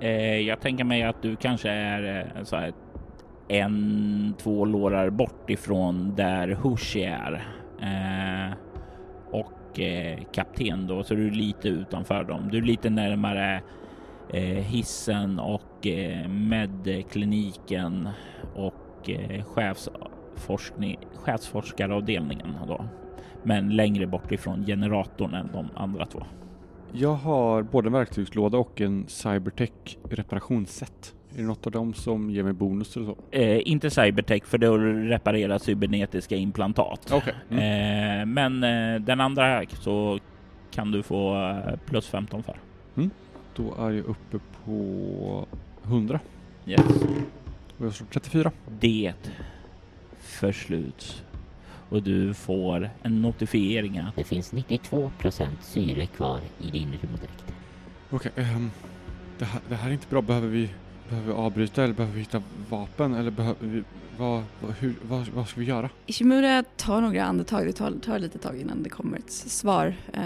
Eh, 0.00 0.40
jag 0.40 0.60
tänker 0.60 0.84
mig 0.84 1.02
att 1.02 1.22
du 1.22 1.36
kanske 1.36 1.70
är 1.70 2.32
eh, 2.36 2.44
så 2.44 2.56
här, 2.56 2.72
en, 3.48 4.34
två 4.38 4.64
lårar 4.64 5.10
bort 5.10 5.50
ifrån 5.50 6.14
där 6.16 6.48
Hushi 6.48 7.02
är. 7.04 7.32
Eh, 7.80 8.52
och 9.30 9.80
eh, 9.80 10.18
kapten 10.32 10.86
då, 10.86 11.02
så 11.02 11.14
du 11.14 11.26
är 11.26 11.30
lite 11.30 11.68
utanför 11.68 12.24
dem. 12.24 12.48
Du 12.52 12.58
är 12.58 12.62
lite 12.62 12.90
närmare 12.90 13.62
eh, 14.32 14.42
hissen 14.42 15.38
och 15.38 15.86
eh, 15.86 16.28
medkliniken 16.28 18.08
och 18.54 19.10
eh, 19.10 19.44
chefsforskning, 19.44 20.98
chefsforskaravdelningen 21.14 22.56
då. 22.66 22.84
Men 23.42 23.76
längre 23.76 24.06
bort 24.06 24.32
ifrån 24.32 24.66
generatorn 24.66 25.34
än 25.34 25.48
de 25.52 25.68
andra 25.74 26.06
två. 26.06 26.22
Jag 26.92 27.14
har 27.14 27.62
både 27.62 27.88
en 27.88 27.92
verktygslåda 27.92 28.58
och 28.58 28.80
en 28.80 29.04
Cybertech 29.08 29.98
reparationsset. 30.10 31.14
Är 31.34 31.40
det 31.40 31.46
något 31.46 31.66
av 31.66 31.72
dem 31.72 31.94
som 31.94 32.30
ger 32.30 32.42
mig 32.42 32.52
bonus 32.52 32.96
eller 32.96 33.06
så? 33.06 33.16
Eh, 33.30 33.68
inte 33.68 33.90
Cybertech 33.90 34.44
för 34.44 34.58
då 34.58 34.76
repareras 34.78 35.62
cybernetiska 35.62 36.36
implantat. 36.36 37.12
Okay. 37.12 37.34
Mm. 37.50 38.20
Eh, 38.20 38.26
men 38.26 38.64
eh, 38.64 39.00
den 39.00 39.20
andra 39.20 39.66
så 39.66 40.18
kan 40.70 40.92
du 40.92 41.02
få 41.02 41.36
eh, 41.36 41.76
plus 41.86 42.06
15 42.06 42.42
för. 42.42 42.56
Mm. 42.96 43.10
Då 43.56 43.74
är 43.78 43.90
jag 43.90 44.04
uppe 44.04 44.38
på 44.64 45.46
100. 45.84 46.20
Yes. 46.66 46.80
Och 47.78 47.86
jag 47.86 47.92
slår 47.92 48.08
34. 48.08 48.52
Det 48.80 49.14
försluts 50.18 51.22
och 51.88 52.02
du 52.02 52.34
får 52.34 52.90
en 53.02 53.22
notifiering 53.22 53.98
att 53.98 54.16
det 54.16 54.24
finns 54.24 54.52
92% 54.52 55.46
syre 55.60 56.06
kvar 56.06 56.40
i 56.58 56.70
din 56.70 56.92
rymddräkt. 57.02 57.44
Okej, 58.10 58.32
okay, 58.32 58.44
um, 58.44 58.50
ehm, 58.50 58.70
det, 59.38 59.48
det, 59.68 59.74
här 59.74 59.88
är 59.88 59.92
inte 59.92 60.06
bra. 60.10 60.22
Behöver 60.22 60.48
vi 60.48 60.70
Behöver 61.08 61.26
vi 61.26 61.32
avbryta 61.32 61.84
eller 61.84 61.94
behöver 61.94 62.14
vi 62.14 62.20
hitta 62.20 62.42
vapen 62.70 63.14
eller 63.14 63.30
behöver 63.30 63.66
vi, 63.66 63.82
vad, 64.18 64.42
vad, 64.60 64.72
hur, 64.72 64.94
vad, 65.08 65.28
vad 65.28 65.48
ska 65.48 65.60
vi 65.60 65.66
göra? 65.66 65.90
Ishimura 66.06 66.64
tar 66.76 67.00
några 67.00 67.24
andetag, 67.24 67.66
det 67.66 67.72
tar, 67.72 67.92
tar 67.92 68.18
lite 68.18 68.38
tag 68.38 68.60
innan 68.60 68.82
det 68.82 68.90
kommer 68.90 69.18
ett 69.18 69.30
svar. 69.30 69.96
Eh, 70.12 70.20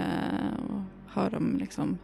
och 0.69 0.81
hör 1.07 1.29
de 1.29 1.57
liksom 1.57 1.97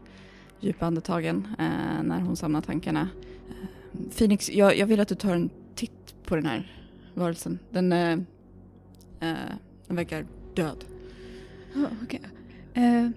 djupa 0.60 0.86
andetagen 0.86 1.48
eh, 1.60 2.04
när 2.04 2.20
hon 2.20 2.36
samlar 2.36 2.62
tankarna. 2.62 3.10
Eh, 3.50 4.18
Phoenix, 4.18 4.50
jag, 4.50 4.78
jag, 4.78 4.88
vill 4.88 5.00
att 5.00 5.08
du 5.08 5.16
tar 5.16 5.36
en 5.36 5.50
titt 5.76 6.16
på 6.26 6.36
den 6.36 6.46
här 6.46 6.72
varelsen. 7.14 7.60
Den, 7.70 7.94
eh, 7.94 8.12
eh 9.20 9.50
den 9.88 9.96
verkar 9.96 10.26
död. 10.56 10.86
Oh, 11.76 12.04
okay. 12.04 12.20
Eh, 12.74 13.10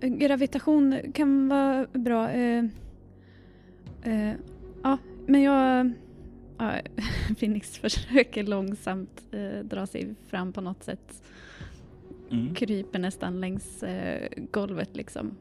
gravitation 0.00 0.98
kan 1.14 1.48
vara 1.48 1.86
bra. 1.92 2.30
Eh, 2.30 2.64
Ja, 4.82 4.98
men 5.26 5.42
jag... 5.42 5.92
Ja, 6.58 6.80
Phoenix 7.38 7.78
försöker 7.78 8.44
långsamt 8.44 9.22
eh, 9.32 9.64
dra 9.64 9.86
sig 9.86 10.14
fram 10.26 10.52
på 10.52 10.60
något 10.60 10.82
sätt. 10.82 11.22
Mm. 12.30 12.54
Kryper 12.54 12.98
nästan 12.98 13.40
längs 13.40 13.82
eh, 13.82 14.28
golvet 14.50 14.96
liksom. 14.96 15.36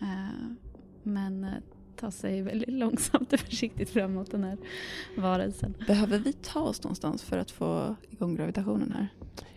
Eh, 0.00 0.56
men 1.02 1.44
eh, 1.44 1.50
tar 1.96 2.10
sig 2.10 2.42
väldigt 2.42 2.68
långsamt 2.72 3.32
och 3.32 3.40
försiktigt 3.40 3.90
framåt 3.90 4.30
den 4.30 4.44
här 4.44 4.58
varelsen. 5.16 5.74
Behöver 5.86 6.18
vi 6.18 6.32
ta 6.32 6.60
oss 6.60 6.82
någonstans 6.82 7.22
för 7.22 7.38
att 7.38 7.50
få 7.50 7.96
igång 8.10 8.34
gravitationen 8.34 8.92
här? 8.92 9.08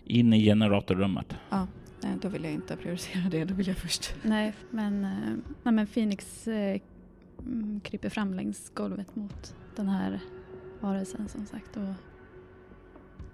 In 0.04 0.34
i 0.34 0.44
generatorrummet. 0.44 1.36
Ja, 1.50 1.68
nej, 2.02 2.12
då 2.22 2.30
vill 2.30 2.44
jag 2.44 2.54
inte 2.54 2.76
prioritera 2.76 3.30
det. 3.30 3.46
Då 3.46 3.54
vill 3.54 3.68
jag 3.68 3.78
först. 3.78 4.14
Nej, 4.24 4.54
men, 4.70 5.06
eh, 5.06 5.12
nej, 5.64 5.74
men 5.74 5.88
Phoenix 5.88 6.48
eh, 6.48 6.82
mm, 7.40 7.80
kryper 7.80 8.10
fram 8.10 8.34
längs 8.34 8.72
golvet 8.74 9.16
mot 9.16 9.56
den 9.76 9.90
här 9.90 10.20
varelsen 10.80 11.28
som 11.28 11.46
sagt 11.46 11.78
och 11.78 11.94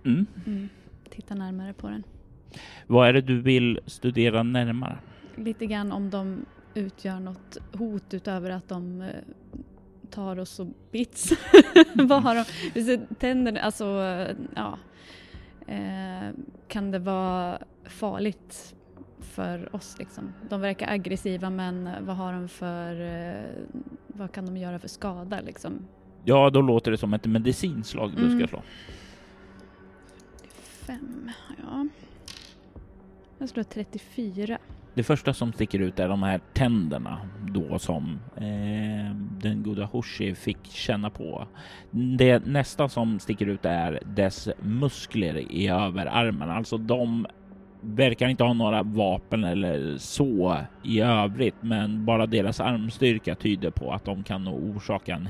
mm. 0.06 0.26
Mm, 0.46 0.70
tittar 1.10 1.36
närmare 1.36 1.74
på 1.74 1.90
den. 1.90 2.04
Vad 2.88 3.08
är 3.08 3.14
det 3.14 3.22
du 3.22 3.42
vill 3.42 3.80
studera 3.86 4.44
närmare? 4.44 4.98
Lite 5.36 5.66
grann 5.66 5.92
om 5.92 6.10
de 6.10 6.46
utgör 6.74 7.20
något 7.20 7.58
hot 7.74 8.14
utöver 8.14 8.50
att 8.50 8.68
de 8.68 9.02
eh, 9.02 9.10
tar 10.10 10.40
oss 10.40 10.60
och 10.60 10.68
bits. 10.92 11.32
Vad 11.96 12.24
har 12.24 12.36
de? 12.36 12.98
Tänder, 13.16 13.56
alltså, 13.56 13.86
ja. 14.56 14.80
Eh, 15.68 16.30
kan 16.68 16.92
det 16.92 17.00
vara 17.00 17.60
farligt 17.84 18.76
för 19.26 19.76
oss. 19.76 19.96
Liksom. 20.00 20.34
De 20.50 20.62
verkar 20.62 20.90
aggressiva 20.90 21.50
men 21.50 21.90
vad 22.06 22.16
har 22.16 22.34
de 22.34 22.48
för, 22.48 23.02
eh, 23.02 23.44
vad 24.08 24.32
kan 24.32 24.46
de 24.46 24.58
göra 24.58 24.80
för 24.80 24.88
skada 24.88 25.42
liksom? 25.42 25.88
Ja, 26.26 26.50
då 26.50 26.62
låter 26.62 26.92
det 26.92 26.98
som 26.98 27.14
ett 27.14 27.26
medicinslag 27.26 28.12
du 28.16 28.26
mm. 28.26 28.40
ska 28.40 28.48
slå. 28.48 28.62
Fem, 30.62 31.32
ja. 31.64 31.88
Jag 33.38 33.50
slår 33.50 33.64
34. 33.64 34.58
Det 34.94 35.04
första 35.04 35.34
som 35.34 35.54
sticker 35.54 35.80
ut 35.80 36.00
är 36.00 36.10
de 36.10 36.24
här 36.24 36.42
tänderna 36.54 37.20
då 37.48 37.80
som 37.80 38.20
eh, 38.36 39.16
den 39.42 39.64
goda 39.64 39.86
Hoshi 39.86 40.36
fick 40.36 40.66
känna 40.66 41.10
på. 41.10 41.48
Det 41.92 42.46
nästa 42.46 42.90
som 42.90 43.20
sticker 43.20 43.46
ut 43.46 43.66
är 43.66 44.00
dess 44.06 44.50
muskler 44.62 45.52
i 45.52 45.68
överarmen, 45.68 46.50
alltså 46.50 46.78
de 46.78 47.28
verkar 47.86 48.28
inte 48.28 48.44
ha 48.44 48.54
några 48.54 48.84
vapen 48.84 49.44
eller 49.44 49.98
så 49.98 50.58
i 50.84 51.00
övrigt, 51.00 51.56
men 51.62 52.06
bara 52.06 52.26
deras 52.26 52.60
armstyrka 52.60 53.36
tyder 53.36 53.72
på 53.72 53.94
att 53.94 54.06
de 54.06 54.24
kan 54.24 54.44
nog 54.44 54.76
orsaka 54.76 55.16
en 55.16 55.30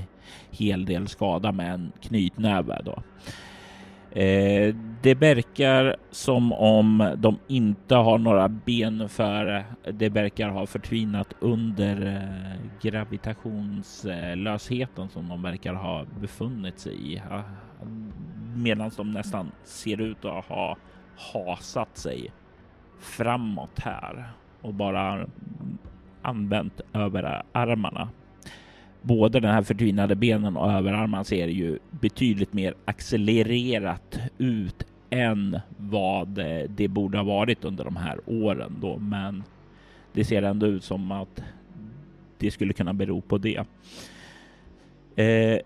hel 0.52 0.86
del 0.86 1.08
skada 1.08 1.52
med 1.52 1.74
en 1.74 1.92
knytnäve. 2.02 2.82
Då. 2.86 3.04
Eh, 4.20 4.76
det 5.02 5.16
verkar 5.16 5.96
som 6.12 6.54
om 6.54 7.14
de 7.18 7.40
inte 7.48 7.96
har 7.96 8.18
några 8.18 8.50
ben 8.50 9.10
för 9.10 9.66
det 9.92 10.10
verkar 10.10 10.50
ha 10.50 10.66
förtvinat 10.66 11.34
under 11.40 12.08
eh, 12.08 12.22
gravitationslösheten 12.82 15.10
som 15.10 15.30
de 15.30 15.42
verkar 15.42 15.74
ha 15.74 16.06
befunnit 16.22 16.80
sig 16.80 17.14
i. 17.14 17.22
Medan 18.56 18.92
de 18.98 19.12
nästan 19.12 19.52
ser 19.64 20.02
ut 20.02 20.26
att 20.26 20.46
ha 20.46 20.78
hasat 21.34 21.98
sig 21.98 22.32
framåt 23.00 23.80
här 23.80 24.30
och 24.62 24.74
bara 24.74 25.28
använt 26.22 26.82
överarmarna. 26.94 28.10
Både 29.02 29.40
den 29.40 29.52
här 29.52 29.62
förtvinade 29.62 30.16
benen 30.16 30.58
och 30.58 30.72
överarmarna 30.72 31.24
ser 31.24 31.48
ju 31.48 31.80
betydligt 31.90 32.54
mer 32.54 32.74
accelererat 32.86 34.20
ut 34.38 34.86
än 35.10 35.60
vad 35.78 36.28
det 36.70 36.88
borde 36.88 37.18
ha 37.18 37.24
varit 37.24 37.66
under 37.66 37.84
de 37.84 37.96
här 37.96 38.20
åren 38.26 38.78
då, 38.82 38.98
men 38.98 39.44
det 40.14 40.26
ser 40.26 40.44
ändå 40.44 40.66
ut 40.68 40.84
som 40.84 41.12
att 41.12 41.44
det 42.38 42.52
skulle 42.52 42.74
kunna 42.74 42.94
bero 42.94 43.22
på 43.22 43.38
det. 43.38 43.58
Eh, 45.16 45.60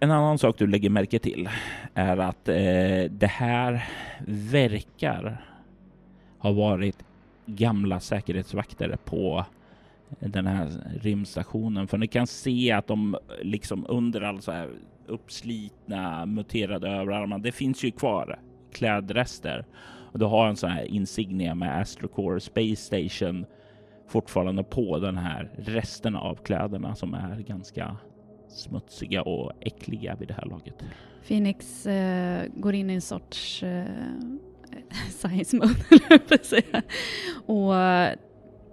en 0.00 0.10
annan 0.10 0.38
sak 0.38 0.58
du 0.58 0.66
lägger 0.66 0.90
märke 0.90 1.18
till 1.18 1.48
är 1.94 2.16
att 2.16 2.48
eh, 2.48 3.10
det 3.10 3.30
här 3.30 3.84
verkar 4.26 5.44
har 6.44 6.52
varit 6.52 7.04
gamla 7.46 8.00
säkerhetsvakter 8.00 8.98
på 9.04 9.44
den 10.20 10.46
här 10.46 10.70
rymdstationen. 11.00 11.88
För 11.88 11.98
ni 11.98 12.06
kan 12.06 12.26
se 12.26 12.72
att 12.72 12.86
de 12.86 13.16
liksom 13.42 13.86
under 13.88 14.20
all 14.20 14.42
så 14.42 14.52
här 14.52 14.70
uppslitna 15.06 16.26
muterade 16.26 16.88
överarmar, 16.88 17.38
det 17.38 17.52
finns 17.52 17.84
ju 17.84 17.90
kvar 17.90 18.38
klädrester. 18.72 19.64
Och 20.12 20.18
du 20.18 20.24
har 20.24 20.48
en 20.48 20.56
sån 20.56 20.70
här 20.70 20.84
insignia 20.84 21.54
med 21.54 21.80
Astrocore 21.80 22.40
Space 22.40 22.76
Station 22.76 23.46
fortfarande 24.06 24.64
på 24.64 24.98
den 24.98 25.16
här 25.16 25.50
resten 25.56 26.16
av 26.16 26.34
kläderna 26.34 26.94
som 26.94 27.14
är 27.14 27.40
ganska 27.40 27.96
smutsiga 28.48 29.22
och 29.22 29.52
äckliga 29.60 30.14
vid 30.14 30.28
det 30.28 30.34
här 30.34 30.46
laget. 30.46 30.74
Phoenix 31.28 31.86
eh, 31.86 32.46
går 32.56 32.74
in 32.74 32.90
i 32.90 32.94
en 32.94 33.00
sorts 33.00 33.62
eh, 33.62 33.84
science 35.10 35.56
mode, 35.56 35.74
höll 35.90 36.00
jag 36.10 36.28
på 36.28 36.34
att 36.34 36.44
säga. 36.44 36.82
Och 37.46 37.76
eh, 37.76 38.14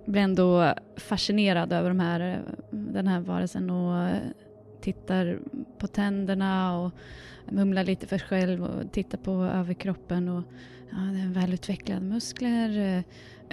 blir 0.06 0.22
ändå 0.22 0.74
fascinerad 0.98 1.74
över 1.74 1.90
de 1.90 2.00
här, 2.00 2.20
eh, 2.20 2.54
den 2.72 3.08
här 3.08 3.20
varelsen 3.20 3.70
och 3.70 3.98
eh, 3.98 4.18
tittar 4.82 5.40
på 5.78 5.88
tänderna 5.88 6.80
och 6.80 6.92
mumlar 7.50 7.84
lite 7.84 8.08
för 8.08 8.18
sig 8.18 8.28
själv 8.28 8.64
och 8.64 8.92
tittar 8.92 9.18
på 9.18 9.32
överkroppen 9.32 10.30
och 10.30 10.44
ja, 10.90 10.98
den 10.98 11.34
välutvecklade 11.34 12.02
muskler, 12.02 13.04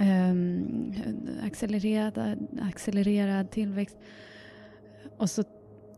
um, 0.01 0.93
accelererad, 1.43 2.47
accelererad 2.61 3.51
tillväxt. 3.51 3.97
Och 5.17 5.29
så 5.29 5.43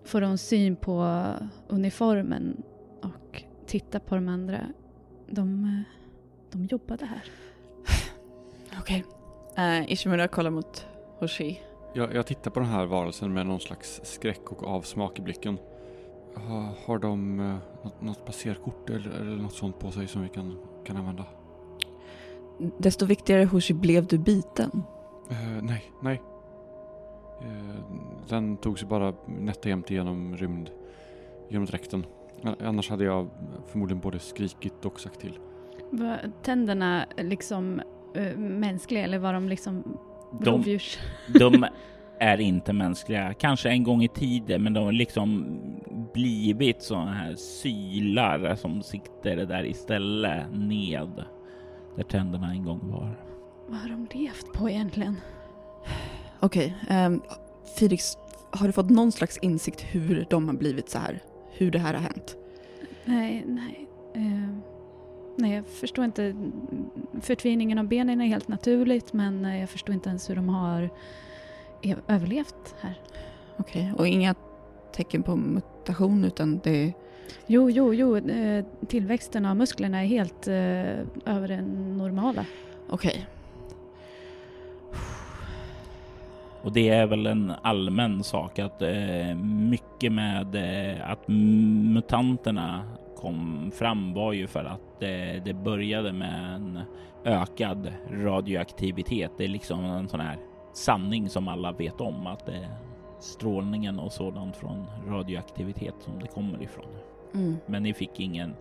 får 0.05 0.21
hon 0.21 0.37
syn 0.37 0.75
på 0.75 1.25
uniformen 1.67 2.63
och 3.01 3.43
tittar 3.65 3.99
på 3.99 4.15
de 4.15 4.27
andra. 4.27 4.59
De, 5.29 5.83
de 6.51 6.65
jobbade 6.65 7.05
här. 7.05 7.23
Okej. 8.79 9.03
Uh, 9.57 9.91
Ishimura 9.91 10.27
kollar 10.27 10.51
mot 10.51 10.87
Hoshi. 11.19 11.59
Jag, 11.93 12.15
jag 12.15 12.25
tittar 12.25 12.51
på 12.51 12.59
den 12.59 12.69
här 12.69 12.85
varelsen 12.85 13.33
med 13.33 13.45
någon 13.45 13.59
slags 13.59 14.01
skräck 14.03 14.51
och 14.51 14.67
avsmak 14.67 15.19
i 15.19 15.21
blicken. 15.21 15.57
Ha, 16.35 16.73
har 16.85 16.99
de 16.99 17.39
eh, 17.39 17.55
något, 17.83 18.01
något 18.01 18.25
passerkort 18.25 18.89
eller, 18.89 19.09
eller 19.09 19.37
något 19.37 19.53
sånt 19.53 19.79
på 19.79 19.91
sig 19.91 20.07
som 20.07 20.21
vi 20.21 20.29
kan, 20.29 20.57
kan 20.85 20.97
använda? 20.97 21.25
Desto 22.77 23.05
viktigare 23.05 23.45
Hoshi, 23.45 23.73
blev 23.73 24.07
du 24.07 24.17
biten? 24.17 24.83
Eh, 25.29 25.61
nej, 25.61 25.91
nej. 26.01 26.21
Eh, 27.41 27.75
den 28.29 28.57
tog 28.57 28.79
sig 28.79 28.87
bara 28.87 29.13
nätt 29.25 29.59
och 29.59 29.65
jämnt 29.65 29.91
igenom 29.91 30.37
rymd, 30.37 30.69
genom 31.49 31.65
dräkten. 31.65 32.05
Annars 32.59 32.89
hade 32.89 33.03
jag 33.03 33.29
förmodligen 33.67 33.99
både 33.99 34.19
skrikit 34.19 34.85
och 34.85 34.99
sagt 34.99 35.19
till. 35.19 35.39
Var 35.91 36.31
tänderna 36.43 37.05
liksom 37.17 37.81
eh, 38.15 38.37
mänskliga 38.37 39.03
eller 39.03 39.17
var 39.19 39.33
de 39.33 39.49
liksom 39.49 39.97
De, 40.39 40.51
rovdjurs? 40.51 40.99
de 41.39 41.65
är 42.19 42.41
inte 42.41 42.73
mänskliga. 42.73 43.33
Kanske 43.33 43.69
en 43.69 43.83
gång 43.83 44.03
i 44.03 44.07
tiden, 44.07 44.63
men 44.63 44.73
de 44.73 44.83
har 44.83 44.91
liksom 44.91 45.59
blivit 46.13 46.81
sådana 46.83 47.13
här 47.13 47.35
sylar 47.35 48.55
som 48.55 48.81
sitter 48.83 49.35
där 49.45 49.65
istället 49.65 50.45
ned 50.53 51.23
där 51.95 52.03
tänderna 52.03 52.51
en 52.51 52.63
gång 52.65 52.91
var. 52.91 53.17
Vad 53.67 53.79
har 53.79 53.89
de 53.89 54.07
levt 54.11 54.53
på 54.53 54.69
egentligen? 54.69 55.15
Okej. 56.39 56.75
Um, 56.89 57.21
Felix, 57.79 58.17
har 58.51 58.67
du 58.67 58.73
fått 58.73 58.89
någon 58.89 59.11
slags 59.11 59.37
insikt 59.37 59.81
hur 59.81 60.25
de 60.29 60.47
har 60.47 60.55
blivit 60.55 60.89
så 60.89 60.99
här? 60.99 61.19
Hur 61.51 61.71
det 61.71 61.79
här 61.79 61.93
har 61.93 62.01
hänt? 62.01 62.35
Nej, 63.05 63.43
nej. 63.47 63.87
Eh, 64.15 64.57
nej, 65.35 65.55
jag 65.55 65.65
förstår 65.65 66.05
inte. 66.05 66.35
Förtviningen 67.21 67.77
av 67.77 67.87
benen 67.87 68.21
är 68.21 68.25
helt 68.25 68.47
naturligt 68.47 69.13
men 69.13 69.45
eh, 69.45 69.59
jag 69.59 69.69
förstår 69.69 69.93
inte 69.93 70.09
ens 70.09 70.29
hur 70.29 70.35
de 70.35 70.49
har 70.49 70.89
e- 71.81 71.95
överlevt 72.07 72.75
här. 72.79 72.99
Okej. 73.57 73.93
Och 73.97 74.07
inga 74.07 74.35
tecken 74.91 75.23
på 75.23 75.35
mutation 75.35 76.23
utan 76.23 76.59
det... 76.63 76.93
Jo, 77.47 77.69
jo, 77.69 77.93
jo. 77.93 78.17
Eh, 78.17 78.65
tillväxten 78.87 79.45
av 79.45 79.55
musklerna 79.55 80.01
är 80.01 80.05
helt 80.05 80.47
eh, 80.47 81.33
över 81.35 81.47
det 81.47 81.61
normala. 81.97 82.45
Okej. 82.89 83.27
Och 86.61 86.71
det 86.71 86.89
är 86.89 87.05
väl 87.05 87.27
en 87.27 87.53
allmän 87.61 88.23
sak 88.23 88.59
att 88.59 88.81
eh, 88.81 89.35
mycket 89.43 90.11
med 90.11 90.55
eh, 90.55 91.11
att 91.11 91.27
mutanterna 91.27 92.83
kom 93.21 93.71
fram 93.73 94.13
var 94.13 94.33
ju 94.33 94.47
för 94.47 94.63
att 94.63 94.99
det 95.45 95.55
började 95.63 96.13
med 96.13 96.55
en 96.55 96.79
ökad 97.25 97.93
radioaktivitet. 98.11 99.31
Det 99.37 99.43
är 99.43 99.47
liksom 99.47 99.85
en 99.85 100.07
sån 100.07 100.19
här 100.19 100.37
sanning 100.73 101.29
som 101.29 101.47
alla 101.47 101.71
vet 101.71 102.01
om 102.01 102.27
att 102.27 102.45
det 102.45 102.55
är 102.55 102.69
strålningen 103.19 103.99
och 103.99 104.11
sådant 104.11 104.55
från 104.55 104.85
radioaktivitet 105.07 105.95
som 105.99 106.19
det 106.19 106.27
kommer 106.27 106.63
ifrån. 106.63 106.85
Mm. 107.33 107.57
Men 107.65 107.83
ni 107.83 107.93
fick 107.93 108.19
ingen 108.19 108.53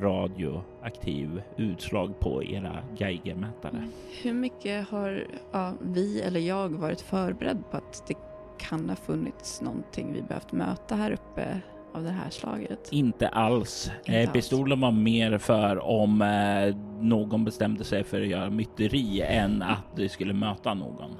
radioaktiv 0.00 1.42
utslag 1.56 2.20
på 2.20 2.44
era 2.44 2.82
Geigermätare. 2.96 3.88
Hur 4.22 4.34
mycket 4.34 4.88
har 4.88 5.26
ja, 5.52 5.72
vi 5.80 6.20
eller 6.20 6.40
jag 6.40 6.68
varit 6.68 7.00
förberedd 7.00 7.62
på 7.70 7.76
att 7.76 8.04
det 8.06 8.14
kan 8.58 8.88
ha 8.88 8.96
funnits 8.96 9.60
någonting 9.62 10.12
vi 10.12 10.22
behövt 10.22 10.52
möta 10.52 10.94
här 10.94 11.10
uppe 11.10 11.60
av 11.98 12.04
det 12.04 12.10
här 12.10 12.30
slaget? 12.30 12.88
Inte 12.90 13.28
alls. 13.28 13.90
Inte 13.98 14.12
eh, 14.12 14.20
alls. 14.20 14.32
pistolen 14.32 14.80
var 14.80 14.92
mer 14.92 15.38
för 15.38 15.78
om 15.78 16.22
eh, 16.22 16.76
någon 17.00 17.44
bestämde 17.44 17.84
sig 17.84 18.04
för 18.04 18.20
att 18.20 18.28
göra 18.28 18.50
myteri 18.50 19.20
än 19.20 19.62
att 19.62 19.96
du 19.96 20.08
skulle 20.08 20.32
möta 20.32 20.74
någon. 20.74 21.10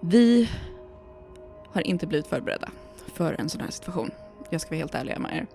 Vi 0.00 0.50
har 1.72 1.86
inte 1.86 2.06
blivit 2.06 2.26
förberedda 2.26 2.68
för 3.14 3.40
en 3.40 3.48
sån 3.48 3.60
här 3.60 3.70
situation. 3.70 4.10
Jag 4.50 4.60
ska 4.60 4.70
vara 4.70 4.78
helt 4.78 4.94
ärlig 4.94 5.20
med 5.20 5.36
er. 5.36 5.46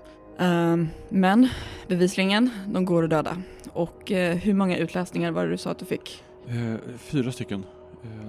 Ehm, 0.46 0.88
men 1.10 1.48
bevisligen, 1.88 2.50
de 2.68 2.86
går 2.86 3.04
att 3.04 3.10
döda. 3.10 3.38
Och 3.74 4.12
eh, 4.12 4.38
hur 4.38 4.54
många 4.54 4.78
utläsningar 4.78 5.32
var 5.32 5.46
det 5.46 5.52
du 5.52 5.58
sa 5.58 5.72
att 5.72 5.80
du 5.80 5.86
fick? 5.86 6.24
Eh, 6.48 6.76
fyra 6.98 7.32
stycken. 7.32 7.66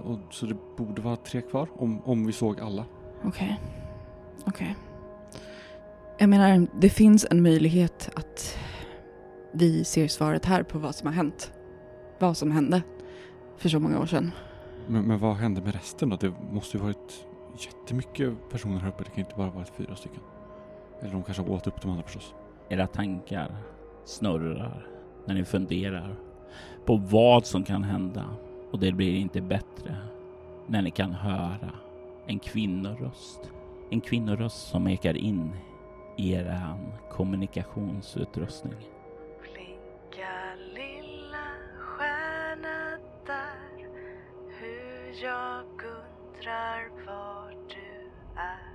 Och, 0.05 0.19
så 0.31 0.47
det 0.47 0.57
borde 0.77 1.03
vara 1.03 1.17
tre 1.17 1.41
kvar 1.41 1.69
om, 1.75 2.03
om 2.05 2.27
vi 2.27 2.33
såg 2.33 2.61
alla. 2.61 2.85
Okej. 3.25 3.61
Okej. 4.45 4.77
Jag 6.23 6.29
menar, 6.29 6.67
det 6.81 6.91
finns 6.91 7.27
en 7.31 7.43
möjlighet 7.43 8.11
att 8.15 8.59
vi 9.53 9.85
ser 9.85 10.09
svaret 10.09 10.45
här 10.45 10.63
på 10.63 10.79
vad 10.79 10.95
som 10.95 11.07
har 11.07 11.15
hänt. 11.15 11.53
Vad 12.19 12.37
som 12.37 12.51
hände 12.51 12.83
för 13.57 13.69
så 13.69 13.81
många 13.81 14.01
år 14.01 14.07
sedan. 14.07 14.31
Men, 14.87 15.05
men 15.05 15.19
vad 15.19 15.37
hände 15.37 15.61
med 15.61 15.75
resten 15.75 16.09
då? 16.09 16.17
Det 16.17 16.33
måste 16.53 16.77
ju 16.77 16.83
varit 16.83 17.27
jättemycket 17.59 18.51
personer 18.51 18.79
här 18.79 18.89
uppe. 18.89 19.05
Det 19.05 19.11
kan 19.11 19.19
inte 19.19 19.37
bara 19.37 19.51
varit 19.51 19.73
fyra 19.77 19.97
stycken. 19.97 20.21
Eller 21.01 21.13
de 21.13 21.23
kanske 21.23 21.43
åt 21.43 21.67
upp 21.67 21.83
de 21.83 21.91
andra 21.91 22.03
förstås. 22.03 22.35
Era 22.69 22.87
tankar 22.87 23.57
snurrar 24.05 24.87
när 25.27 25.35
ni 25.35 25.45
funderar 25.45 26.17
på 26.85 26.97
vad 26.97 27.47
som 27.47 27.65
kan 27.65 27.85
hända 27.85 28.25
och 28.71 28.79
det 28.79 28.93
blir 28.93 29.17
inte 29.17 29.41
bättre 29.41 29.97
när 30.67 30.83
ni 30.83 30.91
kan 30.91 31.13
höra 31.13 31.71
en 32.27 32.39
kvinnoröst. 32.39 33.41
En 33.91 34.01
kvinnoröst 34.01 34.69
som 34.69 34.87
ekar 34.87 35.17
in 35.17 35.51
eran 36.17 36.93
kommunikationsutrustning. 37.11 38.91
Blinka 39.43 40.55
lilla 40.75 41.47
stjärna 41.79 42.99
där 43.27 43.89
Hur 44.49 45.25
jag 45.25 45.65
undrar 45.65 47.07
var 47.07 47.51
du 47.69 48.11
är 48.41 48.73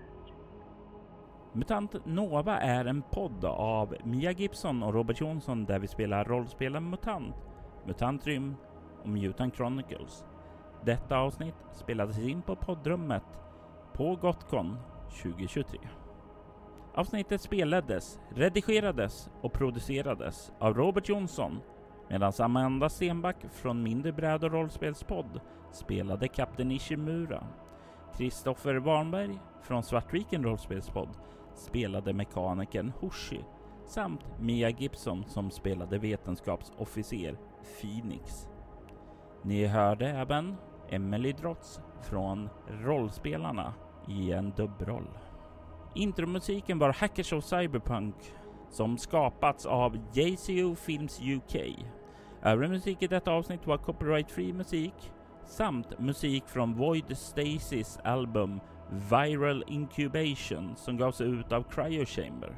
MUTANT 1.53 2.05
NOVA 2.05 2.57
är 2.57 2.85
en 2.85 3.01
podd 3.01 3.45
av 3.45 3.95
Mia 4.03 4.31
Gibson 4.31 4.83
och 4.83 4.93
Robert 4.93 5.21
Jonsson 5.21 5.65
där 5.65 5.79
vi 5.79 5.87
spelar 5.87 6.25
rollspelen 6.25 6.89
MUTANT, 6.89 7.35
MUTANT 7.85 8.27
Rymd 8.27 8.55
och 9.01 9.09
Mutant 9.09 9.55
Chronicles. 9.55 10.25
Detta 10.85 11.17
avsnitt 11.17 11.55
spelades 11.73 12.19
in 12.19 12.41
på 12.41 12.55
poddrummet 12.55 13.41
på 13.93 14.15
Gotcon 14.15 14.77
2023. 15.23 15.79
Avsnittet 16.97 17.41
spelades, 17.41 18.19
redigerades 18.29 19.29
och 19.41 19.53
producerades 19.53 20.51
av 20.59 20.73
Robert 20.73 21.09
Jonsson 21.09 21.59
medan 22.09 22.33
Amanda 22.39 22.89
Stenback 22.89 23.35
från 23.51 23.83
Mindre 23.83 24.11
bräd 24.11 24.43
och 24.43 24.51
rollspelspodd 24.51 25.41
spelade 25.71 26.27
Kapten 26.27 26.71
Ishimura. 26.71 27.47
Kristoffer 28.17 28.75
Warnberg 28.75 29.39
från 29.63 29.83
Svartviken 29.83 30.43
rollspelspodd 30.43 31.09
spelade 31.55 32.13
mekanikern 32.13 32.93
Hoshi 32.99 33.39
samt 33.85 34.39
Mia 34.39 34.69
Gibson 34.69 35.23
som 35.27 35.51
spelade 35.51 35.97
vetenskapsofficer 35.97 37.37
Phoenix. 37.81 38.47
Ni 39.41 39.65
hörde 39.65 40.09
även 40.09 40.55
Emily 40.89 41.31
Drotz 41.31 41.81
från 42.01 42.49
Rollspelarna 42.67 43.73
i 44.07 44.31
en 44.31 44.51
dubbroll. 44.51 45.07
Intromusiken 45.97 46.79
var 46.79 46.93
Hackers 46.93 47.33
of 47.33 47.43
Cyberpunk 47.43 48.15
som 48.69 48.97
skapats 48.97 49.65
av 49.65 49.97
JCO 50.13 50.75
Films 50.75 51.21
UK. 51.21 51.55
Övrig 52.43 52.69
musik 52.69 53.01
i 53.03 53.07
detta 53.07 53.31
avsnitt 53.31 53.67
var 53.67 53.77
copyright-free 53.77 54.53
musik 54.53 54.93
samt 55.45 55.99
musik 55.99 56.43
från 56.47 56.73
Void 56.73 57.17
Stasis 57.17 57.99
album 58.03 58.59
Viral 58.89 59.63
Incubation 59.67 60.75
som 60.75 60.97
gavs 60.97 61.21
ut 61.21 61.51
av 61.51 61.63
Cryo 61.63 62.05
Chamber. 62.05 62.55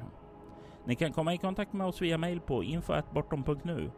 Ni 0.85 0.95
kan 0.95 1.13
komma 1.13 1.33
i 1.33 1.37
kontakt 1.37 1.73
med 1.73 1.87
oss 1.87 2.01
via 2.01 2.17
mail 2.17 2.39
på 2.39 2.63
info.bortom.nu. 2.63 3.91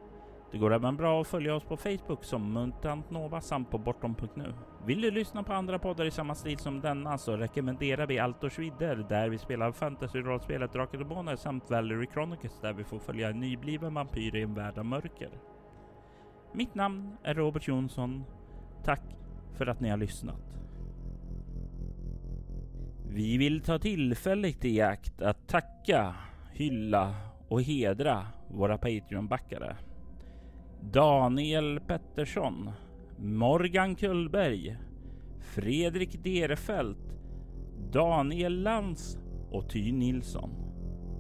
Det 0.51 0.57
går 0.57 0.73
även 0.73 0.97
bra 0.97 1.21
att 1.21 1.27
följa 1.27 1.55
oss 1.55 1.63
på 1.63 1.77
Facebook 1.77 2.23
som 2.23 2.53
Mutant 2.53 3.11
Nova 3.11 3.41
samt 3.41 3.71
på 3.71 3.77
bortom.nu. 3.77 4.53
Vill 4.85 5.01
du 5.01 5.11
lyssna 5.11 5.43
på 5.43 5.53
andra 5.53 5.79
poddar 5.79 6.05
i 6.05 6.11
samma 6.11 6.35
stil 6.35 6.57
som 6.57 6.81
denna 6.81 7.17
så 7.17 7.37
rekommenderar 7.37 8.07
vi 8.07 8.19
Altors 8.19 8.59
Vidder 8.59 8.95
där 9.09 9.29
vi 9.29 9.37
spelar 9.37 9.71
fantasy-rollspelet 9.71 10.73
Drakar 10.73 11.01
och 11.01 11.07
Demoner 11.07 11.35
samt 11.35 11.69
Valerie 11.69 12.09
Chronicles 12.13 12.59
där 12.61 12.73
vi 12.73 12.83
får 12.83 12.99
följa 12.99 13.29
en 13.29 13.39
nybliven 13.39 13.93
vampyr 13.93 14.35
i 14.35 14.41
en 14.41 14.53
värld 14.53 14.77
av 14.77 14.85
mörker. 14.85 15.29
Mitt 16.53 16.75
namn 16.75 17.17
är 17.23 17.33
Robert 17.33 17.67
Jonsson. 17.67 18.23
Tack 18.83 19.03
för 19.57 19.67
att 19.67 19.79
ni 19.79 19.89
har 19.89 19.97
lyssnat. 19.97 20.57
Vi 23.07 23.37
vill 23.37 23.61
ta 23.61 23.79
tillfället 23.79 24.65
i 24.65 24.81
akt 24.81 25.21
att 25.21 25.47
tacka, 25.47 26.15
hylla 26.53 27.15
och 27.47 27.61
hedra 27.61 28.27
våra 28.47 28.77
Patreon-backare. 28.77 29.75
Daniel 30.83 31.79
Pettersson, 31.79 32.69
Morgan 33.17 33.95
Kullberg, 33.95 34.77
Fredrik 35.39 36.23
Derefelt, 36.23 37.17
Daniel 37.91 38.61
Lantz 38.61 39.17
och 39.51 39.69
Ty 39.69 39.91
Nilsson. 39.91 40.49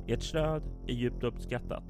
Ert 0.07 0.21
stöd 0.21 0.63
är 0.87 0.93
djupt 0.93 1.23
uppskattat. 1.23 1.83